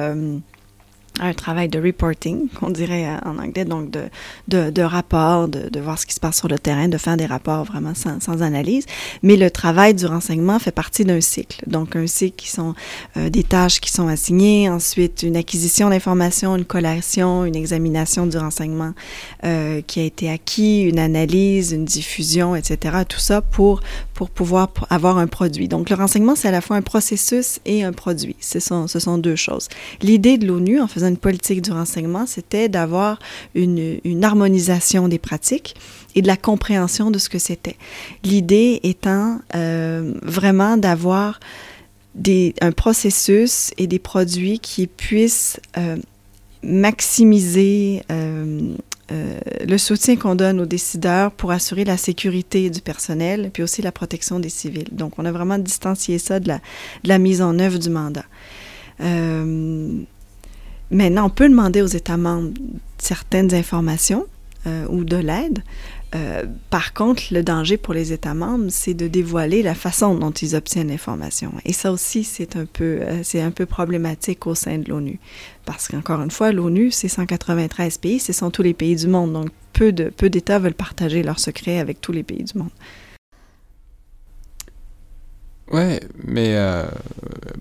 un 1.19 1.33
travail 1.33 1.67
de 1.67 1.79
reporting, 1.79 2.47
qu'on 2.49 2.69
dirait 2.69 3.05
euh, 3.05 3.17
en 3.25 3.37
anglais, 3.37 3.65
donc 3.65 3.91
de, 3.91 4.71
de, 4.71 4.81
rapport, 4.81 5.47
de, 5.47 5.69
de, 5.69 5.79
voir 5.79 5.99
ce 5.99 6.05
qui 6.05 6.13
se 6.13 6.19
passe 6.19 6.37
sur 6.37 6.47
le 6.47 6.57
terrain, 6.57 6.87
de 6.87 6.97
faire 6.97 7.17
des 7.17 7.25
rapports 7.25 7.63
vraiment 7.65 7.93
sans, 7.93 8.19
sans 8.19 8.41
analyse. 8.41 8.85
Mais 9.21 9.35
le 9.35 9.51
travail 9.51 9.93
du 9.93 10.05
renseignement 10.05 10.57
fait 10.59 10.71
partie 10.71 11.03
d'un 11.03 11.21
cycle. 11.21 11.61
Donc, 11.67 11.95
un 11.95 12.07
cycle 12.07 12.35
qui 12.37 12.49
sont 12.49 12.73
euh, 13.17 13.29
des 13.29 13.43
tâches 13.43 13.81
qui 13.81 13.91
sont 13.91 14.07
assignées, 14.07 14.69
ensuite 14.69 15.23
une 15.23 15.35
acquisition 15.35 15.89
d'informations, 15.89 16.55
une 16.55 16.65
collation, 16.65 17.45
une 17.45 17.55
examination 17.55 18.25
du 18.25 18.37
renseignement 18.37 18.93
euh, 19.43 19.81
qui 19.85 19.99
a 19.99 20.03
été 20.03 20.29
acquis, 20.29 20.81
une 20.81 20.99
analyse, 20.99 21.71
une 21.71 21.85
diffusion, 21.85 22.55
etc. 22.55 22.99
Tout 23.07 23.19
ça 23.19 23.41
pour, 23.41 23.81
pour 24.21 24.29
pouvoir 24.29 24.69
avoir 24.91 25.17
un 25.17 25.25
produit. 25.25 25.67
Donc, 25.67 25.89
le 25.89 25.95
renseignement, 25.95 26.35
c'est 26.35 26.47
à 26.47 26.51
la 26.51 26.61
fois 26.61 26.75
un 26.75 26.83
processus 26.83 27.59
et 27.65 27.83
un 27.83 27.91
produit. 27.91 28.35
Ce 28.39 28.59
sont, 28.59 28.85
ce 28.85 28.99
sont 28.99 29.17
deux 29.17 29.35
choses. 29.35 29.67
L'idée 30.03 30.37
de 30.37 30.45
l'ONU, 30.45 30.79
en 30.79 30.85
faisant 30.85 31.07
une 31.07 31.17
politique 31.17 31.63
du 31.63 31.71
renseignement, 31.71 32.27
c'était 32.27 32.69
d'avoir 32.69 33.17
une, 33.55 33.99
une, 34.03 34.23
harmonisation 34.23 35.07
des 35.07 35.17
pratiques 35.17 35.75
et 36.13 36.21
de 36.21 36.27
la 36.27 36.37
compréhension 36.37 37.09
de 37.09 37.17
ce 37.17 37.29
que 37.29 37.39
c'était. 37.39 37.77
L'idée 38.23 38.79
étant 38.83 39.39
euh, 39.55 40.13
vraiment 40.21 40.77
d'avoir 40.77 41.39
un 42.61 42.71
processus 42.73 43.71
et 43.79 43.87
des 43.87 43.97
produits 43.97 44.59
qui 44.59 44.85
puissent 44.85 45.59
euh, 45.79 45.97
maximiser 46.61 48.03
euh, 48.11 48.75
euh, 49.11 49.39
le 49.67 49.77
soutien 49.77 50.15
qu'on 50.15 50.35
donne 50.35 50.59
aux 50.61 50.65
décideurs 50.65 51.31
pour 51.31 51.51
assurer 51.51 51.83
la 51.83 51.97
sécurité 51.97 52.69
du 52.69 52.81
personnel, 52.81 53.51
puis 53.53 53.63
aussi 53.63 53.81
la 53.81 53.91
protection 53.91 54.39
des 54.39 54.49
civils. 54.49 54.89
Donc, 54.91 55.19
on 55.19 55.25
a 55.25 55.31
vraiment 55.31 55.57
distancié 55.57 56.17
ça 56.17 56.39
de 56.39 56.51
la, 57.03 57.19
mise 57.19 57.41
en 57.41 57.59
œuvre 57.59 57.77
du 57.77 57.89
mandat. 57.89 58.25
Euh, 59.01 60.03
Maintenant, 60.91 61.27
on 61.27 61.29
peut 61.29 61.47
demander 61.47 61.81
aux 61.81 61.87
États 61.87 62.17
membres 62.17 62.51
certaines 62.97 63.53
informations 63.53 64.25
euh, 64.67 64.85
ou 64.89 65.05
de 65.05 65.15
l'aide. 65.15 65.63
Euh, 66.13 66.45
par 66.69 66.93
contre, 66.93 67.23
le 67.31 67.41
danger 67.41 67.77
pour 67.77 67.93
les 67.93 68.11
États 68.11 68.33
membres, 68.33 68.65
c'est 68.69 68.93
de 68.93 69.07
dévoiler 69.07 69.63
la 69.63 69.75
façon 69.75 70.13
dont 70.15 70.31
ils 70.31 70.55
obtiennent 70.55 70.89
l'information. 70.89 71.53
Et 71.63 71.71
ça 71.71 71.91
aussi, 71.91 72.23
c'est 72.25 72.57
un 72.57 72.65
peu, 72.65 72.99
euh, 73.01 73.65
problématique 73.65 74.45
au 74.47 74.55
sein 74.55 74.79
de 74.79 74.89
l'ONU, 74.89 75.19
parce 75.65 75.87
qu'encore 75.87 76.21
une 76.21 76.31
fois, 76.31 76.51
l'ONU, 76.51 76.91
c'est 76.91 77.07
193 77.07 77.97
pays, 77.97 78.19
ce 78.19 78.33
sont 78.33 78.51
tous 78.51 78.63
les 78.63 78.73
pays 78.73 78.95
du 78.95 79.07
monde, 79.07 79.31
donc 79.31 79.49
peu 79.73 79.93
peu 79.93 80.29
d'États 80.29 80.59
veulent 80.59 80.73
partager 80.73 81.23
leurs 81.23 81.39
secrets 81.39 81.79
avec 81.79 82.01
tous 82.01 82.11
les 82.11 82.23
pays 82.23 82.43
du 82.43 82.57
monde. 82.57 82.69
Ouais, 85.71 86.01
mais 86.25 86.57
euh, 86.57 86.85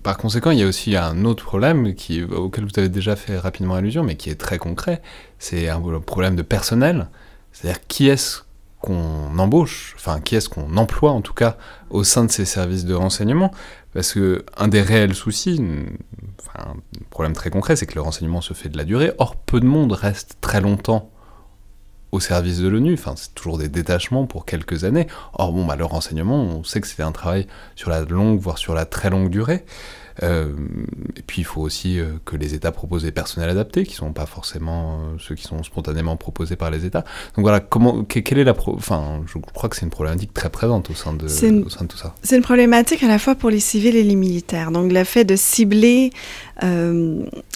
par 0.03 0.17
conséquent, 0.17 0.51
il 0.51 0.59
y 0.59 0.63
a 0.63 0.67
aussi 0.67 0.97
un 0.97 1.23
autre 1.23 1.45
problème 1.45 1.93
auquel 2.35 2.65
vous 2.65 2.71
avez 2.77 2.89
déjà 2.89 3.15
fait 3.15 3.37
rapidement 3.37 3.75
allusion, 3.75 4.03
mais 4.03 4.15
qui 4.17 4.29
est 4.29 4.35
très 4.35 4.57
concret. 4.57 5.01
C'est 5.39 5.69
un 5.69 5.79
problème 6.01 6.35
de 6.35 6.41
personnel. 6.41 7.07
C'est-à-dire 7.51 7.85
qui 7.87 8.07
est-ce 8.07 8.41
qu'on 8.79 9.37
embauche, 9.37 9.93
enfin 9.95 10.19
qui 10.19 10.35
est-ce 10.35 10.49
qu'on 10.49 10.75
emploie 10.77 11.11
en 11.11 11.21
tout 11.21 11.33
cas 11.33 11.57
au 11.91 12.03
sein 12.03 12.25
de 12.25 12.31
ces 12.31 12.45
services 12.45 12.85
de 12.85 12.93
renseignement? 12.93 13.51
Parce 13.93 14.13
que 14.13 14.45
un 14.57 14.67
des 14.67 14.81
réels 14.81 15.13
soucis, 15.13 15.61
enfin, 16.39 16.71
un 16.71 17.03
problème 17.09 17.33
très 17.33 17.49
concret, 17.49 17.75
c'est 17.75 17.85
que 17.85 17.95
le 17.95 18.01
renseignement 18.01 18.41
se 18.41 18.53
fait 18.53 18.69
de 18.69 18.77
la 18.77 18.85
durée. 18.85 19.11
Or, 19.17 19.35
peu 19.35 19.59
de 19.59 19.65
monde 19.65 19.91
reste 19.91 20.37
très 20.41 20.61
longtemps 20.61 21.11
au 22.11 22.19
service 22.19 22.59
de 22.59 22.67
l'ONU. 22.67 22.93
Enfin, 22.93 23.13
c'est 23.17 23.35
toujours 23.35 23.57
des 23.57 23.69
détachements 23.69 24.25
pour 24.25 24.45
quelques 24.45 24.83
années. 24.85 25.07
Or, 25.33 25.51
bon, 25.51 25.65
bah, 25.65 25.75
le 25.75 25.85
renseignement, 25.85 26.41
on 26.41 26.63
sait 26.63 26.81
que 26.81 26.87
c'était 26.87 27.03
un 27.03 27.11
travail 27.11 27.47
sur 27.75 27.89
la 27.89 28.01
longue, 28.01 28.39
voire 28.39 28.57
sur 28.57 28.73
la 28.73 28.85
très 28.85 29.09
longue 29.09 29.29
durée. 29.29 29.65
Euh, 30.23 30.53
et 31.15 31.21
puis 31.21 31.41
il 31.41 31.45
faut 31.45 31.61
aussi 31.61 31.99
euh, 31.99 32.13
que 32.25 32.35
les 32.35 32.53
États 32.53 32.71
proposent 32.71 33.03
des 33.03 33.11
personnels 33.11 33.49
adaptés, 33.49 33.85
qui 33.85 33.95
sont 33.95 34.13
pas 34.13 34.25
forcément 34.25 34.99
euh, 34.99 35.17
ceux 35.19 35.35
qui 35.35 35.43
sont 35.43 35.63
spontanément 35.63 36.15
proposés 36.17 36.55
par 36.55 36.71
les 36.71 36.85
États. 36.85 37.03
Donc 37.35 37.43
voilà, 37.43 37.59
comment, 37.59 38.03
quelle 38.03 38.39
est 38.39 38.43
la, 38.43 38.53
pro 38.53 38.75
enfin, 38.75 39.21
je 39.25 39.37
crois 39.39 39.69
que 39.69 39.75
c'est 39.75 39.85
une 39.85 39.91
problématique 39.91 40.33
très 40.33 40.49
présente 40.49 40.89
au 40.89 40.93
sein 40.93 41.13
de, 41.13 41.27
une, 41.45 41.63
au 41.63 41.69
sein 41.69 41.83
de 41.83 41.89
tout 41.89 41.97
ça. 41.97 42.15
C'est 42.23 42.35
une 42.35 42.43
problématique 42.43 43.03
à 43.03 43.07
la 43.07 43.19
fois 43.19 43.35
pour 43.35 43.49
les 43.49 43.59
civils 43.59 43.95
et 43.95 44.03
les 44.03 44.15
militaires. 44.15 44.71
Donc 44.71 44.91
le 44.91 45.03
fait 45.03 45.25
de 45.25 45.35
cibler, 45.35 46.11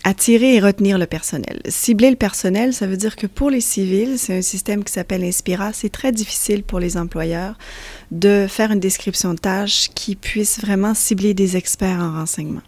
attirer 0.03 0.55
et 0.55 0.59
retenir 0.59 0.97
le 0.97 1.05
personnel. 1.05 1.61
Cibler 1.67 2.09
le 2.09 2.15
personnel, 2.15 2.73
ça 2.73 2.87
veut 2.87 2.97
dire 2.97 3.15
que 3.15 3.27
pour 3.27 3.51
les 3.51 3.61
civils, 3.61 4.17
c'est 4.17 4.37
un 4.37 4.41
système 4.41 4.83
qui 4.83 4.91
s'appelle 4.91 5.23
Inspira. 5.23 5.73
C'est 5.73 5.89
très 5.89 6.11
difficile 6.11 6.63
pour 6.63 6.79
les 6.79 6.97
employeurs 6.97 7.55
de 8.11 8.47
faire 8.49 8.71
une 8.71 8.79
description 8.79 9.33
de 9.33 9.39
tâche 9.39 9.89
qui 9.95 10.15
puisse 10.15 10.59
vraiment 10.59 10.93
cibler 10.93 11.33
des 11.33 11.57
experts 11.57 11.99
en 11.99 12.13
renseignement. 12.19 12.61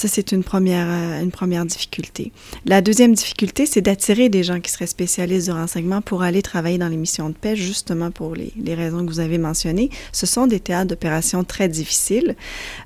Ça, 0.00 0.08
c'est 0.08 0.32
une 0.32 0.42
première, 0.42 0.86
euh, 0.88 1.22
une 1.22 1.30
première 1.30 1.66
difficulté. 1.66 2.32
La 2.64 2.80
deuxième 2.80 3.12
difficulté, 3.12 3.66
c'est 3.66 3.82
d'attirer 3.82 4.30
des 4.30 4.42
gens 4.42 4.58
qui 4.58 4.70
seraient 4.70 4.86
spécialistes 4.86 5.48
du 5.48 5.52
renseignement 5.52 6.00
pour 6.00 6.22
aller 6.22 6.40
travailler 6.40 6.78
dans 6.78 6.88
les 6.88 6.96
missions 6.96 7.28
de 7.28 7.34
paix, 7.34 7.54
justement 7.54 8.10
pour 8.10 8.34
les, 8.34 8.74
raisons 8.74 9.04
que 9.04 9.10
vous 9.10 9.20
avez 9.20 9.36
mentionnées. 9.36 9.90
Ce 10.12 10.24
sont 10.24 10.46
des 10.46 10.58
théâtres 10.58 10.88
d'opération 10.88 11.44
très 11.44 11.68
difficiles. 11.68 12.34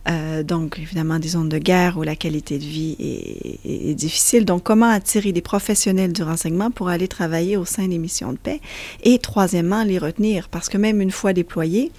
Euh, 0.08 0.42
donc, 0.42 0.80
évidemment, 0.80 1.20
des 1.20 1.28
zones 1.28 1.48
de 1.48 1.58
guerre 1.58 1.98
où 1.98 2.02
la 2.02 2.16
qualité 2.16 2.58
de 2.58 2.64
vie 2.64 2.96
est, 2.98 3.90
est, 3.90 3.94
difficile. 3.94 4.44
Donc, 4.44 4.64
comment 4.64 4.90
attirer 4.90 5.30
des 5.30 5.40
professionnels 5.40 6.12
du 6.12 6.24
renseignement 6.24 6.72
pour 6.72 6.88
aller 6.88 7.06
travailler 7.06 7.56
au 7.56 7.64
sein 7.64 7.86
des 7.86 7.98
missions 7.98 8.32
de 8.32 8.38
paix? 8.38 8.60
Et 9.04 9.20
troisièmement, 9.20 9.84
les 9.84 9.98
retenir, 9.98 10.48
parce 10.48 10.68
que 10.68 10.78
même 10.78 11.00
une 11.00 11.12
fois 11.12 11.32
déployés, 11.32 11.92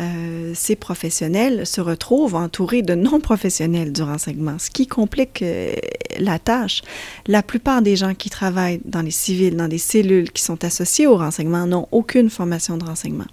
euh, 0.00 0.52
ces 0.54 0.76
professionnels 0.76 1.66
se 1.66 1.80
retrouvent 1.80 2.34
entourés 2.34 2.82
de 2.82 2.94
non-professionnels 2.94 3.92
du 3.92 4.02
renseignement, 4.02 4.58
ce 4.58 4.70
qui 4.70 4.86
complique 4.86 5.42
euh, 5.42 5.74
la 6.18 6.38
tâche. 6.38 6.82
La 7.26 7.42
plupart 7.42 7.82
des 7.82 7.96
gens 7.96 8.14
qui 8.14 8.30
travaillent 8.30 8.80
dans 8.84 9.02
les 9.02 9.10
civils, 9.10 9.56
dans 9.56 9.68
des 9.68 9.78
cellules 9.78 10.30
qui 10.30 10.42
sont 10.42 10.64
associées 10.64 11.06
au 11.06 11.16
renseignement, 11.16 11.66
n'ont 11.66 11.86
aucune 11.92 12.30
formation 12.30 12.76
de 12.76 12.84
renseignement. 12.84 13.26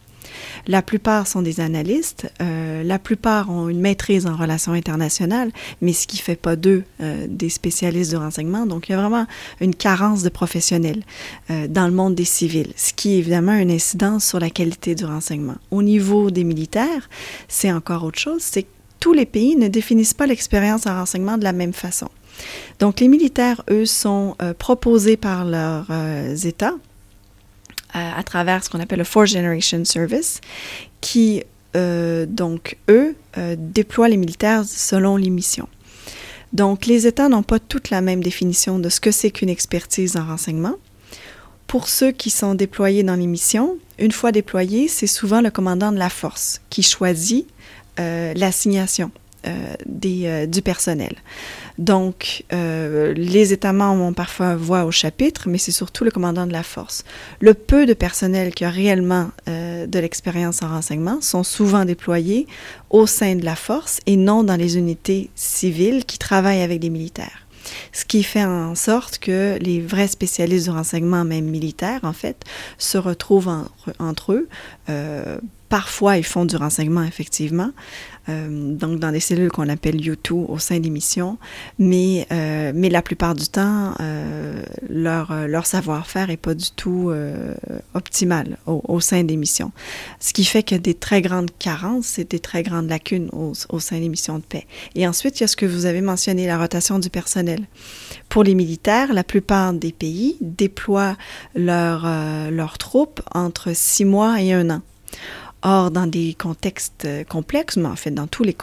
La 0.67 0.81
plupart 0.81 1.27
sont 1.27 1.41
des 1.41 1.59
analystes, 1.59 2.31
euh, 2.41 2.83
la 2.83 2.99
plupart 2.99 3.49
ont 3.49 3.69
une 3.69 3.79
maîtrise 3.79 4.25
en 4.25 4.35
relations 4.35 4.73
internationales, 4.73 5.51
mais 5.81 5.93
ce 5.93 6.07
qui 6.07 6.17
fait 6.17 6.35
pas 6.35 6.55
d'eux 6.55 6.83
euh, 7.01 7.25
des 7.29 7.49
spécialistes 7.49 8.11
de 8.11 8.17
renseignement. 8.17 8.65
Donc, 8.65 8.89
il 8.89 8.91
y 8.91 8.95
a 8.95 8.99
vraiment 8.99 9.25
une 9.61 9.75
carence 9.75 10.23
de 10.23 10.29
professionnels 10.29 11.03
euh, 11.49 11.67
dans 11.67 11.87
le 11.87 11.93
monde 11.93 12.15
des 12.15 12.25
civils, 12.25 12.73
ce 12.75 12.93
qui 12.93 13.13
évidemment 13.13 13.53
une 13.53 13.71
incidence 13.71 14.25
sur 14.25 14.39
la 14.39 14.49
qualité 14.49 14.95
du 14.95 15.05
renseignement. 15.05 15.55
Au 15.71 15.81
niveau 15.83 16.31
des 16.31 16.43
militaires, 16.43 17.09
c'est 17.47 17.71
encore 17.71 18.03
autre 18.03 18.19
chose, 18.19 18.41
c'est 18.41 18.63
que 18.63 18.67
tous 18.99 19.13
les 19.13 19.25
pays 19.25 19.55
ne 19.55 19.67
définissent 19.67 20.15
pas 20.15 20.25
l'expérience 20.25 20.87
en 20.87 20.95
renseignement 20.95 21.37
de 21.37 21.43
la 21.43 21.53
même 21.53 21.73
façon. 21.73 22.09
Donc, 22.79 22.99
les 22.99 23.07
militaires, 23.07 23.63
eux, 23.69 23.85
sont 23.85 24.35
proposés 24.57 25.17
par 25.17 25.45
leurs 25.45 25.87
États 26.45 26.73
à, 27.93 28.21
travers 28.23 28.63
ce 28.63 28.69
qu'on 28.69 28.79
appelle 28.79 28.99
le 28.99 29.05
Fourth 29.05 29.27
Generation 29.27 29.83
Service, 29.85 30.41
qui, 31.01 31.43
euh, 31.75 32.25
donc, 32.25 32.77
eux, 32.89 33.15
euh, 33.37 33.55
déploient 33.57 34.09
les 34.09 34.17
militaires 34.17 34.63
selon 34.65 35.17
les 35.17 35.29
missions. 35.29 35.67
Donc, 36.53 36.85
les 36.85 37.07
États 37.07 37.29
n'ont 37.29 37.43
pas 37.43 37.59
toute 37.59 37.89
la 37.89 38.01
même 38.01 38.21
définition 38.21 38.79
de 38.79 38.89
ce 38.89 38.99
que 38.99 39.11
c'est 39.11 39.31
qu'une 39.31 39.49
expertise 39.49 40.15
en 40.15 40.25
renseignement. 40.25 40.75
Pour 41.67 41.89
ceux 41.89 42.11
qui 42.11 42.29
sont 42.29 42.55
déployés 42.55 43.03
dans 43.03 43.15
les 43.15 43.27
missions, 43.27 43.77
une 43.99 44.11
fois 44.11 44.31
déployés, 44.31 44.87
c'est 44.87 45.07
souvent 45.07 45.41
le 45.41 45.49
commandant 45.49 45.91
de 45.91 45.97
la 45.97 46.09
force 46.09 46.61
qui 46.69 46.83
choisit 46.83 47.47
euh, 47.99 48.33
l'assignation 48.35 49.11
des, 49.85 50.45
du 50.45 50.61
personnel. 50.61 51.15
Donc, 51.77 52.43
euh, 52.53 53.13
les 53.13 53.53
États 53.53 53.73
membres 53.73 54.03
ont 54.03 54.13
parfois 54.13 54.55
voix 54.55 54.85
au 54.85 54.91
chapitre, 54.91 55.47
mais 55.47 55.57
c'est 55.57 55.71
surtout 55.71 56.03
le 56.03 56.11
commandant 56.11 56.47
de 56.47 56.51
la 56.51 56.63
force. 56.63 57.03
Le 57.39 57.53
peu 57.53 57.85
de 57.85 57.93
personnel 57.93 58.53
qui 58.53 58.65
a 58.65 58.69
réellement 58.69 59.29
euh, 59.47 59.85
de 59.85 59.99
l'expérience 59.99 60.63
en 60.63 60.69
renseignement 60.69 61.21
sont 61.21 61.43
souvent 61.43 61.85
déployés 61.85 62.47
au 62.89 63.05
sein 63.05 63.35
de 63.35 63.45
la 63.45 63.55
force 63.55 63.99
et 64.05 64.15
non 64.15 64.43
dans 64.43 64.55
les 64.55 64.77
unités 64.77 65.29
civiles 65.35 66.05
qui 66.05 66.17
travaillent 66.17 66.61
avec 66.61 66.79
des 66.79 66.89
militaires. 66.89 67.47
Ce 67.91 68.05
qui 68.05 68.23
fait 68.23 68.43
en 68.43 68.75
sorte 68.75 69.19
que 69.19 69.57
les 69.59 69.81
vrais 69.81 70.07
spécialistes 70.07 70.65
du 70.65 70.71
renseignement, 70.71 71.25
même 71.25 71.45
militaires, 71.45 72.01
en 72.03 72.13
fait, 72.13 72.43
se 72.77 72.97
retrouvent 72.97 73.49
en, 73.49 73.65
entre 73.99 74.33
eux. 74.33 74.47
Euh, 74.89 75.37
parfois, 75.69 76.17
ils 76.17 76.25
font 76.25 76.45
du 76.45 76.55
renseignement, 76.55 77.03
effectivement, 77.03 77.71
donc 78.27 78.99
dans 78.99 79.11
des 79.11 79.19
cellules 79.19 79.51
qu'on 79.51 79.69
appelle 79.69 79.97
U2 79.97 80.33
au 80.33 80.59
sein 80.59 80.79
des 80.79 80.89
missions, 80.89 81.37
mais, 81.79 82.27
euh, 82.31 82.71
mais 82.75 82.89
la 82.89 83.01
plupart 83.01 83.35
du 83.35 83.47
temps, 83.47 83.93
euh, 83.99 84.61
leur, 84.89 85.33
leur 85.47 85.65
savoir-faire 85.65 86.27
n'est 86.27 86.37
pas 86.37 86.53
du 86.53 86.71
tout 86.71 87.09
euh, 87.09 87.53
optimal 87.93 88.57
au, 88.65 88.81
au, 88.87 88.99
sein 88.99 89.23
des 89.23 89.37
missions. 89.37 89.71
Ce 90.19 90.33
qui 90.33 90.43
fait 90.43 90.73
a 90.73 90.77
des 90.77 90.93
très 90.93 91.21
grandes 91.21 91.51
carences 91.57 92.19
et 92.19 92.23
des 92.23 92.39
très 92.39 92.63
grandes 92.63 92.89
lacunes 92.89 93.29
au, 93.31 93.53
au, 93.69 93.79
sein 93.79 93.99
des 93.99 94.09
missions 94.09 94.39
de 94.39 94.43
paix. 94.43 94.67
Et 94.95 95.07
ensuite, 95.07 95.39
il 95.39 95.43
y 95.43 95.45
a 95.45 95.47
ce 95.47 95.55
que 95.55 95.65
vous 95.65 95.85
avez 95.85 96.01
mentionné, 96.01 96.47
la 96.47 96.57
rotation 96.57 96.99
du 96.99 97.09
personnel. 97.09 97.67
Pour 98.29 98.43
les 98.43 98.55
militaires, 98.55 99.13
la 99.13 99.23
plupart 99.23 99.73
des 99.73 99.91
pays 99.91 100.37
déploient 100.41 101.15
leurs 101.55 102.07
leur 102.51 102.77
troupes 102.77 103.21
entre 103.33 103.73
six 103.73 104.05
mois 104.05 104.41
et 104.41 104.53
un 104.53 104.69
an. 104.69 104.81
Or, 105.63 105.89
dans 105.89 106.05
des 106.05 106.35
contextes 106.37 107.05
euh, 107.05 107.23
complexes, 107.23 107.77
mais 107.77 107.87
en 107.87 107.95
fait 107.95 108.11
dans 108.11 108.27
tous 108.27 108.43
les 108.43 108.53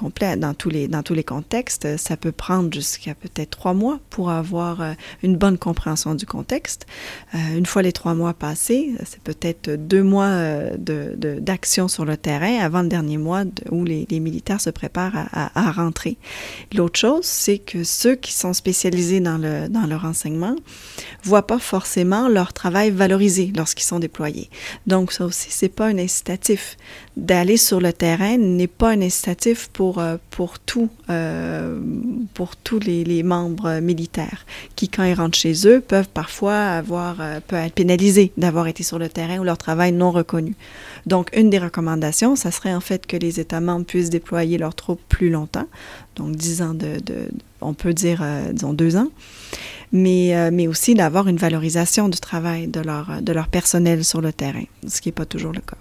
contextes, 1.25 1.97
ça 1.97 2.17
peut 2.17 2.31
prendre 2.31 2.73
jusqu'à 2.73 3.17
peut-être 3.17 3.51
trois 3.51 3.75
mois 3.75 3.99
pour 4.11 4.31
avoir 4.31 4.81
euh, 4.81 4.93
une 5.25 5.37
bonne 5.37 5.59
compréhension 5.59 6.15
du 6.15 6.25
contexte. 6.25 6.87
Euh, 7.35 7.59
une 7.59 7.67
fois 7.67 7.83
les 7.83 7.93
trois 7.93 8.15
mois 8.15 8.33
passés, 8.33 8.93
c'est 9.05 9.21
peut-être 9.21 9.71
deux 9.71 10.05
mois 10.05 10.31
de, 10.79 11.17
d'action 11.41 11.89
sur 11.89 12.05
le 12.05 12.17
terrain 12.17 12.61
avant 12.61 12.83
le 12.83 12.89
dernier 12.89 13.19
mois 13.19 13.43
où 13.73 13.85
les, 13.85 14.07
militaires 14.21 14.61
se 14.61 14.71
préparent 14.71 15.27
à, 15.33 15.51
à, 15.59 15.73
rentrer. 15.73 16.17
L'autre 16.73 16.99
chose, 16.99 17.25
c'est 17.25 17.59
que 17.59 17.83
ceux 17.83 18.15
qui 18.15 18.33
sont 18.33 18.53
spécialisés 18.53 19.19
dans 19.19 19.37
le 19.37 19.69
dans 19.69 19.87
le 19.87 19.99
voient 21.25 21.47
pas 21.47 21.59
forcément 21.59 22.29
leur 22.29 22.53
travail 22.53 22.91
valorisé 22.91 23.53
lorsqu'ils 23.57 23.85
sont 23.85 23.99
déployés. 23.99 24.49
Donc 24.87 25.13
ça 25.13 25.25
aussi, 25.25 25.49
c'est 25.51 25.69
pas 25.69 25.87
un 25.87 25.99
incitatif 25.99 26.77
d'aller 27.17 27.57
sur 27.57 27.81
le 27.81 27.93
terrain 27.93 28.37
n'est 28.37 28.67
pas 28.67 28.91
un 28.91 29.01
incitatif 29.01 29.69
pour, 29.73 29.99
euh, 29.99 30.17
pour, 30.31 30.55
euh, 31.11 31.79
pour 32.35 32.57
tous 32.57 32.81
les, 32.81 33.23
membres 33.23 33.81
militaires 33.81 34.45
qui, 34.75 34.89
quand 34.89 35.05
ils 35.05 35.15
rentrent 35.15 35.39
chez 35.39 35.67
eux, 35.67 35.81
peuvent 35.81 36.09
parfois 36.09 36.57
avoir, 36.57 37.21
euh, 37.21 37.39
être 37.53 37.75
pénalisés 37.75 38.33
d'avoir 38.37 38.67
été 38.67 38.83
sur 38.83 38.99
le 38.99 39.09
terrain 39.09 39.39
ou 39.39 39.45
leur 39.45 39.59
travail 39.59 39.93
non 39.93 40.11
reconnu. 40.11 40.57
Donc, 41.07 41.31
une 41.35 41.51
des 41.51 41.59
recommandations, 41.59 42.35
ça 42.37 42.51
serait 42.51 42.75
en 42.75 42.81
fait 42.81 43.07
que 43.07 43.17
les 43.17 43.39
États 43.39 43.61
membres 43.61 43.87
puissent 43.87 44.11
déployer 44.11 44.59
leurs 44.59 44.75
troupes 44.75 45.01
plus 45.09 45.31
longtemps, 45.31 45.67
donc 46.17 46.35
dix 46.35 46.63
ans 46.63 46.75
de, 46.75 46.99
on 47.61 47.75
peut 47.75 47.95
dire, 47.95 48.25
disons, 48.53 48.73
deux 48.73 48.97
ans 48.97 49.09
mais, 49.93 50.51
mais 50.51 50.67
aussi 50.67 50.95
d'avoir 50.95 51.29
une 51.29 51.37
valorisation 51.37 52.09
du 52.09 52.19
travail 52.19 52.67
de 52.67 52.81
leur, 52.81 53.23
de 53.23 53.33
leur 53.33 53.49
personnel 53.49 54.05
sur 54.05 54.21
le 54.21 54.33
terrain, 54.33 54.65
ce 54.87 55.01
qui 55.01 55.09
n'est 55.09 55.13
pas 55.13 55.27
toujours 55.27 55.53
le 55.53 55.61
cas. 55.61 55.77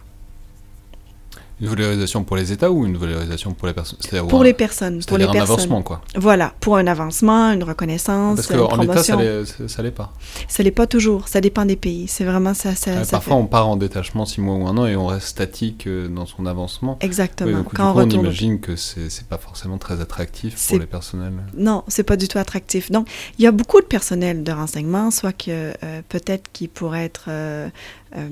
Une 1.63 1.69
valorisation 1.69 2.23
pour 2.25 2.35
les 2.35 2.51
États 2.51 2.69
ou 2.69 2.85
une 2.85 2.97
valorisation 2.97 3.53
pour 3.53 3.67
les 3.67 3.73
personnes 3.73 3.97
Pour 4.27 4.43
les 4.43 4.53
personnes. 4.53 5.01
Pour 5.07 5.17
les 5.17 5.23
un 5.23 5.31
personnes. 5.31 5.53
avancement, 5.53 5.81
quoi. 5.81 6.01
Voilà, 6.15 6.53
pour 6.59 6.75
un 6.75 6.85
avancement, 6.87 7.51
une 7.53 7.63
reconnaissance, 7.63 8.35
Parce 8.35 8.47
qu'en 8.47 8.65
État, 8.81 9.01
promotion. 9.01 9.19
ça 9.67 9.81
l'est 9.81 9.91
pas. 9.91 10.11
Ça 10.49 10.61
l'est 10.61 10.71
pas 10.71 10.87
toujours, 10.87 11.29
ça 11.29 11.39
dépend 11.39 11.65
des 11.65 11.77
pays. 11.77 12.07
C'est 12.09 12.25
vraiment 12.25 12.53
ça. 12.53 12.75
ça, 12.75 13.05
ça 13.05 13.11
parfois, 13.11 13.35
fait- 13.37 13.41
on 13.41 13.45
part 13.47 13.67
en 13.69 13.77
détachement 13.77 14.25
six 14.25 14.41
mois 14.41 14.55
ou 14.55 14.67
un 14.67 14.77
an 14.77 14.85
et 14.85 14.95
on 14.97 15.05
reste 15.07 15.27
statique 15.27 15.87
euh, 15.87 16.09
dans 16.09 16.25
son 16.25 16.45
avancement. 16.45 16.97
Exactement. 16.99 17.59
Donc, 17.59 17.69
du 17.69 17.75
Quand 17.75 17.91
on 17.91 17.93
coup, 17.93 17.99
on 17.99 18.03
retourne. 18.03 18.25
imagine 18.25 18.59
que 18.59 18.75
c'est 18.75 19.09
c'est 19.09 19.27
pas 19.27 19.37
forcément 19.37 19.77
très 19.77 20.01
attractif 20.01 20.67
pour 20.67 20.79
les 20.79 20.85
personnels. 20.85 21.31
Non, 21.55 21.83
c'est 21.87 22.03
pas 22.03 22.17
du 22.17 22.27
tout 22.27 22.39
attractif. 22.39 22.91
Donc, 22.91 23.07
il 23.39 23.43
y 23.45 23.47
a 23.47 23.51
beaucoup 23.53 23.79
de 23.79 23.85
personnel 23.85 24.43
de 24.43 24.51
renseignement, 24.51 25.11
soit 25.11 25.31
que 25.31 25.71
euh, 25.83 26.01
peut-être 26.09 26.51
qui 26.51 26.67
pourrait 26.67 27.05
être 27.05 27.25
euh, 27.29 27.69
euh, 28.17 28.29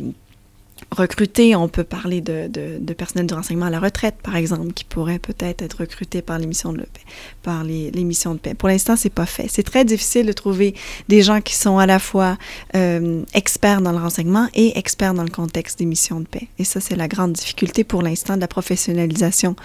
recruté. 0.91 1.55
On 1.55 1.67
peut 1.67 1.83
parler 1.83 2.21
de, 2.21 2.47
de, 2.47 2.93
personnel 2.93 3.27
de 3.27 3.33
renseignement 3.33 3.67
à 3.67 3.69
la 3.69 3.79
retraite, 3.79 4.15
par 4.21 4.35
exemple, 4.35 4.73
qui 4.73 4.83
pourrait 4.83 5.19
peut-être 5.19 5.61
être 5.61 5.79
recruté 5.79 6.21
par 6.21 6.37
les 6.37 6.45
missions 6.45 6.73
de 6.73 6.79
paix. 6.79 7.01
Par 7.43 7.63
les, 7.63 7.91
missions 8.03 8.33
de 8.33 8.39
paix. 8.39 8.53
Pour 8.53 8.69
l'instant, 8.69 8.95
c'est 8.95 9.09
pas 9.09 9.25
fait. 9.25 9.47
C'est 9.49 9.63
très 9.63 9.85
difficile 9.85 10.25
de 10.25 10.31
trouver 10.33 10.75
des 11.07 11.21
gens 11.21 11.41
qui 11.41 11.55
sont 11.55 11.77
à 11.77 11.85
la 11.85 11.99
fois 11.99 12.37
euh, 12.75 13.23
experts 13.33 13.81
dans 13.81 13.91
le 13.91 13.99
renseignement 13.99 14.47
et 14.53 14.77
experts 14.77 15.13
dans 15.13 15.23
le 15.23 15.29
contexte 15.29 15.79
des 15.79 15.85
missions 15.85 16.19
de 16.19 16.27
paix. 16.27 16.47
Et 16.59 16.63
ça, 16.63 16.79
c'est 16.79 16.95
la 16.95 17.07
grande 17.07 17.33
difficulté 17.33 17.83
pour 17.83 18.01
l'instant 18.01 18.35
de 18.35 18.41
la 18.41 18.47
professionnalisation 18.47 19.55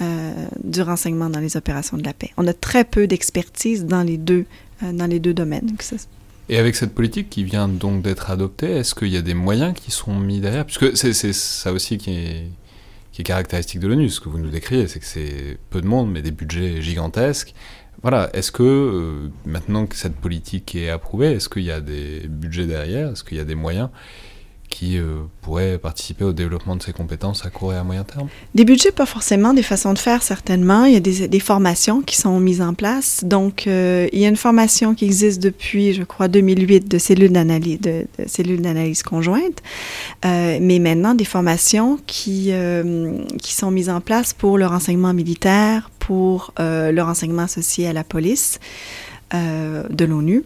euh, 0.00 0.32
du 0.62 0.82
renseignement 0.82 1.30
dans 1.30 1.40
les 1.40 1.56
opérations 1.56 1.96
de 1.96 2.04
la 2.04 2.12
paix. 2.12 2.30
On 2.36 2.46
a 2.46 2.52
très 2.52 2.84
peu 2.84 3.06
d'expertise 3.06 3.84
dans 3.84 4.02
les 4.02 4.18
deux 4.18 4.44
euh, 4.82 4.92
dans 4.92 5.06
les 5.06 5.20
deux 5.20 5.32
domaines. 5.32 5.74
Et 6.48 6.58
avec 6.58 6.76
cette 6.76 6.94
politique 6.94 7.28
qui 7.28 7.42
vient 7.42 7.68
donc 7.68 8.02
d'être 8.02 8.30
adoptée, 8.30 8.70
est-ce 8.70 8.94
qu'il 8.94 9.08
y 9.08 9.16
a 9.16 9.22
des 9.22 9.34
moyens 9.34 9.74
qui 9.74 9.90
sont 9.90 10.14
mis 10.14 10.40
derrière? 10.40 10.64
Puisque 10.64 10.96
c'est 10.96 11.32
ça 11.32 11.72
aussi 11.72 11.98
qui 11.98 12.10
est, 12.10 12.50
qui 13.10 13.22
est 13.22 13.24
caractéristique 13.24 13.80
de 13.80 13.88
l'ONU, 13.88 14.08
ce 14.10 14.20
que 14.20 14.28
vous 14.28 14.38
nous 14.38 14.50
décrivez, 14.50 14.86
c'est 14.86 15.00
que 15.00 15.06
c'est 15.06 15.58
peu 15.70 15.80
de 15.80 15.86
monde, 15.86 16.10
mais 16.10 16.22
des 16.22 16.30
budgets 16.30 16.80
gigantesques. 16.80 17.52
Voilà, 18.02 18.30
est-ce 18.32 18.52
que 18.52 18.62
euh, 18.62 19.30
maintenant 19.44 19.86
que 19.86 19.96
cette 19.96 20.14
politique 20.14 20.76
est 20.76 20.90
approuvée, 20.90 21.32
est-ce 21.32 21.48
qu'il 21.48 21.64
y 21.64 21.72
a 21.72 21.80
des 21.80 22.28
budgets 22.28 22.66
derrière? 22.66 23.10
Est-ce 23.10 23.24
qu'il 23.24 23.38
y 23.38 23.40
a 23.40 23.44
des 23.44 23.54
moyens? 23.56 23.88
Qui 24.68 24.98
euh, 24.98 25.18
pourraient 25.42 25.78
participer 25.78 26.24
au 26.24 26.32
développement 26.32 26.76
de 26.76 26.82
ces 26.82 26.92
compétences 26.92 27.44
à 27.44 27.50
court 27.50 27.72
et 27.72 27.76
à 27.76 27.84
moyen 27.84 28.04
terme 28.04 28.28
Des 28.54 28.64
budgets, 28.64 28.92
pas 28.92 29.06
forcément, 29.06 29.54
des 29.54 29.62
façons 29.62 29.92
de 29.92 29.98
faire, 29.98 30.22
certainement. 30.22 30.84
Il 30.84 30.94
y 30.94 30.96
a 30.96 31.28
des, 31.28 31.40
formations 31.40 32.02
qui 32.02 32.16
sont 32.16 32.40
mises 32.40 32.60
en 32.60 32.74
place. 32.74 33.22
Donc, 33.24 33.66
euh, 33.66 34.08
il 34.12 34.18
y 34.18 34.24
a 34.24 34.28
une 34.28 34.36
formation 34.36 34.94
qui 34.94 35.04
existe 35.04 35.42
depuis, 35.42 35.92
je 35.92 36.02
crois, 36.02 36.28
2008 36.28 36.88
de 36.88 36.98
cellules 36.98 37.32
d'analyse, 37.32 37.80
de, 37.80 39.02
conjointe. 39.02 39.62
Euh, 40.24 40.58
mais 40.60 40.78
maintenant, 40.78 41.14
des 41.14 41.24
formations 41.24 41.98
qui, 42.06 42.52
sont 43.42 43.70
mises 43.70 43.90
en 43.90 44.00
place 44.00 44.32
pour 44.34 44.58
le 44.58 44.66
renseignement 44.66 45.14
militaire, 45.14 45.90
pour 45.98 46.52
le 46.58 47.00
renseignement 47.00 47.42
associé 47.42 47.88
à 47.88 47.92
la 47.92 48.04
police 48.04 48.58
de 49.32 50.04
l'ONU 50.04 50.44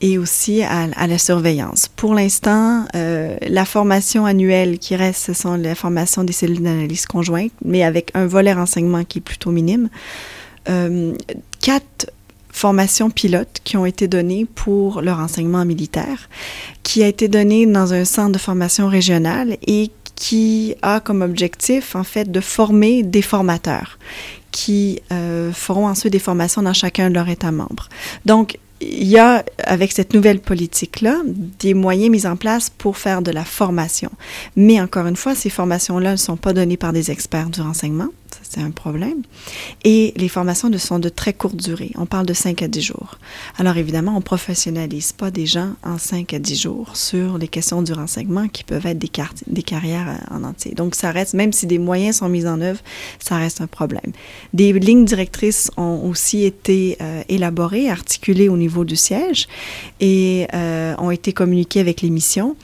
et 0.00 0.18
aussi 0.18 0.62
à, 0.62 1.06
la 1.06 1.18
surveillance. 1.18 1.88
Pour 1.96 2.14
l'instant, 2.14 2.84
euh, 2.94 3.36
la 3.46 3.64
formation 3.64 4.26
annuelle 4.26 4.78
qui 4.78 4.96
reste, 4.96 5.26
ce 5.26 5.32
sont 5.32 5.56
la 5.56 5.74
formation 5.74 6.24
des 6.24 6.32
cellules 6.32 6.62
d'analyse 6.62 7.06
conjointe, 7.06 7.52
mais 7.64 7.82
avec 7.82 8.10
un 8.14 8.26
volet 8.26 8.52
renseignement 8.52 9.04
qui 9.04 9.18
est 9.18 9.22
plutôt 9.22 9.50
minime. 9.50 9.88
Euh, 10.68 11.14
quatre 11.60 12.10
formations 12.50 13.10
pilotes 13.10 13.60
qui 13.64 13.76
ont 13.76 13.86
été 13.86 14.08
données 14.08 14.46
pour 14.54 15.00
le 15.00 15.12
renseignement 15.12 15.64
militaire, 15.64 16.28
qui 16.82 17.02
a 17.02 17.06
été 17.06 17.28
donné 17.28 17.66
dans 17.66 17.92
un 17.92 18.04
centre 18.04 18.32
de 18.32 18.38
formation 18.38 18.88
régional 18.88 19.56
et 19.66 19.90
qui 20.16 20.74
a 20.82 20.98
comme 20.98 21.22
objectif, 21.22 21.94
en 21.94 22.02
fait, 22.02 22.30
de 22.30 22.40
former 22.40 23.04
des 23.04 23.22
formateurs 23.22 23.98
qui 24.50 25.00
euh, 25.12 25.52
feront 25.52 25.86
ensuite 25.86 26.12
des 26.12 26.18
formations 26.18 26.62
dans 26.62 26.72
chacun 26.72 27.10
de 27.10 27.14
leurs 27.14 27.28
États 27.28 27.52
membres. 27.52 27.88
Donc, 28.24 28.58
il 28.80 29.08
y 29.08 29.18
a, 29.18 29.44
avec 29.64 29.92
cette 29.92 30.14
nouvelle 30.14 30.40
politique-là, 30.40 31.16
des 31.58 31.74
moyens 31.74 32.10
mis 32.10 32.26
en 32.26 32.36
place 32.36 32.70
pour 32.70 32.96
faire 32.96 33.22
de 33.22 33.30
la 33.30 33.44
formation. 33.44 34.10
Mais 34.56 34.80
encore 34.80 35.06
une 35.06 35.16
fois, 35.16 35.34
ces 35.34 35.50
formations-là 35.50 36.12
ne 36.12 36.16
sont 36.16 36.36
pas 36.36 36.52
données 36.52 36.76
par 36.76 36.92
des 36.92 37.10
experts 37.10 37.50
du 37.50 37.60
renseignement. 37.60 38.08
Ça, 38.38 38.50
c'est 38.50 38.60
un 38.60 38.70
problème. 38.70 39.22
Et 39.84 40.12
les 40.16 40.28
formations 40.28 40.70
sont 40.78 40.98
de 40.98 41.08
très 41.08 41.32
courte 41.32 41.56
durée. 41.56 41.90
On 41.96 42.06
parle 42.06 42.26
de 42.26 42.34
5 42.34 42.62
à 42.62 42.68
10 42.68 42.82
jours. 42.82 43.18
Alors 43.58 43.76
évidemment, 43.76 44.16
on 44.16 44.20
professionnalise 44.20 45.12
pas 45.12 45.30
des 45.30 45.46
gens 45.46 45.70
en 45.82 45.98
5 45.98 46.34
à 46.34 46.38
10 46.38 46.56
jours 46.60 46.96
sur 46.96 47.38
les 47.38 47.48
questions 47.48 47.82
du 47.82 47.92
renseignement 47.92 48.48
qui 48.48 48.64
peuvent 48.64 48.86
être 48.86 48.98
des, 48.98 49.08
car 49.08 49.32
des 49.46 49.62
carrières 49.62 50.20
en 50.30 50.44
entier. 50.44 50.72
Donc 50.72 50.94
ça 50.94 51.10
reste, 51.10 51.34
même 51.34 51.52
si 51.52 51.66
des 51.66 51.78
moyens 51.78 52.18
sont 52.18 52.28
mis 52.28 52.46
en 52.46 52.60
œuvre, 52.60 52.80
ça 53.18 53.36
reste 53.38 53.60
un 53.60 53.66
problème. 53.66 54.12
Des 54.52 54.72
lignes 54.72 55.04
directrices 55.04 55.70
ont 55.76 56.02
aussi 56.08 56.44
été 56.44 56.96
euh, 57.00 57.22
élaborées, 57.28 57.90
articulées 57.90 58.48
au 58.48 58.56
niveau 58.56 58.84
du 58.84 58.96
siège 58.96 59.48
et 60.00 60.46
euh, 60.54 60.94
ont 60.98 61.10
été 61.10 61.32
communiquées 61.32 61.80
avec 61.80 62.02
les 62.02 62.10
missions. 62.10 62.56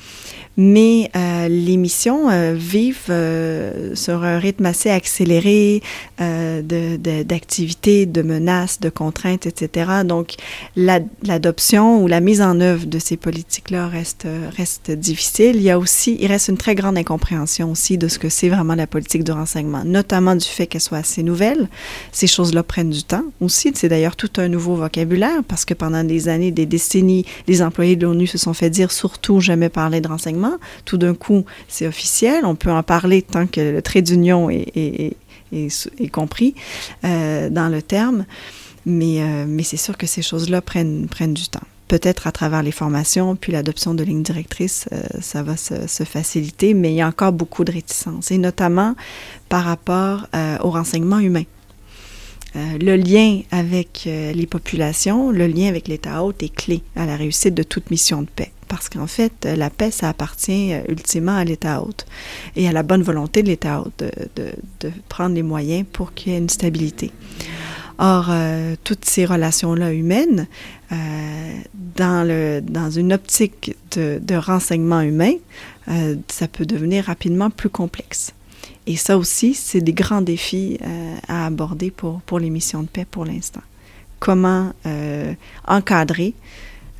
Mais 0.57 1.11
euh, 1.17 1.49
les 1.49 1.77
missions 1.77 2.31
euh, 2.31 2.55
vivent 2.55 3.09
euh, 3.11 3.95
sur 3.95 4.23
un 4.23 4.39
rythme 4.39 4.67
assez 4.67 4.89
accéléré 4.91 5.83
d'activités, 6.19 8.07
de, 8.07 8.13
de, 8.13 8.23
de, 8.23 8.27
menaces, 8.27 8.79
de 8.81 8.89
contraintes, 8.89 9.47
etc. 9.47 10.03
Donc, 10.05 10.35
l'adoption 10.77 11.97
la, 11.97 12.03
ou 12.03 12.07
la 12.07 12.21
mise 12.21 12.41
en 12.41 12.61
œuvre 12.61 12.87
de 12.87 12.99
ces 12.99 13.17
politiques-là 13.17 13.89
reste, 13.89 14.29
reste 14.57 14.91
difficile. 14.93 15.57
Il 15.57 15.63
y 15.63 15.71
a 15.71 15.79
aussi, 15.79 16.17
il 16.21 16.29
reste 16.29 16.49
une 16.49 16.57
très 16.57 16.75
grande 16.75 16.97
incompréhension 16.97 17.73
aussi 17.73 17.99
de 17.99 18.07
ce 18.09 18.19
que 18.19 18.29
c'est 18.29 18.49
vraiment 18.49 18.75
la 18.75 18.87
politique 18.87 19.25
de 19.25 19.33
renseignement, 19.33 19.85
notamment 19.85 20.37
du 20.37 20.47
fait 20.47 20.67
qu'elle 20.67 20.81
soit 20.81 20.99
assez 20.99 21.23
nouvelle. 21.23 21.69
Ces 22.13 22.27
choses-là 22.27 22.63
prennent 22.63 22.91
du 22.91 23.03
temps 23.03 23.25
aussi. 23.41 23.73
C'est 23.75 23.89
d'ailleurs 23.89 24.17
tout 24.17 24.31
un 24.37 24.49
nouveau 24.49 24.77
vocabulaire 24.77 25.43
parce 25.49 25.65
que 25.65 25.75
pendant 25.75 26.05
des 26.05 26.29
années, 26.29 26.53
des 26.53 26.67
décennies, 26.67 27.25
les 27.49 27.63
employés 27.63 27.97
de 27.97 28.07
l'ONU 28.07 28.27
se 28.27 28.39
sont 28.39 28.55
fait 28.55 28.71
dire 28.71 28.93
surtout 28.93 29.41
jamais 29.41 29.69
parler 29.69 30.01
de 30.01 30.09
renseignement. 30.09 30.44
Tout 30.85 30.99
d'un 30.99 31.15
coup, 31.15 31.45
c'est 31.69 31.87
officiel. 31.87 32.45
On 32.45 32.55
peut 32.55 32.71
en 32.71 32.83
parler 32.83 33.23
tant 33.23 33.47
que 33.47 33.61
le 33.61 33.83
trait 33.83 34.03
d'union 34.03 34.51
est, 34.51 35.17
compris 36.13 36.55
euh, 37.05 37.49
dans 37.51 37.69
le 37.69 37.83
terme. 37.83 38.25
Mais, 38.87 39.23
euh, 39.23 39.47
mais 39.49 39.63
c'est 39.63 39.79
sûr 39.79 39.97
que 39.97 40.07
ces 40.07 40.23
choses-là 40.23 40.61
prennent, 40.61 41.07
du 41.07 41.49
temps. 41.49 41.61
Peut-être 41.89 42.27
à 42.27 42.33
travers 42.33 42.63
les 42.63 42.73
formations, 42.73 43.37
puis 43.37 43.53
l'adoption 43.53 43.95
de 43.95 44.03
lignes 44.03 44.23
directrices, 44.23 44.87
euh, 44.93 45.03
ça 45.21 45.43
va 45.43 45.57
se, 45.57 46.05
faciliter, 46.05 46.75
mais 46.75 46.91
il 46.93 46.97
y 46.97 47.01
a 47.01 47.09
encore 47.09 47.33
beaucoup 47.33 47.65
de 47.65 47.73
réticences, 47.73 48.31
et 48.31 48.39
notamment 48.39 48.95
par 49.49 49.65
rapport 49.65 50.27
au 50.63 50.71
renseignement 50.71 51.19
humain. 51.19 51.45
Le 52.55 52.95
lien 52.95 53.41
avec 53.51 54.03
les 54.07 54.47
populations, 54.47 55.31
le 55.31 55.47
lien 55.47 55.69
avec 55.69 55.89
l'État 55.89 56.23
hôte 56.23 56.43
est 56.43 56.55
clé 56.55 56.83
à 56.95 57.05
la 57.05 57.17
réussite 57.17 57.55
de 57.55 57.65
toute 57.65 57.91
mission 57.91 58.23
de 58.23 58.29
paix. 58.29 58.53
Parce 58.75 58.89
qu'en 58.89 59.07
fait, 59.07 59.47
euh, 59.47 59.55
la 59.55 59.71
paix, 59.71 59.93
ça 59.93 60.09
appartient 60.09 60.73
ultimement 60.89 61.37
à 61.37 61.45
l'État 61.45 61.81
hôte 61.81 62.07
et 62.57 62.67
à 62.67 62.73
la 62.73 62.83
bonne 62.83 63.03
volonté 63.03 63.45
de 63.45 63.49
l'État 63.49 63.81
hôte 63.81 64.03
de, 64.35 64.91
prendre 65.09 65.37
les 65.37 65.45
moyens 65.45 65.87
pour 65.93 66.13
qu'il 66.13 66.33
y 66.33 66.35
ait 66.35 66.39
une 66.39 66.49
stabilité. 66.49 67.13
Or, 67.99 68.27
euh, 68.31 68.75
toutes 68.83 69.05
ces 69.05 69.25
relations-là 69.25 69.93
humaines, 69.93 70.49
euh, 70.91 71.61
dans, 71.97 72.91
une 72.91 73.13
optique 73.13 73.77
de, 73.93 74.35
renseignement 74.35 75.03
humain, 75.03 75.35
euh, 75.87 76.17
ça 76.27 76.49
peut 76.49 76.67
devenir 76.67 77.05
rapidement 77.05 77.51
plus 77.51 77.71
complexe. 77.71 78.33
Et 78.89 78.97
ça 78.97 79.17
aussi, 79.17 79.55
c'est 79.55 79.81
des 79.81 79.93
grands 79.93 80.21
défis 80.21 80.81
à 81.29 81.47
aborder 81.47 81.93
pour 81.93 82.41
les 82.41 82.51
missions 82.51 82.83
de 82.83 82.89
paix 82.89 83.07
pour 83.09 83.25
l'instant. 83.25 83.63
Comment 84.19 84.73
encadrer 85.67 86.35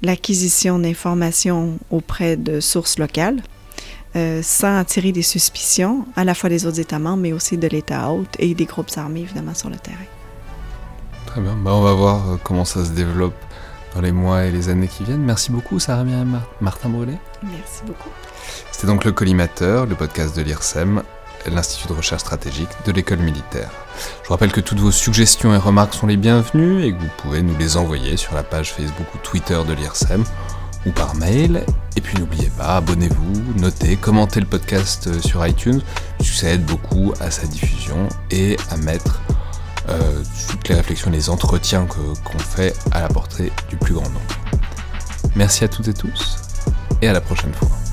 l'acquisition 0.03 0.79
d'informations 0.79 1.79
auprès 1.91 2.37
de 2.37 2.61
sources 2.61 2.99
locales 2.99 3.43
euh, 4.17 4.43
sans 4.43 4.79
attirer 4.79 5.11
des 5.11 5.23
suspicions 5.23 6.07
à 6.15 6.23
la 6.23 6.35
fois 6.35 6.49
des 6.49 6.67
autres 6.67 6.79
États 6.79 7.01
membres, 7.01 7.23
mais 7.23 7.33
aussi 7.33 7.59
de 7.59 7.67
l'État 7.67 8.09
hôte 8.11 8.37
et 8.39 8.55
des 8.55 8.65
groupes 8.65 8.91
armés, 8.97 9.23
évidemment, 9.23 9.55
sur 9.55 9.71
le 9.71 9.77
terrain. 9.77 9.97
Très 11.27 11.41
bien. 11.41 11.57
Bah, 11.57 11.73
on 11.75 11.83
va 11.83 11.95
voir 11.95 12.31
euh, 12.31 12.37
comment 12.45 12.65
ça 12.65 12.85
se 12.85 12.91
développe 12.91 13.35
dans 13.93 14.01
les 14.01 14.13
mois 14.13 14.45
et 14.45 14.53
les 14.53 14.69
années 14.69 14.87
qui 14.87 15.03
viennent. 15.03 15.23
Merci 15.25 15.51
beaucoup, 15.51 15.81
Sarah 15.81 16.05
Myriam 16.05 16.41
Martin 16.61 16.91
Brûlé. 16.91 17.15
Merci 17.43 17.83
beaucoup. 17.87 18.11
C'était 18.71 18.87
donc 18.87 19.05
le 19.05 19.11
Collimateur, 19.11 19.87
le 19.87 19.97
podcast 19.97 20.37
de 20.37 20.43
l'IRSEM, 20.43 21.03
l'Institut 21.51 21.89
de 21.89 21.95
recherche 21.95 22.23
stratégique 22.23 22.71
de 22.87 22.93
l'école 22.93 23.19
militaire. 23.19 23.71
Je 24.23 24.29
vous 24.29 24.35
rappelle 24.35 24.53
que 24.53 24.61
toutes 24.61 24.81
vos 24.81 24.91
suggestions 24.91 25.55
et 25.55 25.59
remarques 25.59 25.95
sont 25.95 26.07
les 26.07 26.17
bienvenues 26.17 26.85
et 26.85 26.93
que 26.93 27.01
vous 27.01 27.11
pouvez 27.19 27.43
nous 27.43 27.57
les 27.57 27.77
envoyer 27.77 28.17
sur 28.17 28.35
la 28.35 28.43
page 28.43 28.73
Facebook 28.73 29.07
ou 29.15 29.19
Twitter 29.19 29.59
de 29.67 29.73
l'IRSEM 29.73 30.25
ou 30.87 30.91
par 30.91 31.15
mail. 31.15 31.65
Et 31.97 32.01
puis 32.01 32.19
n'oubliez 32.19 32.51
pas, 32.51 32.77
abonnez-vous, 32.77 33.61
notez, 33.61 33.97
commentez 33.97 34.41
le 34.41 34.47
podcast 34.47 35.07
euh, 35.07 35.21
sur 35.21 35.47
iTunes, 35.47 35.81
ça 36.35 36.49
aide 36.49 36.65
beaucoup 36.65 37.15
à 37.21 37.31
sa 37.31 37.47
diffusion 37.47 38.09
et 38.31 38.57
à 38.71 38.77
mettre 38.77 39.21
euh, 39.89 40.23
toutes 40.49 40.69
les 40.69 40.75
réflexions 40.75 41.11
et 41.11 41.15
les 41.15 41.31
entretiens 41.31 41.87
qu'on 41.87 42.39
fait 42.39 42.75
à 42.91 43.01
la 43.01 43.09
portée 43.09 43.53
du 43.69 43.77
plus 43.77 43.95
grand 43.95 44.09
nombre. 44.09 44.21
Merci 45.37 45.65
à 45.65 45.69
toutes 45.69 45.89
et 45.89 45.95
tous, 45.95 46.39
et 47.03 47.09
à 47.09 47.13
la 47.13 47.21
prochaine 47.21 47.55
fois. 47.55 47.84